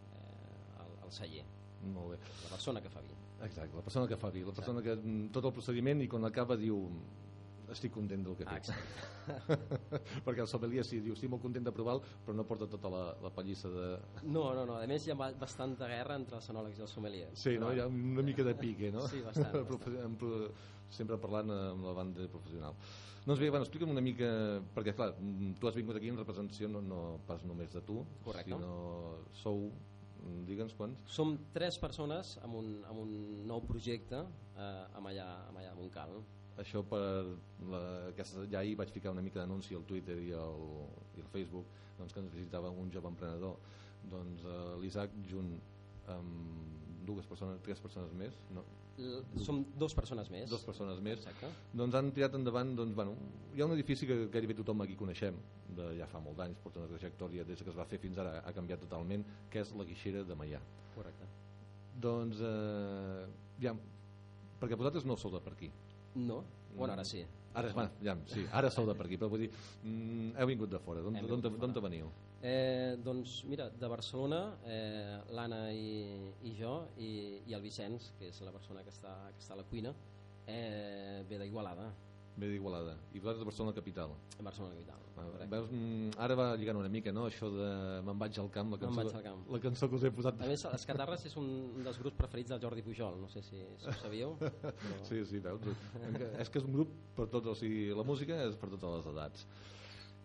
celler. 1.14 1.46
Molt 1.94 2.14
bé. 2.14 2.18
La 2.46 2.50
persona 2.56 2.82
que 2.82 2.90
fa 2.90 3.02
vi. 3.04 3.14
Exacte, 3.44 3.76
la 3.76 3.82
persona 3.84 4.08
que 4.08 4.18
fa 4.18 4.30
vi, 4.32 4.44
la 4.48 4.54
persona 4.56 4.82
que 4.82 4.96
mm, 4.96 5.30
tot 5.36 5.46
el 5.50 5.54
procediment 5.56 6.02
i 6.02 6.08
quan 6.08 6.24
acaba 6.30 6.56
diu 6.60 6.86
estic 7.74 7.94
content 7.96 8.24
del 8.24 8.36
que 8.38 8.46
Ah, 8.46 8.60
faig. 8.60 8.70
Perquè 10.26 10.44
el 10.44 10.48
sommelier 10.52 10.84
sí, 10.86 11.00
diu 11.04 11.16
estic 11.16 11.32
molt 11.32 11.42
content 11.44 11.66
de 11.66 11.72
provar 11.76 11.96
però 12.26 12.36
no 12.38 12.46
porta 12.48 12.68
tota 12.70 12.90
la, 12.92 13.04
la 13.24 13.32
pallissa 13.34 13.70
de... 13.72 13.88
No, 14.24 14.50
no, 14.56 14.66
no, 14.70 14.78
a 14.80 14.88
més 14.90 15.08
hi 15.08 15.14
ha 15.14 15.18
ba- 15.20 15.32
bastanta 15.40 15.88
guerra 15.90 16.18
entre 16.20 16.38
els 16.40 16.50
enòlegs 16.54 16.80
i 16.82 16.86
els 16.86 16.94
sommeliers. 16.96 17.40
Sí, 17.40 17.56
no? 17.60 17.72
Hi 17.74 17.80
ha 17.84 17.88
una 17.88 18.24
mica 18.26 18.44
de 18.48 18.54
pique, 18.60 18.92
no? 18.94 19.08
Sí, 19.12 19.22
bastant, 19.26 19.56
bastant. 19.72 20.20
Sempre 20.94 21.18
parlant 21.18 21.50
amb 21.56 21.88
la 21.88 21.96
banda 21.98 22.28
professional. 22.30 22.76
Doncs 23.24 23.40
bé, 23.40 23.48
bueno, 23.50 23.64
explica'm 23.66 23.90
una 23.96 24.04
mica, 24.04 24.28
perquè 24.76 24.94
clar, 24.94 25.14
mm, 25.18 25.56
tu 25.60 25.70
has 25.70 25.76
vingut 25.80 25.96
aquí 25.98 26.12
en 26.12 26.20
representació 26.20 26.68
no, 26.70 26.82
no 26.84 27.00
pas 27.26 27.42
només 27.48 27.72
de 27.74 27.82
tu, 27.88 28.02
Correcte. 28.26 28.52
sinó 28.52 29.24
sou, 29.40 29.70
digue'ns 30.48 30.76
quants? 30.78 31.04
Som 31.10 31.36
tres 31.56 31.78
persones 31.82 32.38
amb 32.46 32.60
un, 32.60 32.70
amb 32.90 33.04
un 33.04 33.14
nou 33.50 33.64
projecte 33.68 34.22
eh, 34.24 34.98
amb 34.98 35.12
allà, 35.12 35.28
amb 35.50 35.62
allà 35.62 35.74
a 35.74 35.78
Montcal. 35.78 36.18
Això 36.62 36.84
per 36.86 37.02
la, 37.72 37.82
aquesta, 38.12 38.46
ja 38.52 38.60
ahir 38.62 38.76
vaig 38.78 38.92
ficar 38.94 39.14
una 39.16 39.24
mica 39.26 39.42
d'anunci 39.42 39.74
al 39.76 39.88
Twitter 39.90 40.20
i 40.22 40.34
al, 40.38 40.68
i 41.18 41.24
al 41.24 41.32
Facebook 41.34 41.72
doncs, 41.98 42.14
que 42.14 42.22
ens 42.22 42.36
visitava 42.36 42.70
un 42.70 42.92
jove 42.94 43.10
emprenedor 43.10 43.58
doncs 44.12 44.46
eh, 44.46 44.62
l'Isaac 44.84 45.16
junt 45.30 45.56
amb 46.14 47.04
dues 47.08 47.28
persones, 47.28 47.62
tres 47.66 47.82
persones 47.84 48.14
més 48.20 48.38
no? 48.56 48.64
L 49.02 49.22
som 49.42 49.64
dos 49.80 49.96
persones 49.98 50.30
més. 50.30 50.50
Dos 50.52 50.64
persones 50.68 51.00
més. 51.02 51.22
Exacte. 51.24 51.50
Doncs 51.74 51.96
han 51.98 52.12
tirat 52.14 52.36
endavant, 52.38 52.76
doncs, 52.78 52.94
bueno, 52.98 53.16
hi 53.56 53.62
ha 53.62 53.66
un 53.66 53.74
edifici 53.74 54.06
que 54.10 54.18
gairebé 54.34 54.58
tothom 54.60 54.84
aquí 54.86 54.98
coneixem, 55.00 55.40
de 55.78 55.88
ja 55.98 56.08
fa 56.12 56.22
molt 56.22 56.38
d'anys, 56.38 56.60
porta 56.62 56.82
una 56.82 56.92
trajectòria 56.92 57.46
des 57.48 57.64
que 57.64 57.72
es 57.74 57.78
va 57.78 57.88
fer 57.90 57.98
fins 58.04 58.20
ara, 58.22 58.36
ha 58.46 58.54
canviat 58.54 58.84
totalment, 58.86 59.26
que 59.50 59.64
és 59.64 59.74
la 59.80 59.88
Guixera 59.90 60.24
de 60.28 60.38
Maià. 60.38 60.62
Correcte. 60.94 61.30
Doncs, 62.06 62.42
eh, 62.42 63.24
ja, 63.66 63.74
perquè 64.62 64.78
vosaltres 64.78 65.08
no 65.10 65.18
sou 65.18 65.34
de 65.34 65.42
per 65.42 65.56
aquí. 65.58 65.72
No? 66.16 66.44
Bueno, 66.76 66.94
ara 66.94 67.06
sí. 67.06 67.26
Ara, 67.54 67.70
va, 67.78 67.88
ja, 68.02 68.16
sí, 68.30 68.48
ara 68.50 68.70
sou 68.74 68.86
de 68.90 68.96
per 68.98 69.06
aquí, 69.06 69.18
però 69.22 69.30
vull 69.30 69.44
dir, 69.46 69.50
mm, 69.86 70.32
heu 70.42 70.48
vingut 70.50 70.72
de 70.72 70.80
fora, 70.82 71.04
d'on 71.06 71.18
veniu? 71.86 72.10
Eh, 72.44 72.98
doncs 73.00 73.38
mira, 73.48 73.70
de 73.72 73.88
Barcelona 73.88 74.42
eh, 74.68 75.20
l'Anna 75.32 75.62
i, 75.72 76.34
i 76.44 76.52
jo 76.58 76.74
i, 77.00 77.12
i 77.48 77.56
el 77.56 77.64
Vicenç, 77.64 78.10
que 78.20 78.28
és 78.34 78.42
la 78.44 78.52
persona 78.52 78.84
que 78.84 78.92
està, 78.92 79.14
que 79.32 79.40
està 79.40 79.56
a 79.56 79.62
la 79.62 79.68
cuina 79.70 79.94
eh, 80.52 81.24
ve 81.30 81.40
d'Igualada 81.40 81.88
Ve 82.36 82.50
d'Igualada. 82.50 82.98
I 83.14 83.22
vosaltres 83.22 83.44
de 83.44 83.46
Barcelona 83.46 83.76
capital. 83.78 84.16
Barcelona 84.42 84.74
capital 84.74 85.04
Ah, 85.14 85.46
Veus, 85.46 85.68
mm, 85.70 86.16
ara 86.26 86.36
va 86.36 86.46
lligant 86.58 86.80
una 86.80 86.90
mica, 86.90 87.12
no?, 87.14 87.28
això 87.30 87.50
de 87.54 87.68
Me'n 88.06 88.18
vaig 88.18 88.40
al 88.42 88.50
camp, 88.54 88.72
la 88.74 88.80
cançó, 88.82 89.04
vaig 89.04 89.18
al 89.20 89.26
camp. 89.28 89.44
la 89.54 89.60
cançó 89.62 89.90
que 89.90 90.00
us 90.00 90.06
he 90.08 90.12
posat. 90.12 90.42
a 90.42 90.48
més, 90.50 90.64
Els 90.66 90.86
Catarres 90.90 91.26
és 91.30 91.36
un 91.38 91.84
dels 91.86 92.00
grups 92.02 92.18
preferits 92.18 92.50
del 92.50 92.62
Jordi 92.64 92.82
Pujol 92.82 93.20
no 93.22 93.30
sé 93.30 93.44
si, 93.46 93.62
si 93.78 93.88
ho 93.92 93.94
sabíeu 94.02 94.34
però... 94.42 94.98
Sí, 95.06 95.22
sí, 95.30 95.40
veus? 95.40 95.62
és 96.42 96.50
que 96.50 96.60
és 96.60 96.66
un 96.66 96.74
grup 96.74 96.96
per 97.16 97.28
tots, 97.30 97.52
o 97.54 97.56
sigui, 97.56 97.92
la 97.94 98.08
música 98.08 98.40
és 98.48 98.58
per 98.58 98.72
totes 98.74 98.98
les 98.98 99.12
edats. 99.14 99.46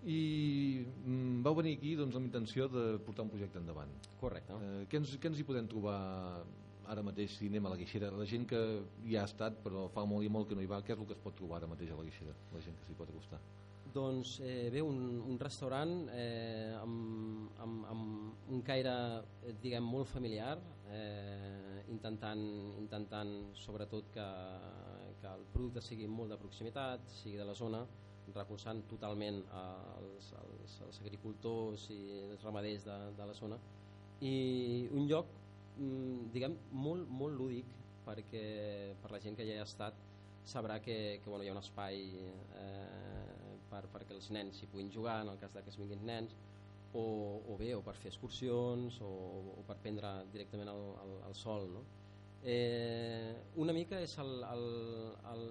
I 0.07 0.87
mm, 0.87 1.43
vau 1.43 1.57
venir 1.59 1.75
aquí 1.79 1.97
doncs, 1.99 2.17
amb 2.17 2.29
intenció 2.29 2.69
de 2.71 2.85
portar 3.05 3.27
un 3.27 3.33
projecte 3.33 3.59
endavant. 3.59 3.91
Correcte. 4.21 4.55
Eh, 4.55 4.87
què, 4.91 5.03
ens, 5.03 5.17
què 5.19 5.31
ens 5.33 5.41
hi 5.41 5.47
podem 5.49 5.67
trobar 5.71 5.99
ara 6.89 7.05
mateix 7.05 7.35
si 7.37 7.49
anem 7.51 7.67
a 7.69 7.73
la 7.75 7.79
Guixera, 7.81 8.11
la 8.17 8.27
gent 8.29 8.47
que 8.49 8.61
hi 9.05 9.17
ha 9.19 9.27
estat 9.29 9.59
però 9.65 9.87
fa 9.93 10.07
molt 10.09 10.25
i 10.25 10.31
molt 10.33 10.49
que 10.49 10.57
no 10.57 10.65
hi 10.65 10.71
va, 10.71 10.81
què 10.85 10.95
és 10.95 11.01
el 11.01 11.09
que 11.09 11.17
es 11.17 11.25
pot 11.25 11.37
trobar 11.37 11.59
ara 11.61 11.69
mateix 11.71 11.93
a 11.93 11.99
la 11.99 12.07
Guixera, 12.07 12.37
la 12.55 12.63
gent 12.65 12.79
que 12.79 12.87
s'hi 12.87 12.97
pot 12.97 13.11
acostar? 13.13 13.41
Doncs 13.93 14.39
eh, 14.45 14.69
bé, 14.73 14.81
un, 14.85 14.99
un 15.27 15.39
restaurant 15.41 15.93
eh, 16.13 16.75
amb, 16.79 17.53
amb, 17.65 17.87
amb 17.93 18.53
un 18.55 18.65
caire 18.65 18.95
eh, 19.49 19.55
diguem 19.63 19.85
molt 19.85 20.11
familiar 20.11 20.57
eh, 20.93 21.85
intentant, 21.93 22.45
intentant 22.81 23.33
sobretot 23.57 24.13
que, 24.13 24.27
que 25.23 25.33
el 25.33 25.47
producte 25.55 25.85
sigui 25.85 26.09
molt 26.09 26.35
de 26.35 26.41
proximitat 26.41 27.09
sigui 27.21 27.41
de 27.41 27.49
la 27.49 27.57
zona 27.57 27.85
recolzant 28.35 28.85
totalment 28.91 29.43
els, 29.61 30.33
els, 30.43 30.79
els 30.87 31.01
agricultors 31.05 31.89
i 31.95 32.01
els 32.29 32.45
ramaders 32.45 32.87
de, 32.89 32.99
de 33.19 33.29
la 33.31 33.37
zona 33.37 33.59
i 34.25 34.89
un 34.93 35.07
lloc 35.11 35.35
mm, 35.77 36.29
diguem 36.35 36.57
molt, 36.71 37.09
molt 37.09 37.39
lúdic 37.39 37.73
perquè 38.05 38.45
per 39.01 39.13
la 39.13 39.21
gent 39.23 39.37
que 39.37 39.47
ja 39.47 39.57
hi 39.57 39.63
ha 39.63 39.69
estat 39.69 39.99
sabrà 40.49 40.79
que, 40.81 41.21
que 41.23 41.29
bueno, 41.29 41.45
hi 41.45 41.51
ha 41.51 41.57
un 41.57 41.61
espai 41.61 42.05
eh, 42.17 43.57
per, 43.69 43.85
perquè 43.93 44.17
els 44.17 44.31
nens 44.35 44.63
hi 44.63 44.71
puguin 44.71 44.91
jugar 44.93 45.21
en 45.23 45.33
el 45.35 45.41
cas 45.41 45.53
de 45.55 45.63
que 45.63 45.73
es 45.75 45.79
vinguin 45.81 46.07
nens 46.09 46.37
o, 46.97 47.05
o 47.53 47.57
bé, 47.61 47.75
o 47.77 47.83
per 47.85 47.95
fer 48.01 48.11
excursions 48.13 49.01
o, 49.05 49.13
o 49.61 49.65
per 49.69 49.77
prendre 49.83 50.13
directament 50.33 50.73
el, 50.73 50.85
el, 51.05 51.17
el 51.29 51.37
sol 51.37 51.69
no? 51.75 51.85
Eh, 52.43 53.35
una 53.57 53.73
mica 53.73 54.01
és 54.03 54.15
el, 54.23 54.45
el, 54.45 54.65
el 55.33 55.43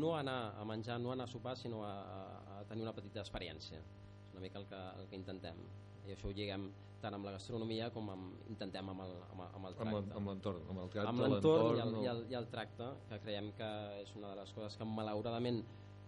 no 0.00 0.14
anar 0.16 0.54
a 0.58 0.64
menjar, 0.68 0.98
no 1.00 1.12
anar 1.12 1.28
a 1.28 1.32
sopar 1.32 1.56
sinó 1.58 1.84
a, 1.84 1.92
a, 2.00 2.60
a 2.60 2.64
tenir 2.70 2.86
una 2.86 2.94
petita 2.96 3.20
experiència 3.24 3.80
és 3.80 4.32
una 4.32 4.42
mica 4.44 4.58
el 4.62 4.66
que, 4.70 4.80
el 5.00 5.08
que 5.10 5.20
intentem 5.20 5.60
i 6.04 6.14
això 6.16 6.30
ho 6.30 6.34
lliguem 6.36 6.70
tant 7.04 7.16
amb 7.18 7.28
la 7.28 7.34
gastronomia 7.36 7.90
com 7.92 8.08
amb, 8.14 8.44
intentem 8.48 8.88
amb 8.88 9.04
el, 9.04 9.14
amb, 9.30 9.44
amb 9.46 9.70
el 9.70 9.78
tracte 9.80 10.18
amb 10.20 10.32
l'entorn 10.32 10.68
amb 10.72 10.84
el 10.84 10.92
tracte, 10.94 11.08
amb 11.12 11.24
l'entorn 11.26 11.76
i, 11.76 11.82
el, 11.84 11.96
i, 12.00 12.10
el, 12.14 12.22
i 12.32 12.38
el 12.40 12.48
tracte 12.52 12.90
que 13.10 13.20
creiem 13.26 13.52
que 13.58 13.70
és 14.00 14.14
una 14.16 14.32
de 14.32 14.40
les 14.40 14.54
coses 14.56 14.78
que 14.80 14.88
malauradament 14.88 15.60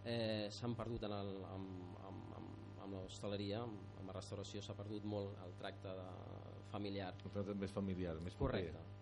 eh, 0.07 0.47
s'han 0.55 0.77
perdut 0.79 1.05
en 1.09 1.17
el, 1.19 1.33
amb, 1.51 2.01
amb, 2.09 2.35
amb, 2.41 2.53
amb 2.87 2.99
l'hostaleria, 3.01 3.64
amb, 3.67 3.97
amb 3.99 4.12
la 4.12 4.17
restauració 4.17 4.62
s'ha 4.62 4.77
perdut 4.79 5.05
molt 5.05 5.37
el 5.45 5.57
tracte 5.61 5.93
de, 5.99 6.11
familiar. 6.71 7.14
El 7.25 7.33
tracte 7.33 7.57
més 7.59 7.75
familiar, 7.75 8.14
més 8.23 8.37
proper. 8.37 8.62
correcte. 8.62 8.95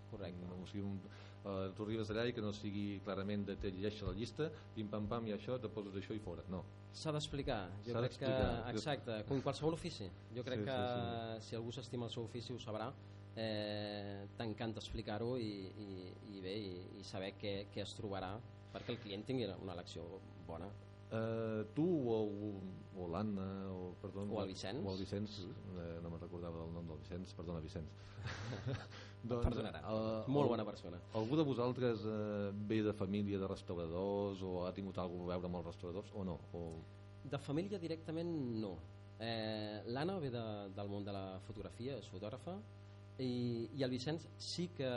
No, 0.48 0.60
o 0.62 0.66
sigui, 0.66 0.82
un, 0.84 1.00
uh, 1.44 1.72
tu 1.76 1.84
arribes 1.84 2.10
allà 2.10 2.26
i 2.28 2.32
que 2.36 2.40
no 2.44 2.52
sigui 2.52 3.00
clarament 3.04 3.44
de 3.46 3.56
te 3.56 3.70
llegeixes 3.70 4.02
la 4.06 4.14
llista, 4.14 4.50
pim 4.74 4.88
pam 4.88 5.06
pam 5.10 5.26
i 5.26 5.32
això, 5.36 5.58
te 5.60 5.68
poses 5.68 5.94
això 6.00 6.14
i 6.14 6.22
fora. 6.22 6.44
No. 6.48 6.64
S'ha 6.94 7.10
d'explicar, 7.10 7.60
jo 7.84 7.94
crec 7.98 8.18
que, 8.20 8.30
exacte, 8.70 9.24
com 9.26 9.40
qualsevol 9.42 9.74
ofici. 9.74 10.06
Jo 10.34 10.44
crec 10.46 10.60
Sí, 10.60 10.64
que 10.70 10.78
sí, 11.40 11.48
si 11.48 11.56
algú 11.56 11.72
s'estima 11.74 12.06
el 12.06 12.12
seu 12.14 12.24
ofici 12.24 12.52
ho 12.54 12.58
sabrà, 12.62 12.92
eh, 13.36 14.28
t'encanta 14.38 14.78
explicar-ho 14.78 15.36
i, 15.42 15.50
i, 15.74 15.88
i 16.36 16.40
bé, 16.40 16.54
i, 16.54 16.74
i 17.00 17.04
saber 17.04 17.32
què, 17.40 17.66
què 17.74 17.82
es 17.82 17.94
trobarà 17.98 18.36
perquè 18.74 18.94
el 18.94 18.98
client 19.02 19.24
tingui 19.26 19.46
una 19.58 19.74
elecció 19.74 20.06
bona. 20.46 20.70
Uh, 21.14 21.62
tu 21.76 21.84
o, 22.10 22.16
o 22.98 23.04
l'Anna 23.12 23.44
o, 23.70 23.92
perdó, 24.02 24.24
O 24.26 24.40
el 24.42 24.48
Vicenç. 24.50 24.80
o 24.82 24.94
el 24.94 24.98
Vicenç 24.98 25.36
eh, 25.44 26.00
no 26.02 26.10
me'n 26.10 26.18
recordava 26.22 26.62
del 26.64 26.72
nom 26.74 26.88
del 26.88 26.98
Vicenç 27.02 27.34
perdona 27.36 27.60
Vicenç 27.62 27.92
doncs, 29.24 29.44
Perdonarà. 29.46 29.80
Molt 30.28 30.52
bona 30.52 30.64
persona. 30.68 31.00
algú 31.20 31.36
de 31.40 31.44
vosaltres 31.48 32.04
eh, 32.04 32.50
ve 32.68 32.82
de 32.84 32.92
família 32.92 33.38
de 33.40 33.48
restauradors 33.48 34.42
o 34.42 34.66
ha 34.66 34.72
tingut 34.76 34.98
alguna 34.98 35.24
a 35.24 35.36
veure 35.36 35.48
amb 35.50 35.60
els 35.60 35.66
restauradors 35.72 36.12
o 36.14 36.24
no? 36.24 36.38
O... 36.52 36.64
De 37.24 37.38
família 37.38 37.78
directament 37.80 38.32
no. 38.60 38.76
Eh, 39.18 39.80
L'Anna 39.86 40.18
ve 40.20 40.30
de, 40.30 40.44
del 40.76 40.90
món 40.92 41.04
de 41.06 41.12
la 41.14 41.24
fotografia, 41.46 41.96
és 41.96 42.10
fotògrafa, 42.12 42.58
i, 43.22 43.70
i 43.78 43.84
el 43.86 43.92
Vicenç 43.94 44.26
sí 44.42 44.68
que, 44.76 44.90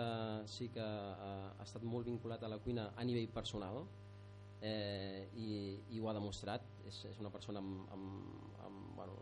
sí 0.49 0.71
que 0.73 0.83
eh, 0.83 1.47
ha 1.53 1.63
estat 1.63 1.85
molt 1.85 2.09
vinculat 2.09 2.43
a 2.43 2.49
la 2.49 2.57
cuina 2.63 2.89
a 2.97 3.05
nivell 3.05 3.29
personal 3.33 3.83
eh, 4.61 5.27
i, 5.37 5.77
i 5.93 6.01
ho 6.01 6.09
ha 6.09 6.15
demostrat. 6.17 6.65
És, 6.87 7.03
és 7.11 7.19
una 7.21 7.29
persona 7.29 7.61
amb, 7.61 7.83
amb, 7.93 8.55
amb, 8.65 8.83
bueno, 8.97 9.17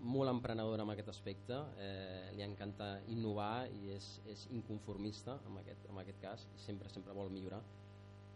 molt 0.00 0.30
emprenedora 0.32 0.84
en 0.84 0.92
aquest 0.94 1.10
aspecte, 1.12 1.56
eh, 1.78 2.30
li 2.36 2.44
encanta 2.44 2.94
innovar 3.12 3.68
i 3.76 3.90
és, 3.94 4.08
és 4.28 4.46
inconformista 4.56 5.38
en 5.46 5.58
aquest, 5.60 5.86
en 5.90 6.00
aquest 6.00 6.20
cas, 6.22 6.46
sempre, 6.56 6.88
sempre 6.88 7.16
vol 7.16 7.30
millorar. 7.32 7.60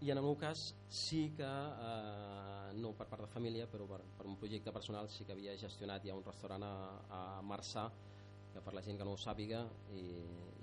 I 0.05 0.11
en 0.11 0.19
el 0.19 0.25
meu 0.27 0.35
cas 0.37 0.75
sí 0.91 1.31
que 1.37 1.49
eh, 1.49 2.73
no 2.77 2.93
per 2.99 3.07
part 3.09 3.25
de 3.25 3.31
família 3.31 3.69
però 3.71 3.87
per, 3.89 4.03
per 4.19 4.27
un 4.29 4.37
projecte 4.37 4.73
personal 4.75 5.09
sí 5.09 5.25
que 5.25 5.33
havia 5.33 5.55
gestionat 5.57 6.05
ja 6.05 6.17
un 6.19 6.27
restaurant 6.27 6.67
a, 6.67 6.75
a 7.09 7.23
Marçà 7.43 7.87
que 8.53 8.61
per 8.63 8.75
la 8.75 8.83
gent 8.87 8.99
que 8.99 9.07
no 9.07 9.15
ho 9.15 9.19
sàpiga 9.19 9.65
i, 9.97 10.05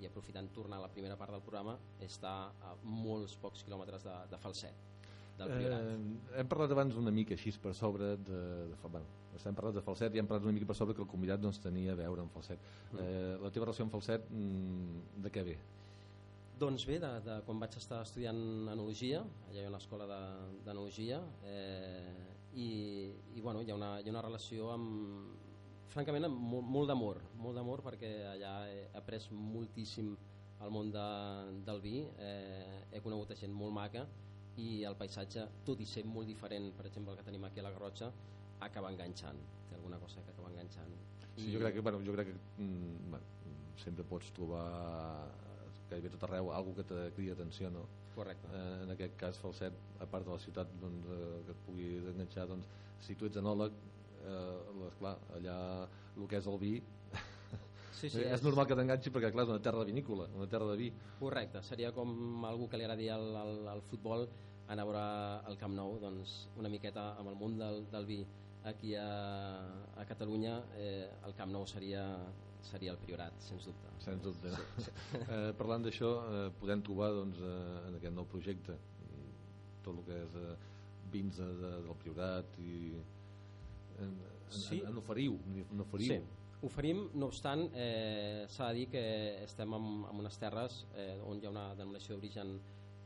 i 0.00 0.06
aprofitant 0.06 0.52
tornar 0.54 0.78
a 0.78 0.86
la 0.86 0.92
primera 0.92 1.18
part 1.20 1.34
del 1.34 1.42
programa 1.44 1.74
està 1.98 2.34
a 2.54 2.76
molts 2.84 3.34
pocs 3.40 3.66
quilòmetres 3.66 4.06
de, 4.06 4.16
de 4.30 4.40
Falset 4.40 5.01
del 5.42 5.52
Priorat 5.58 5.88
Eh, 5.92 6.40
hem 6.40 6.48
parlat 6.48 6.72
abans 6.74 6.96
una 7.00 7.12
mica 7.14 7.34
així 7.36 7.52
per 7.62 7.74
sobre 7.74 8.12
de, 8.16 8.32
de, 8.32 8.40
de 8.72 8.88
bueno, 8.88 9.06
estem 9.36 9.54
parlant 9.58 9.74
de 9.76 9.82
falset 9.84 10.14
i 10.14 10.20
hem 10.22 10.26
parlat 10.30 10.44
una 10.48 10.54
mica 10.56 10.66
per 10.66 10.76
sobre 10.78 10.94
que 10.94 11.02
el 11.04 11.08
convidat 11.10 11.40
doncs, 11.42 11.60
tenia 11.62 11.92
a 11.92 11.98
veure 11.98 12.22
amb 12.24 12.32
falset. 12.34 12.58
Eh, 12.98 13.36
la 13.42 13.50
teva 13.50 13.66
relació 13.68 13.84
amb 13.86 13.92
falset 13.94 14.26
mm, 14.30 15.22
de 15.24 15.30
què 15.34 15.44
ve? 15.50 15.56
Doncs 16.62 16.84
bé, 16.86 16.98
de, 17.02 17.08
de 17.26 17.38
quan 17.46 17.58
vaig 17.58 17.74
estar 17.76 18.02
estudiant 18.06 18.38
enologia, 18.70 19.22
allà 19.48 19.60
hi 19.60 19.64
ha 19.64 19.70
una 19.72 19.80
escola 19.82 20.06
de- 20.06 20.60
d'enologia, 20.66 21.18
eh, 21.44 22.28
i, 22.54 22.68
i 23.34 23.40
bueno, 23.40 23.62
hi 23.62 23.70
ha, 23.72 23.74
una, 23.74 23.94
hi 24.00 24.06
ha 24.08 24.12
una 24.12 24.22
relació 24.22 24.68
amb, 24.70 25.32
francament, 25.92 26.28
amb 26.28 26.38
molt, 26.38 26.68
molt 26.76 26.88
d'amor, 26.92 27.18
molt 27.40 27.56
d'amor 27.58 27.82
perquè 27.84 28.12
allà 28.34 28.52
he 28.70 28.84
après 28.96 29.26
moltíssim 29.32 30.12
el 30.62 30.70
món 30.70 30.92
de, 30.94 31.06
del 31.66 31.80
vi, 31.82 32.04
eh, 32.22 32.84
he 32.92 33.00
conegut 33.02 33.32
gent 33.40 33.52
molt 33.52 33.74
maca 33.74 34.06
i 34.60 34.84
el 34.84 34.96
paisatge, 35.00 35.46
tot 35.64 35.80
i 35.80 35.86
ser 35.88 36.04
molt 36.04 36.28
diferent, 36.28 36.72
per 36.76 36.86
exemple, 36.88 37.12
el 37.12 37.20
que 37.20 37.26
tenim 37.28 37.44
aquí 37.48 37.60
a 37.62 37.66
la 37.66 37.72
Garrotxa, 37.72 38.10
acaba 38.62 38.90
enganxant, 38.92 39.40
té 39.68 39.76
alguna 39.78 39.98
cosa 39.98 40.22
que 40.22 40.30
acaba 40.34 40.50
enganxant. 40.50 40.92
Sí, 41.36 41.48
jo 41.52 41.62
crec 41.62 41.78
que, 41.78 41.80
bueno, 41.80 42.02
jo 42.04 42.12
crec 42.12 42.28
que 42.28 42.36
mm, 42.62 43.10
bueno, 43.10 43.24
sempre 43.82 44.04
pots 44.04 44.30
trobar 44.36 44.66
gairebé 45.92 46.12
tot 46.14 46.24
arreu 46.28 46.52
algo 46.52 46.74
que 46.76 46.84
te 46.88 47.10
crida 47.16 47.34
atenció 47.36 47.70
no? 47.70 47.86
Correcte. 48.14 48.48
Eh, 48.52 48.82
en 48.84 48.92
aquest 48.94 49.16
cas 49.20 49.38
Falset, 49.40 49.76
a 50.00 50.06
part 50.06 50.26
de 50.26 50.32
la 50.32 50.40
ciutat 50.40 50.72
doncs, 50.80 51.08
eh, 51.08 51.42
que 51.46 51.56
et 51.56 51.62
pugui 51.66 51.88
enganxar 52.12 52.46
doncs, 52.50 52.68
si 53.04 53.16
tu 53.16 53.28
ets 53.28 53.40
enòleg 53.40 53.76
eh, 54.22 54.88
esclar, 54.90 55.16
allà 55.36 55.56
el 56.16 56.28
que 56.28 56.40
és 56.40 56.48
el 56.52 56.58
vi 56.60 56.74
Sí, 57.92 58.08
sí, 58.10 58.20
és, 58.22 58.32
és- 58.38 58.42
normal 58.42 58.66
que 58.66 58.74
t'enganxi 58.78 59.10
perquè 59.12 59.30
clar, 59.32 59.44
és 59.44 59.50
una 59.52 59.60
terra 59.62 59.84
vinícola 59.84 60.28
una 60.34 60.46
terra 60.48 60.66
de 60.70 60.76
vi 60.80 60.92
Correcte, 61.20 61.62
seria 61.62 61.92
com 61.92 62.44
algú 62.48 62.68
que 62.68 62.76
li 62.80 62.84
agradi 62.86 63.08
el, 63.12 63.26
el, 63.36 63.66
el 63.74 63.82
futbol 63.90 64.26
anar 64.68 64.82
a 64.82 64.86
veure 64.88 65.04
el 65.50 65.58
Camp 65.60 65.74
Nou 65.76 65.98
doncs 66.00 66.36
una 66.56 66.70
miqueta 66.72 67.10
amb 67.18 67.28
el 67.28 67.36
món 67.36 67.58
del, 67.60 67.84
del 67.92 68.06
vi 68.08 68.20
aquí 68.64 68.94
a, 68.94 69.08
a 69.98 70.04
Catalunya 70.06 70.56
eh, 70.78 71.10
el 71.26 71.34
Camp 71.34 71.50
Nou 71.52 71.66
seria, 71.66 72.04
seria 72.62 72.92
el 72.94 72.98
Priorat, 73.02 73.34
sens 73.42 73.66
dubte. 73.66 73.90
Sens 74.04 74.22
dubte. 74.22 74.52
eh, 75.34 75.52
parlant 75.58 75.82
d'això, 75.82 76.12
eh, 76.30 76.44
podem 76.60 76.80
trobar 76.86 77.10
doncs, 77.16 77.40
eh, 77.42 77.88
en 77.88 77.98
aquest 77.98 78.14
nou 78.14 78.24
projecte 78.30 78.78
tot 79.82 79.96
el 79.98 80.04
que 80.06 80.20
és 80.22 80.36
eh, 80.38 80.54
vins 81.12 81.36
de, 81.42 81.48
de, 81.58 81.72
del 81.88 81.96
Priorat 82.04 82.58
i 82.62 82.76
en, 83.98 84.06
en, 84.06 84.14
Sí. 84.52 84.78
en, 84.82 84.92
en 84.92 84.98
oferiu, 85.00 85.36
en 85.72 85.80
oferiu. 85.80 86.12
Sí, 86.22 86.41
oferim, 86.62 87.08
no 87.18 87.26
obstant, 87.26 87.66
eh, 87.74 88.46
s'ha 88.48 88.68
de 88.70 88.78
dir 88.78 88.88
que 88.92 89.02
estem 89.42 89.74
en, 89.74 89.88
en 90.08 90.22
unes 90.22 90.38
terres 90.38 90.84
eh, 90.94 91.18
on 91.26 91.40
hi 91.40 91.48
ha 91.48 91.50
una 91.50 91.66
denominació 91.74 92.14
d'origen 92.14 92.54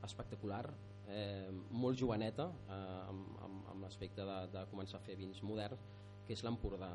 espectacular, 0.05 0.65
eh, 1.09 1.49
molt 1.71 1.99
joveneta, 1.99 2.51
eh, 2.69 2.79
amb, 3.09 3.37
amb, 3.47 3.69
amb 3.73 3.87
l'aspecte 3.87 4.27
de, 4.29 4.39
de 4.53 4.65
començar 4.73 5.01
a 5.01 5.07
fer 5.07 5.17
vins 5.17 5.41
moderns, 5.43 5.81
que 6.27 6.37
és 6.37 6.45
l'Empordà. 6.45 6.93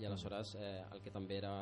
I 0.00 0.08
aleshores 0.08 0.56
eh, 0.58 0.82
el 0.92 1.00
que 1.04 1.12
també 1.14 1.38
era 1.40 1.52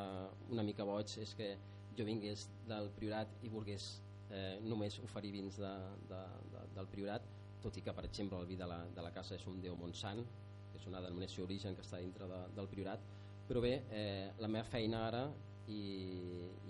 una 0.49 0.65
mica 0.67 0.87
boig 0.87 1.15
és 1.21 1.35
que 1.37 1.53
jo 1.97 2.07
vingués 2.07 2.47
del 2.67 2.89
Priorat 2.97 3.31
i 3.45 3.51
volgués 3.53 3.87
eh, 4.31 4.59
només 4.65 4.99
oferir 5.05 5.31
vins 5.35 5.59
de, 5.61 5.71
de, 6.11 6.21
de, 6.51 6.67
del 6.75 6.91
Priorat, 6.91 7.27
tot 7.63 7.77
i 7.77 7.85
que, 7.85 7.93
per 7.93 8.07
exemple, 8.07 8.39
el 8.41 8.49
vi 8.49 8.57
de 8.57 8.67
la, 8.67 8.81
de 8.95 9.03
la 9.05 9.13
casa 9.15 9.37
és 9.37 9.47
un 9.47 9.61
Déu 9.63 9.77
Montsant, 9.79 10.23
que 10.71 10.79
és 10.79 10.87
una 10.89 11.03
denominació 11.03 11.45
d'origen 11.45 11.77
que 11.77 11.85
està 11.85 11.99
dintre 12.01 12.27
de, 12.27 12.39
del 12.57 12.69
Priorat, 12.71 13.03
però 13.51 13.59
bé, 13.59 13.81
eh, 13.91 14.31
la 14.39 14.47
meva 14.47 14.63
feina 14.63 15.01
ara 15.09 15.25
i, 15.67 15.81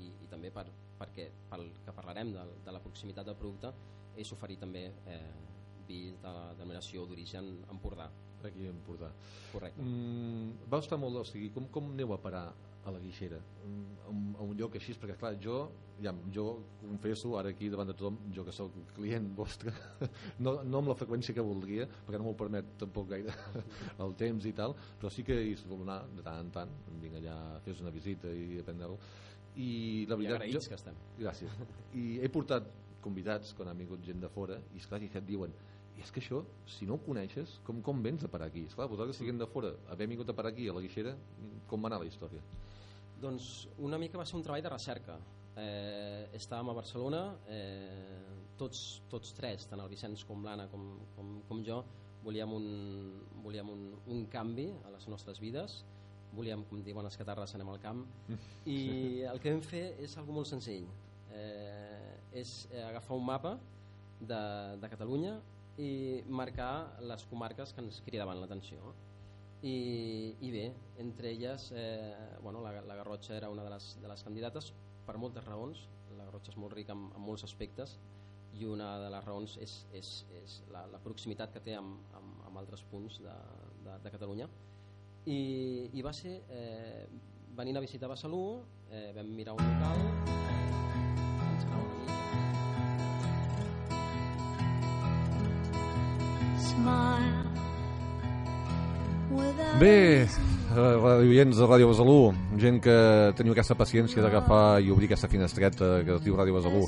i, 0.02 0.08
i 0.26 0.30
també 0.32 0.50
per, 0.50 0.64
perquè 0.98 1.28
pel 1.52 1.68
que 1.86 1.94
parlarem 1.94 2.32
de, 2.34 2.46
de 2.66 2.74
la 2.74 2.82
proximitat 2.82 3.28
del 3.28 3.38
producte 3.38 3.70
és 4.18 4.32
oferir 4.34 4.58
també 4.64 4.88
eh, 5.06 5.20
vi 5.86 6.00
de 6.24 6.32
la 6.34 6.48
denominació 6.58 7.06
d'origen 7.06 7.52
Empordà. 7.70 8.10
Aquí 8.42 8.66
a 8.66 8.72
Empordà. 8.74 9.12
Correcte. 9.52 9.86
Mm, 9.86 10.66
va 10.74 10.82
estar 10.82 10.98
molt 10.98 11.22
o 11.22 11.24
sigui, 11.30 11.52
com, 11.54 11.70
com 11.70 11.92
aneu 11.94 12.16
a 12.16 12.20
parar 12.24 12.48
a 12.86 12.92
la 12.92 13.00
guixera 13.00 13.38
mm, 13.38 14.06
a, 14.08 14.44
un, 14.44 14.54
lloc 14.58 14.76
així 14.80 14.96
perquè 14.98 15.18
clar, 15.20 15.34
jo, 15.44 15.58
ja, 16.02 16.14
jo 16.34 16.46
confesso 16.82 17.36
ara 17.40 17.52
aquí 17.54 17.70
davant 17.70 17.92
de 17.92 17.96
tothom, 17.98 18.18
jo 18.36 18.46
que 18.48 18.54
sóc 18.56 18.78
client 18.96 19.30
vostre 19.38 19.74
no, 20.46 20.58
no 20.64 20.82
amb 20.82 20.94
la 20.94 20.98
freqüència 20.98 21.36
que 21.38 21.46
voldria 21.46 21.88
perquè 21.92 22.22
no 22.22 22.30
m'ho 22.30 22.38
permet 22.38 22.74
tampoc 22.82 23.12
gaire 23.14 23.36
el 24.06 24.16
temps 24.20 24.48
i 24.50 24.54
tal 24.58 24.76
però 25.00 25.14
sí 25.14 25.26
que 25.28 25.38
hi 25.38 25.58
suelo 25.60 25.84
anar 25.86 26.02
de 26.16 26.26
tant 26.26 26.46
en 26.46 26.54
tant 26.60 26.78
vinc 27.02 27.20
allà 27.22 27.38
a 27.58 27.60
fer 27.66 27.78
una 27.82 27.94
visita 27.94 28.32
i 28.34 28.62
a 28.62 28.66
prendre 28.68 28.96
I 29.60 30.06
la 30.08 30.16
veritat... 30.16 30.38
agraïts 30.38 30.68
que 30.72 30.78
estem. 30.78 31.00
Gràcies. 31.20 31.56
I 32.00 32.22
he 32.24 32.30
portat 32.32 32.70
convidats, 33.04 33.52
quan 33.58 33.68
han 33.72 33.80
vingut 33.82 34.04
gent 34.06 34.22
de 34.22 34.30
fora, 34.32 34.60
i 34.72 34.80
esclar, 34.80 35.02
que 35.12 35.20
et 35.20 35.28
diuen 35.28 35.52
i 36.02 36.04
és 36.04 36.10
que 36.10 36.22
això, 36.24 36.39
si 36.66 36.88
no 36.89 36.95
ho 36.97 37.02
coneixes, 37.06 37.60
com, 37.66 37.82
com 37.86 37.99
vens 38.02 38.24
a 38.26 38.30
parar 38.32 38.47
aquí? 38.49 38.64
Esclar, 38.66 38.88
vosaltres 38.89 39.20
siguem 39.22 39.38
de 39.38 39.45
fora, 39.49 39.70
haver 39.93 40.08
vingut 40.10 40.30
a 40.32 40.34
parar 40.34 40.49
aquí, 40.49 40.66
a 40.68 40.74
la 40.74 40.82
Guixera, 40.82 41.14
com 41.70 41.84
va 41.84 41.91
anar 41.91 41.99
la 42.02 42.10
història? 42.10 42.41
Doncs 43.22 43.49
una 43.86 43.99
mica 44.02 44.18
va 44.18 44.26
ser 44.26 44.39
un 44.39 44.45
treball 44.47 44.64
de 44.66 44.72
recerca. 44.74 45.20
Eh, 45.62 46.32
estàvem 46.39 46.72
a 46.72 46.76
Barcelona, 46.80 47.20
eh, 47.54 48.24
tots, 48.58 49.04
tots 49.12 49.36
tres, 49.38 49.68
tant 49.70 49.84
el 49.84 49.91
Vicenç 49.91 50.26
com 50.26 50.41
l'Anna 50.47 50.66
com, 50.72 50.89
com, 51.14 51.38
com 51.52 51.62
jo, 51.68 51.84
volíem, 52.26 52.58
un, 52.58 52.66
volíem 53.45 53.70
un, 53.70 53.86
un 54.16 54.26
canvi 54.34 54.72
a 54.88 54.95
les 54.95 55.06
nostres 55.12 55.43
vides, 55.43 55.84
volíem, 56.34 56.66
com 56.66 56.82
diuen 56.82 57.06
les 57.06 57.20
catarres, 57.20 57.54
anem 57.54 57.70
al 57.70 57.82
camp, 57.84 58.02
i 58.66 58.80
el 59.36 59.43
que 59.43 59.54
vam 59.54 59.62
fer 59.70 59.86
és 60.02 60.18
algo 60.18 60.34
molt 60.39 60.49
senzill. 60.49 60.89
Eh, 61.30 62.18
és 62.41 62.58
agafar 62.88 63.22
un 63.22 63.26
mapa 63.28 63.58
de, 64.18 64.43
de 64.82 64.89
Catalunya 64.89 65.38
i 65.80 66.24
marcar 66.28 66.98
les 67.08 67.24
comarques 67.30 67.74
que 67.74 67.82
ens 67.84 68.02
cridaven 68.06 68.42
l'atenció. 68.42 68.94
I, 69.62 70.36
I 70.42 70.52
bé, 70.52 70.66
entre 71.00 71.32
elles, 71.32 71.70
eh, 71.76 72.38
bueno, 72.42 72.62
la, 72.62 72.82
la 72.82 72.96
Garrotxa 72.96 73.38
era 73.38 73.50
una 73.50 73.64
de 73.64 73.70
les, 73.70 73.92
de 74.02 74.08
les 74.10 74.24
candidates 74.24 74.72
per 75.06 75.18
moltes 75.22 75.46
raons. 75.46 75.86
La 76.18 76.26
Garrotxa 76.26 76.52
és 76.56 76.60
molt 76.60 76.74
rica 76.74 76.98
en, 76.98 77.08
en 77.16 77.24
molts 77.24 77.46
aspectes 77.48 77.98
i 78.60 78.66
una 78.68 78.98
de 79.00 79.10
les 79.14 79.24
raons 79.24 79.56
és, 79.64 79.76
és, 79.96 80.10
és 80.42 80.58
la, 80.74 80.84
la 80.92 81.00
proximitat 81.04 81.54
que 81.54 81.62
té 81.64 81.78
amb, 81.78 82.02
amb, 82.18 82.42
amb 82.50 82.62
altres 82.64 82.84
punts 82.92 83.22
de, 83.24 83.38
de, 83.86 83.98
de 84.04 84.14
Catalunya. 84.18 84.50
I, 85.30 85.42
i 85.94 86.02
va 86.02 86.14
ser 86.18 86.40
eh, 86.50 87.06
venint 87.56 87.78
a 87.78 87.86
visitar 87.86 88.10
Besalú, 88.12 88.62
eh, 88.90 89.12
vam 89.16 89.36
mirar 89.38 89.56
un 89.56 89.68
local, 89.70 90.51
Bé, 99.80 100.28
radioients 100.76 101.58
de 101.58 101.66
Ràdio 101.68 101.88
Besalú, 101.90 102.34
gent 102.62 102.80
que 102.84 102.96
teniu 103.38 103.56
aquesta 103.56 103.76
paciència 103.80 104.24
d'agafar 104.24 104.82
i 104.84 104.92
obrir 104.94 105.10
aquesta 105.10 105.30
finestreta 105.32 106.02
que 106.06 106.18
es 106.18 106.22
diu 106.26 106.36
Ràdio 106.38 106.58
Besalú. 106.60 106.86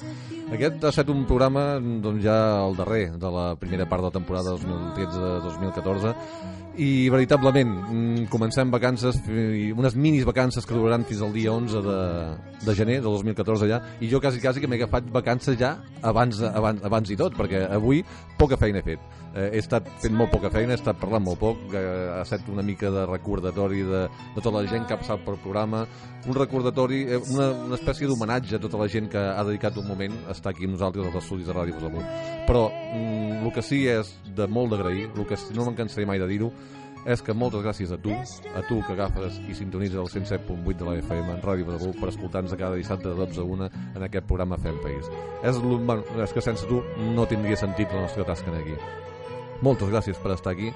Aquest 0.52 0.84
ha 0.84 0.90
estat 0.92 1.10
un 1.10 1.24
programa 1.30 1.80
doncs, 1.80 2.24
ja 2.26 2.36
el 2.66 2.76
darrer 2.76 3.06
de 3.20 3.32
la 3.32 3.46
primera 3.60 3.88
part 3.90 4.04
de 4.04 4.10
la 4.10 4.18
temporada 4.18 4.58
2013-2014 4.60 6.14
i 6.84 7.08
veritablement 7.14 7.70
mm, 7.70 8.26
comencem 8.34 8.72
vacances 8.74 9.20
unes 9.30 9.96
minis 9.96 10.26
vacances 10.26 10.66
que 10.66 10.74
duraran 10.74 11.06
fins 11.06 11.22
al 11.22 11.34
dia 11.34 11.54
11 11.54 11.82
de, 11.86 11.98
de 12.66 12.76
gener 12.76 13.00
de 13.02 13.06
2014 13.08 13.70
ja. 13.70 13.82
I 14.02 14.10
jo 14.10 14.20
quasi 14.22 14.42
quasi 14.42 14.62
que 14.62 14.68
m'he 14.68 14.82
agafat 14.82 15.10
vacances 15.14 15.58
ja 15.60 15.78
abans, 16.02 16.42
abans, 16.42 16.82
abans 16.84 17.14
i 17.14 17.18
tot 17.18 17.38
perquè 17.38 17.68
avui 17.70 18.02
poca 18.38 18.58
feina 18.58 18.82
he 18.82 18.88
fet. 18.88 19.12
Eh, 19.34 19.50
he 19.54 19.62
estat 19.62 19.88
fent 20.02 20.18
molt 20.18 20.34
poca 20.34 20.50
feina, 20.54 20.74
he 20.74 20.80
estat 20.80 20.98
parlant 21.02 21.24
molt 21.26 21.40
poc 21.42 21.78
eh, 21.78 21.84
ha 22.18 22.24
estat 22.26 22.50
una 22.50 22.66
mica 22.66 22.90
de 22.94 23.06
recordatori 23.10 23.86
de, 23.86 24.08
de 24.10 24.42
tota 24.42 24.58
la 24.58 24.66
gent 24.70 24.88
que 24.88 24.98
ha 24.98 25.02
passat 25.02 25.22
pel 25.26 25.38
programa 25.42 25.86
un 26.26 26.36
recordatori, 26.38 27.04
eh, 27.06 27.22
una, 27.34 27.50
una 27.68 27.78
espècie 27.78 28.08
d'homenatge 28.08 28.58
a 28.58 28.62
tota 28.62 28.80
la 28.82 28.88
gent 28.90 29.10
que 29.12 29.20
ha 29.20 29.44
dedicat 29.44 29.78
un 29.78 29.88
moment 29.90 30.16
a 30.28 30.34
estar 30.44 30.52
aquí 30.52 30.68
amb 30.68 30.76
nosaltres 30.76 31.08
als 31.08 31.24
estudis 31.24 31.48
de 31.48 31.56
Ràdio 31.56 31.80
Besalú 31.80 32.04
però 32.48 32.68
mm, 32.68 33.44
el 33.48 33.52
que 33.56 33.64
sí 33.64 33.86
és 33.88 34.12
de 34.36 34.48
molt 34.52 34.76
d'agrair 34.76 35.10
el 35.10 35.28
que 35.28 35.40
no 35.56 35.66
me'n 35.66 35.80
cansaré 35.80 36.06
mai 36.10 36.20
de 36.20 36.28
dir-ho 36.28 36.52
és 37.04 37.22
que 37.22 37.36
moltes 37.36 37.64
gràcies 37.64 37.92
a 37.92 37.98
tu, 38.00 38.14
a 38.16 38.62
tu 38.68 38.80
que 38.88 38.94
agafes 38.96 39.40
i 39.50 39.56
sintonitzes 39.56 40.00
el 40.00 40.08
107.8 40.08 40.78
de 40.80 40.86
la 40.88 40.96
FM 41.02 41.34
en 41.34 41.42
Ràdio 41.44 41.68
Besalú 41.68 41.92
per 42.00 42.12
escoltar-nos 42.14 42.56
cada 42.56 42.80
dissabte 42.80 43.10
de 43.10 43.16
12 43.16 43.42
a 43.42 43.44
1 43.44 43.70
en 43.98 44.06
aquest 44.08 44.28
programa 44.30 44.60
Fem 44.64 44.80
País. 44.84 45.10
És, 45.44 45.60
bueno, 45.60 46.00
és 46.24 46.32
que 46.32 46.44
sense 46.46 46.68
tu 46.70 46.80
no 47.12 47.28
tindria 47.28 47.60
sentit 47.60 47.92
la 47.92 48.06
nostra 48.06 48.24
tasca 48.24 48.56
aquí. 48.56 48.78
Moltes 49.64 49.92
gràcies 49.92 50.20
per 50.24 50.32
estar 50.32 50.56
aquí 50.56 50.72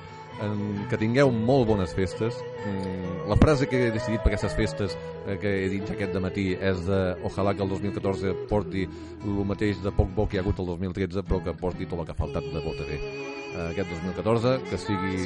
que 0.90 0.98
tingueu 1.00 1.32
molt 1.32 1.68
bones 1.68 1.94
festes. 1.98 2.38
Mm, 2.66 3.28
la 3.30 3.38
frase 3.40 3.68
que 3.68 3.88
he 3.88 3.92
decidit 3.92 4.22
per 4.22 4.32
aquestes 4.32 4.56
festes 4.58 4.98
eh, 5.26 5.38
que 5.42 5.54
he 5.64 5.70
dit 5.72 5.90
aquest 5.90 6.14
de 6.14 6.22
matí 6.22 6.48
és 6.54 6.84
de 6.86 7.00
ojalà 7.28 7.56
que 7.56 7.66
el 7.66 7.72
2014 7.74 8.36
porti 8.50 8.86
el 8.88 9.40
mateix 9.50 9.82
de 9.84 9.92
poc 9.92 10.14
bo 10.16 10.28
que 10.28 10.38
hi 10.38 10.42
ha 10.42 10.46
hagut 10.46 10.60
el 10.62 10.70
2013 10.74 11.26
però 11.28 11.42
que 11.44 11.56
porti 11.58 11.90
tot 11.90 12.00
el 12.00 12.06
que 12.06 12.14
ha 12.14 12.22
faltat 12.22 12.46
de 12.54 12.62
bo 12.62 12.76
també. 12.78 13.00
Eh, 13.02 13.70
aquest 13.72 13.90
2014 13.90 14.58
que 14.70 14.78
sigui 14.78 15.26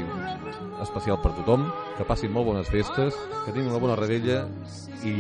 especial 0.82 1.20
per 1.22 1.36
tothom 1.41 1.68
que 1.97 2.07
passin 2.07 2.32
molt 2.32 2.47
bones 2.47 2.70
festes 2.72 3.18
que 3.45 3.51
tinguin 3.51 3.72
una 3.74 3.84
bona 3.84 3.99
rebella 3.99 4.45
i 5.03 5.16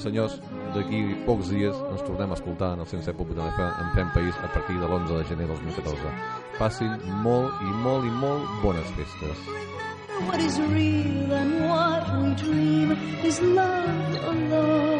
senyors, 0.00 0.38
d'aquí 0.74 1.02
pocs 1.26 1.50
dies 1.52 1.76
ens 1.90 2.06
tornem 2.06 2.30
a 2.32 2.38
escoltar 2.38 2.72
en 2.74 2.86
el 2.86 2.88
107.8 2.88 3.34
de 3.36 3.42
l'FM 3.42 3.84
en 3.84 3.90
Fem 3.98 4.14
País 4.14 4.38
a 4.40 4.48
partir 4.48 4.78
de 4.78 4.88
l'11 4.88 5.18
de 5.18 5.26
gener 5.34 5.50
2014 5.50 6.49
passin 6.60 6.92
molt 7.24 7.64
i 7.64 7.70
molt 7.84 8.04
i 8.04 8.14
molt 8.22 8.44
bones 8.62 8.94
festes 9.00 9.44
What 10.28 10.40
is 10.44 10.60
real 10.60 11.32
and 11.32 11.52
what 11.68 12.04
we 12.20 12.34
dream 12.42 12.92
is 13.24 13.40
love 13.40 14.24
alone. 14.32 14.99